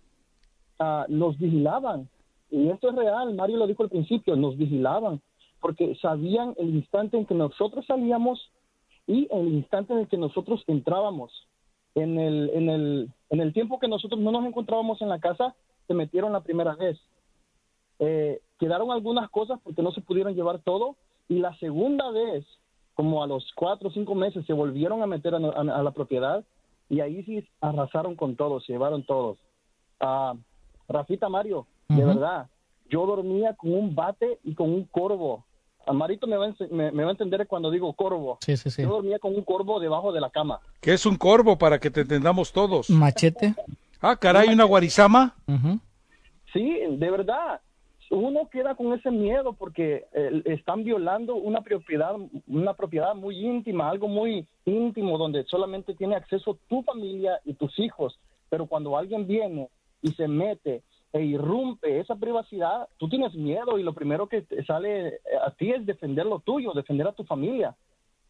[0.79, 2.09] ah, nos vigilaban.
[2.51, 5.19] Y esto es real, Mario lo dijo al principio, nos vigilaban,
[5.65, 8.51] porque sabían el instante en que nosotros salíamos
[9.07, 11.31] y el instante en el que nosotros entrábamos.
[11.95, 15.55] En el, en el, en el tiempo que nosotros no nos encontrábamos en la casa,
[15.87, 16.99] se metieron la primera vez.
[17.97, 20.97] Eh, quedaron algunas cosas porque no se pudieron llevar todo
[21.29, 22.45] y la segunda vez,
[22.93, 25.91] como a los cuatro o cinco meses, se volvieron a meter a, a- a la
[25.93, 26.45] propiedad
[26.89, 29.39] y ahí sí arrasaron con todo, se llevaron todos.
[29.99, 30.35] Ah,
[30.87, 32.07] Rafita Mario, de Ujú.
[32.13, 32.49] verdad,
[32.87, 35.43] yo dormía con un bate y con un corvo.
[35.93, 38.37] Marito me va a, ense- me- me va a entender cuando digo corvo.
[38.41, 38.81] Sí, sí, sí.
[38.81, 40.59] Yo dormía con un corvo debajo de la cama.
[40.81, 42.89] Que es un corvo para que te entendamos todos.
[42.89, 43.55] Machete.
[44.01, 45.35] Ah, caray, una guarizama.
[45.47, 45.79] Ujú.
[46.53, 47.59] Sí, de verdad.
[48.11, 52.15] Uno queda con ese miedo porque eh, están violando una propiedad,
[52.47, 57.77] una propiedad muy íntima, algo muy íntimo donde solamente tiene acceso tu familia y tus
[57.79, 58.19] hijos.
[58.49, 59.69] Pero cuando alguien viene
[60.03, 60.83] y se mete
[61.15, 65.51] e irrumpe esa privacidad, tú tienes miedo y lo primero que te sale eh, a
[65.51, 67.73] ti es defender lo tuyo, defender a tu familia.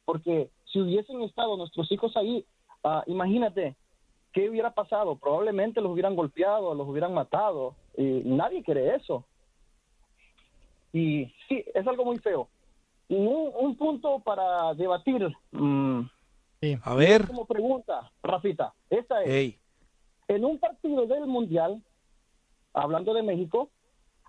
[0.05, 2.45] Porque si hubiesen estado nuestros hijos ahí,
[2.83, 3.75] ah, imagínate,
[4.33, 5.15] ¿qué hubiera pasado?
[5.15, 7.73] Probablemente los hubieran golpeado, los hubieran matado.
[7.97, 9.25] Y nadie quiere eso.
[10.93, 12.47] Y sí, es algo muy feo.
[13.09, 15.35] Y un, un punto para debatir.
[15.53, 16.01] mm,
[16.83, 19.29] A ver, como pregunta, Rafita, esta es,
[20.27, 21.81] en un partido del Mundial,
[22.75, 23.69] hablando de México,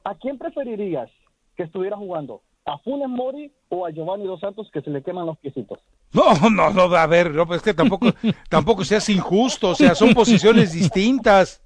[0.04, 1.10] ¿a quién preferirías
[1.56, 2.42] que estuviera jugando?
[2.64, 5.78] ¿A Funes Mori o a Giovanni Dos Santos que se le queman los piecitos?
[6.12, 8.06] No, no, no, a ver, no, pues es que tampoco,
[8.50, 11.62] tampoco seas injusto, o sea, son posiciones distintas.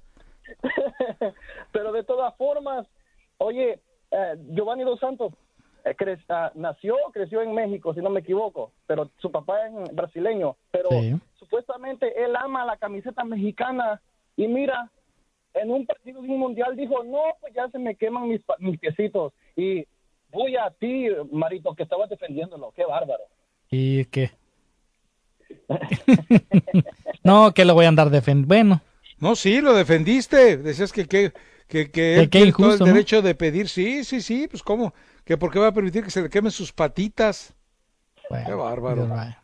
[1.71, 2.85] Pero de todas formas,
[3.37, 3.79] oye,
[4.11, 5.33] eh, Giovanni Dos Santos
[5.85, 9.95] eh, cre- ah, nació, creció en México, si no me equivoco, pero su papá es
[9.95, 11.15] brasileño, pero Sí.
[11.39, 14.01] supuestamente él ama la camiseta mexicana
[14.35, 14.91] y mira,
[15.53, 18.55] en un partido de un mundial dijo, no, pues ya se me queman mis, pa-
[18.59, 19.85] mis piecitos y
[20.31, 23.23] voy a ti, Marito, que estabas defendiéndolo, qué bárbaro.
[23.69, 24.31] ¿Y qué?
[27.23, 28.47] no, que lo voy a andar defendiendo.
[28.47, 28.81] Bueno,
[29.19, 31.31] No, sí, lo defendiste, decías que, que,
[31.67, 32.85] que, que él tiene todo el ¿no?
[32.85, 34.93] derecho de pedir, sí, sí, sí, pues cómo,
[35.25, 37.53] que por qué va a permitir que se le quemen sus patitas.
[38.29, 39.05] bueno, Qué bárbaro.
[39.05, 39.35] right.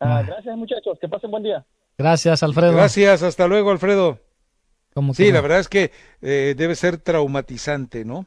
[0.00, 1.64] Ah, gracias muchachos, que pasen buen día.
[1.96, 2.72] Gracias, Alfredo.
[2.74, 4.18] Gracias, hasta luego, Alfredo.
[4.94, 5.90] Como Sí, que la verdad es que
[6.20, 8.26] eh, debe ser traumatizante, ¿no?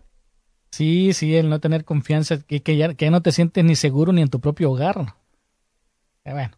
[0.71, 3.75] Sí, sí, el no tener confianza, que, que, ya, que ya no te sientes ni
[3.75, 4.97] seguro ni en tu propio hogar.
[6.25, 6.51] Eh, bueno.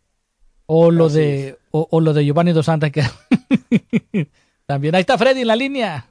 [0.66, 3.02] O lo Así de o, o lo de Giovanni Dos Santos que
[4.66, 6.08] también ahí está Freddy en la línea.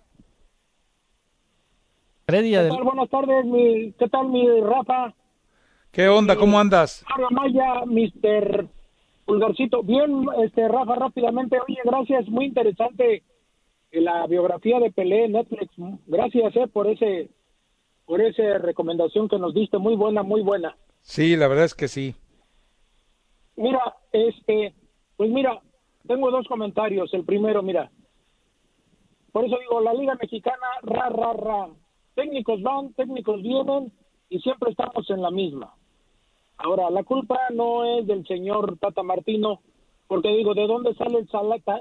[2.26, 2.82] Freddy, ¿Qué tal?
[2.82, 5.14] Buenas tardes, mi, ¿qué tal mi Rafa?
[5.90, 6.36] ¿Qué onda?
[6.36, 7.04] ¿Cómo andas?
[7.08, 8.68] Mario Maya, Mr.
[9.24, 9.82] Pulgarcito.
[9.82, 11.56] Bien, este Rafa, rápidamente.
[11.66, 13.22] Oye, gracias, muy interesante
[13.92, 15.72] la biografía de Pelé Netflix.
[16.06, 17.30] Gracias eh, por ese
[18.04, 20.76] por esa recomendación que nos diste, muy buena, muy buena.
[21.00, 22.14] Sí, la verdad es que sí.
[23.56, 24.74] Mira, este,
[25.16, 25.60] pues mira,
[26.06, 27.12] tengo dos comentarios.
[27.12, 27.90] El primero, mira,
[29.32, 31.68] por eso digo, la Liga Mexicana, ra, ra, ra.
[32.14, 33.92] Técnicos van, técnicos vienen
[34.28, 35.74] y siempre estamos en la misma.
[36.58, 39.60] Ahora, la culpa no es del señor Tata Martino,
[40.08, 41.28] porque digo, ¿de dónde sale el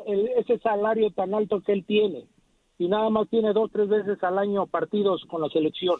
[0.08, 2.26] el- ese salario tan alto que él tiene?
[2.78, 6.00] Y nada más tiene dos, tres veces al año partidos con la selección.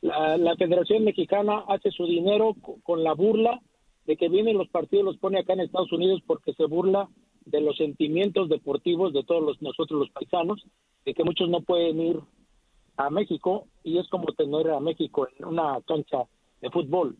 [0.00, 3.60] La, la Federación Mexicana hace su dinero co- con la burla
[4.06, 7.08] de que vienen los partidos, los pone acá en Estados Unidos porque se burla
[7.44, 10.64] de los sentimientos deportivos de todos los, nosotros los paisanos,
[11.04, 12.20] de que muchos no pueden ir
[12.96, 16.18] a México y es como tener a México en una cancha
[16.62, 17.16] de fútbol.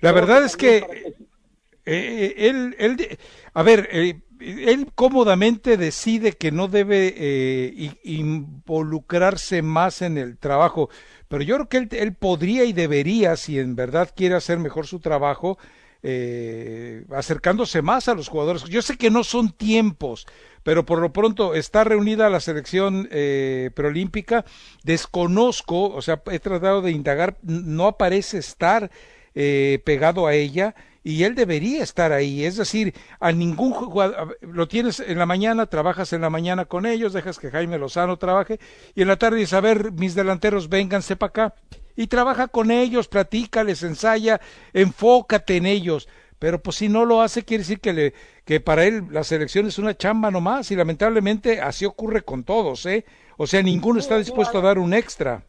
[0.00, 1.14] La verdad es que-
[1.86, 3.18] eh, él, él,
[3.54, 10.90] a ver, eh, él cómodamente decide que no debe eh, involucrarse más en el trabajo,
[11.28, 14.86] pero yo creo que él, él podría y debería, si en verdad quiere hacer mejor
[14.86, 15.58] su trabajo,
[16.02, 18.64] eh, acercándose más a los jugadores.
[18.64, 20.26] Yo sé que no son tiempos,
[20.62, 23.08] pero por lo pronto está reunida la selección
[23.74, 24.46] preolímpica.
[24.82, 28.90] Desconozco, o sea, he tratado de indagar, no aparece estar
[29.34, 32.44] pegado a ella y él debería estar ahí.
[32.44, 36.86] Es decir, a ningún jugador, lo tienes en la mañana, trabajas en la mañana con
[36.86, 38.58] ellos, dejas que Jaime Lozano trabaje
[38.94, 41.54] y en la tarde dices, a ver, mis delanteros, vénganse para acá
[41.96, 44.40] y trabaja con ellos, platícales, ensaya,
[44.72, 46.08] enfócate en ellos.
[46.38, 48.14] Pero pues si no lo hace, quiere decir que, le,
[48.46, 52.86] que para él la selección es una chamba nomás y lamentablemente así ocurre con todos,
[52.86, 53.04] ¿eh?
[53.36, 55.44] O sea, ninguno está dispuesto a dar un extra.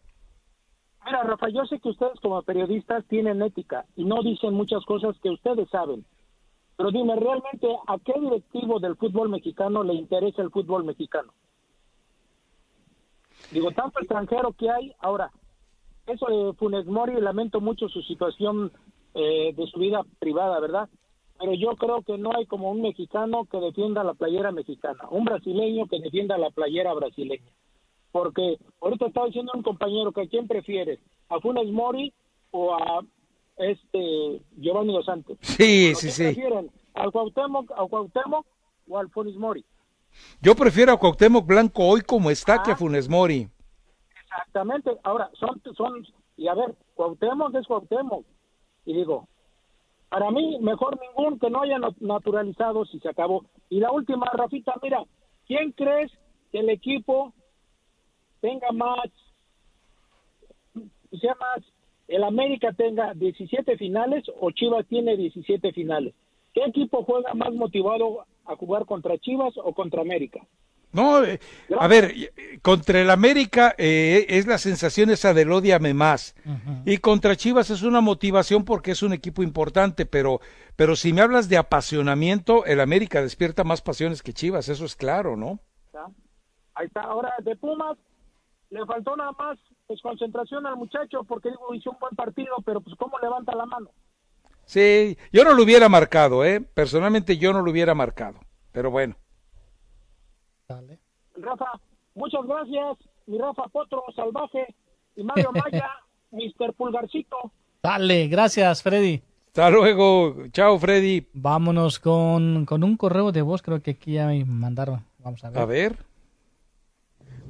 [1.06, 5.18] Mira, Rafa, yo sé que ustedes como periodistas tienen ética y no dicen muchas cosas
[5.22, 6.06] que ustedes saben.
[6.78, 11.34] Pero dime, ¿realmente a qué directivo del fútbol mexicano le interesa el fútbol mexicano?
[13.52, 14.94] Digo, tanto extranjero que hay.
[14.99, 15.32] Ahora,
[16.06, 18.72] eso de Funes Mori, lamento mucho su situación
[19.14, 20.90] eh, de su vida privada, ¿verdad?
[21.40, 25.26] Pero yo creo que no hay como un mexicano que defienda la playera mexicana, un
[25.26, 27.52] brasileño que defienda la playera brasileña
[28.11, 32.13] porque ahorita estaba diciendo un compañero que a quién prefieres, a Funes Mori
[32.51, 33.01] o a
[33.57, 35.38] este Giovanni Dos Santos.
[35.41, 36.23] Sí, ¿A sí, sí.
[36.23, 36.71] prefieren?
[36.93, 38.45] ¿Al Cuauhtémoc, al Cuauhtémoc
[38.89, 39.63] o al Funes Mori?
[40.41, 43.47] Yo prefiero a Cuauhtémoc Blanco hoy como está que a Funes Mori.
[44.23, 44.91] Exactamente.
[45.03, 46.05] Ahora, son, son,
[46.38, 48.25] y a ver, Cuauhtémoc es Cuauhtémoc.
[48.85, 49.27] Y digo,
[50.09, 53.45] para mí, mejor ningún que no haya nat- naturalizado si se acabó.
[53.69, 55.03] Y la última, Rafita, mira,
[55.47, 56.11] ¿quién crees
[56.51, 57.33] que el equipo
[58.41, 59.07] tenga más,
[61.19, 61.63] sea más,
[62.07, 66.13] el América tenga 17 finales o Chivas tiene 17 finales?
[66.53, 70.39] ¿qué equipo juega más motivado a jugar contra Chivas o contra América?
[70.93, 71.39] No, eh,
[71.80, 76.35] a ver, eh, contra el América eh, es la sensación esa del odiame más.
[76.85, 80.41] Y contra Chivas es una motivación porque es un equipo importante, pero,
[80.76, 84.97] pero si me hablas de apasionamiento, el América despierta más pasiones que Chivas, eso es
[84.97, 85.59] claro, ¿no?
[85.93, 86.07] ¿Ya?
[86.76, 87.03] Ahí está.
[87.03, 87.97] Ahora, de Pumas,
[88.72, 92.81] le faltó nada más pues, concentración al muchacho porque digo, hizo un buen partido, pero
[92.81, 93.89] pues cómo levanta la mano.
[94.65, 96.61] Sí, yo no lo hubiera marcado, ¿eh?
[96.61, 98.39] Personalmente yo no lo hubiera marcado,
[98.72, 99.15] pero bueno.
[101.35, 101.80] Rafa,
[102.15, 102.98] muchas gracias.
[103.27, 104.73] Mi Rafa Potro, Salvaje,
[105.15, 105.89] y Mario Maya,
[106.31, 106.73] Mr.
[106.73, 107.52] Pulgarcito.
[107.84, 109.22] Dale, gracias, Freddy.
[109.48, 110.48] Hasta luego.
[110.52, 111.27] Chao, Freddy.
[111.34, 115.03] Vámonos con, con un correo de voz, creo que aquí ya me mandaron.
[115.19, 115.60] Vamos a ver.
[115.60, 116.10] A ver.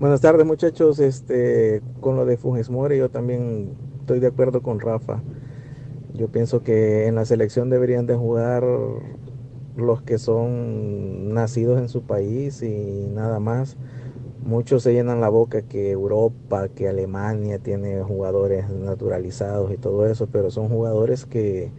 [0.01, 4.79] Buenas tardes muchachos, este, con lo de Funes Mori yo también estoy de acuerdo con
[4.79, 5.21] Rafa.
[6.15, 8.63] Yo pienso que en la selección deberían de jugar
[9.75, 13.77] los que son nacidos en su país y nada más.
[14.43, 20.25] Muchos se llenan la boca que Europa, que Alemania tiene jugadores naturalizados y todo eso,
[20.31, 21.69] pero son jugadores que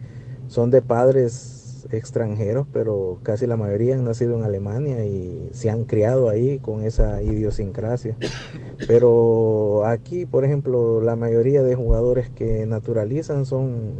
[0.47, 5.85] son de padres extranjeros, pero casi la mayoría han nacido en Alemania y se han
[5.85, 8.15] criado ahí con esa idiosincrasia.
[8.87, 13.93] Pero aquí, por ejemplo, la mayoría de jugadores que naturalizan son,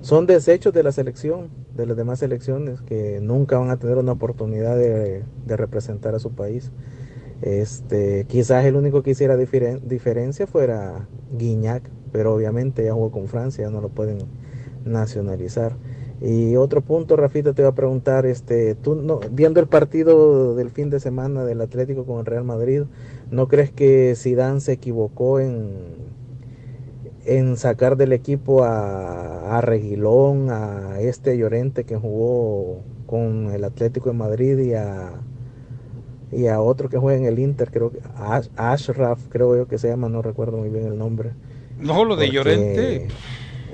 [0.00, 4.12] son desechos de la selección, de las demás selecciones, que nunca van a tener una
[4.12, 6.70] oportunidad de, de representar a su país.
[7.42, 11.06] Este, quizás el único que hiciera diferen- diferencia fuera
[11.36, 11.82] Guiñac,
[12.12, 14.18] pero obviamente ya jugó con Francia, ya no lo pueden
[14.84, 15.76] nacionalizar.
[16.20, 20.70] Y otro punto, Rafita, te iba a preguntar, este, tú no, viendo el partido del
[20.70, 22.82] fin de semana del Atlético con el Real Madrid,
[23.30, 25.74] ¿no crees que Zidane se equivocó en,
[27.26, 34.10] en sacar del equipo a, a Reguilón, a este Llorente que jugó con el Atlético
[34.10, 35.10] de Madrid y a
[36.32, 39.78] y a otro que juega en el Inter, creo que Ash- Ashraf, creo yo que
[39.78, 41.30] se llama, no recuerdo muy bien el nombre.
[41.80, 43.08] No, lo de Porque Llorente.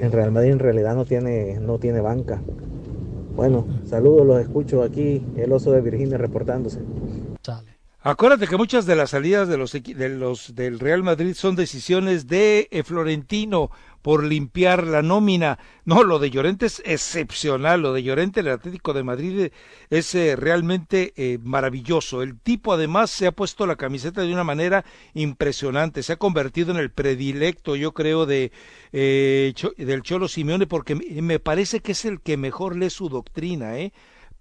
[0.02, 2.42] En Real Madrid en realidad no tiene, no tiene banca.
[3.36, 6.80] Bueno, saludos, los escucho aquí, el oso de Virginia reportándose.
[8.04, 11.54] Acuérdate que muchas de las salidas de los, equi- de los del Real Madrid son
[11.54, 13.70] decisiones de eh, Florentino
[14.02, 15.58] por limpiar la nómina.
[15.84, 17.80] No, lo de Llorente es excepcional.
[17.80, 19.52] Lo de Llorente, el Atlético de Madrid,
[19.90, 22.22] es eh, realmente eh, maravilloso.
[22.22, 24.84] El tipo además se ha puesto la camiseta de una manera
[25.14, 26.02] impresionante.
[26.02, 28.52] Se ha convertido en el predilecto, yo creo, de
[28.92, 33.78] eh, del Cholo Simeone porque me parece que es el que mejor lee su doctrina,
[33.78, 33.92] ¿eh?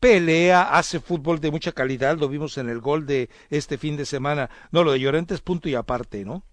[0.01, 4.05] pelea, hace fútbol de mucha calidad, lo vimos en el gol de este fin de
[4.05, 4.49] semana.
[4.71, 6.43] No, lo de Llorente es punto y aparte, ¿no?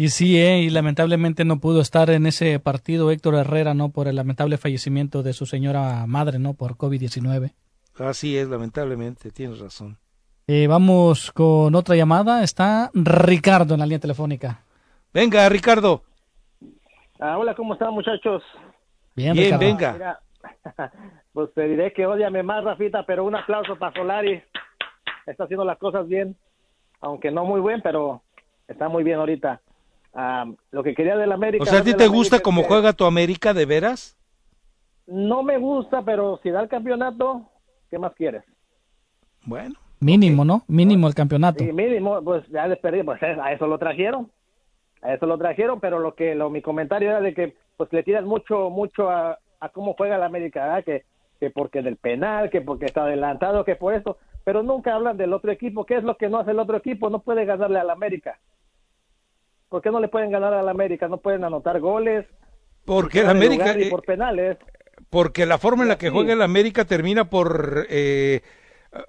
[0.00, 3.90] Y sí, eh, y lamentablemente no pudo estar en ese partido Héctor Herrera, ¿no?
[3.90, 6.54] Por el lamentable fallecimiento de su señora madre, ¿no?
[6.54, 7.52] Por COVID-19.
[7.98, 9.98] Así es, lamentablemente, tienes razón.
[10.46, 12.42] Eh, vamos con otra llamada.
[12.42, 14.62] Está Ricardo en la línea telefónica.
[15.12, 16.02] Venga, Ricardo.
[17.18, 18.42] Ah, hola, ¿cómo están muchachos?
[19.14, 19.66] Bien, Bien, Ricardo.
[19.66, 19.92] venga.
[19.92, 20.20] Mira,
[21.34, 24.42] pues te diré que odiame más, Rafita, pero un aplauso para Solari.
[25.26, 26.36] Está haciendo las cosas bien,
[27.02, 28.22] aunque no muy bien, pero
[28.66, 29.60] está muy bien ahorita.
[30.12, 31.62] Ah, lo que quería del América.
[31.62, 34.16] O sea, ¿a ti te gusta cómo que juega tu América de veras?
[35.06, 37.42] No me gusta, pero si da el campeonato,
[37.90, 38.44] ¿qué más quieres?
[39.44, 39.74] Bueno.
[40.00, 40.62] Mínimo, ¿no?
[40.66, 41.62] Mínimo el campeonato.
[41.62, 44.30] Y mínimo, pues ya despedí, pues a eso lo trajeron.
[45.02, 48.02] A eso lo trajeron, pero lo que lo mi comentario era de que pues le
[48.02, 50.84] tiras mucho mucho a, a cómo juega la América, ¿verdad?
[50.84, 51.04] que
[51.40, 55.32] que porque del penal, que porque está adelantado, que por esto, pero nunca hablan del
[55.32, 55.86] otro equipo.
[55.86, 57.08] ¿Qué es lo que no hace el otro equipo?
[57.08, 58.38] No puede ganarle al América.
[59.70, 61.08] ¿Por qué no le pueden ganar al América?
[61.08, 62.26] No pueden anotar goles.
[62.84, 64.58] Porque el América, y eh, por penales.
[65.08, 66.12] porque la forma en la que Sí.
[66.12, 68.42] juega el América termina por eh,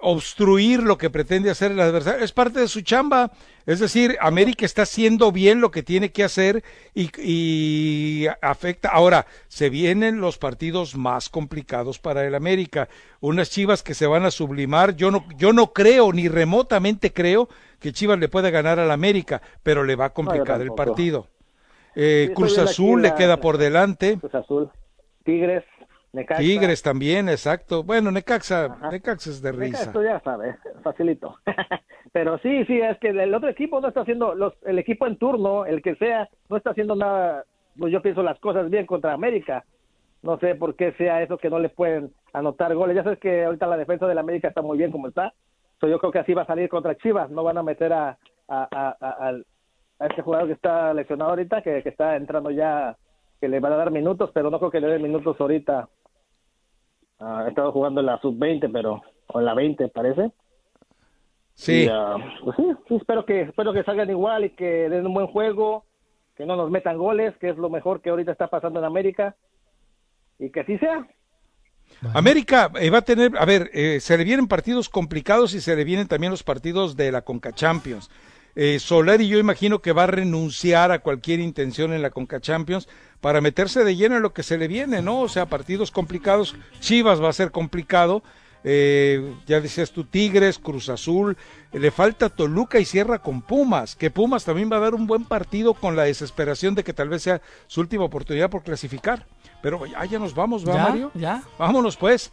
[0.00, 2.24] obstruir lo que pretende hacer el adversario.
[2.24, 3.32] Es parte de su chamba.
[3.66, 6.62] Es decir, América está haciendo bien lo que tiene que hacer
[6.94, 8.90] y, y afecta.
[8.90, 12.88] Ahora, se vienen los partidos más complicados para el América.
[13.20, 14.94] Unas Chivas que se van a sublimar.
[14.96, 17.48] Yo no, yo no creo, ni remotamente creo,
[17.80, 21.28] que Chivas le pueda ganar al América, pero le va a complicar el partido.
[21.94, 24.18] Eh, Sí, Cruz Azul le queda por delante.
[24.18, 24.70] Cruz Azul,
[25.24, 25.64] Tigres,
[26.12, 26.42] Necaxa.
[26.42, 27.82] Tigres también, exacto.
[27.84, 29.84] Bueno, Necaxa, Necaxa es de risa.
[29.84, 31.36] Esto ya sabes, facilito.
[32.12, 35.16] Pero sí, sí, es que el otro equipo no está haciendo, los, el equipo en
[35.16, 37.44] turno, el que sea, no está haciendo nada,
[37.78, 39.64] pues yo pienso las cosas bien contra América.
[40.22, 42.94] No sé por qué sea eso que no le pueden anotar goles.
[42.94, 45.32] Ya sabes que ahorita la defensa del América está muy bien como está.
[45.80, 47.30] So, yo creo que así va a salir contra Chivas.
[47.30, 48.16] No van a meter a,
[48.46, 49.46] a, a, a- al-
[49.98, 52.96] a este jugador que está lesionado ahorita, que, que está entrando ya,
[53.40, 55.88] que le van a dar minutos, pero no creo que le den minutos ahorita
[57.24, 60.32] Ah, he estado jugando en la sub-20, pero o en la 20 parece.
[61.54, 61.84] Sí.
[61.84, 65.14] Y, ah, pues sí, sí, espero que espero que salgan igual y que den un
[65.14, 65.84] buen juego,
[66.34, 69.36] que no nos metan goles, que es lo mejor que ahorita está pasando en América.
[70.40, 71.06] Y que así sea.
[72.14, 75.76] América eh, va a tener, a ver, eh, se le vienen partidos complicados y se
[75.76, 78.10] le vienen también los partidos de la Conca Champions.
[78.54, 82.88] Eh, Solari yo imagino que va a renunciar a cualquier intención en la Conca Champions
[83.22, 85.20] para meterse de lleno en lo que se le viene, ¿no?
[85.20, 88.24] O sea, partidos complicados, Chivas va a ser complicado,
[88.64, 91.36] eh, ya decías tú, Tigres, Cruz Azul,
[91.72, 95.24] le falta Toluca y cierra con Pumas, que Pumas también va a dar un buen
[95.24, 99.24] partido con la desesperación de que tal vez sea su última oportunidad por clasificar.
[99.62, 100.82] Pero ya, ya nos vamos, ¿va, ¿Ya?
[100.82, 101.10] Mario?
[101.14, 101.42] ¿Ya?
[101.58, 102.32] Vámonos pues.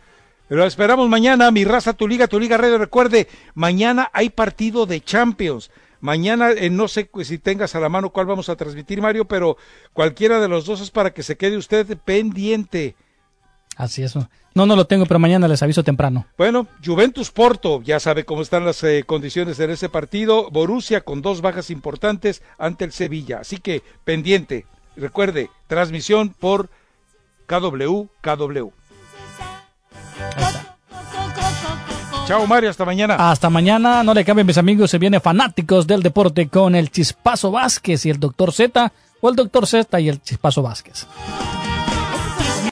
[0.49, 2.79] Lo esperamos mañana, mi raza, tu liga, tu liga radio.
[2.79, 5.69] Recuerde, mañana hay partido de Champions.
[6.01, 9.57] Mañana, eh, no sé si tengas a la mano cuál vamos a transmitir, Mario, pero
[9.93, 12.95] cualquiera de los dos es para que se quede usted pendiente.
[13.75, 14.15] Así es.
[14.55, 16.25] No, no lo tengo, pero mañana les aviso temprano.
[16.37, 20.49] Bueno, Juventus Porto, ya sabe cómo están las eh, condiciones en ese partido.
[20.51, 23.39] Borussia con dos bajas importantes ante el Sevilla.
[23.39, 24.65] Así que pendiente.
[24.97, 26.69] Recuerde, transmisión por
[27.47, 28.71] KW, KW.
[32.29, 33.31] Chao Mario, hasta mañana.
[33.31, 37.49] Hasta mañana, no le cambien mis amigos, se viene fanáticos del deporte con el Chispazo
[37.49, 41.07] Vázquez y el Doctor Z, o el Doctor Z y el Chispazo Vázquez.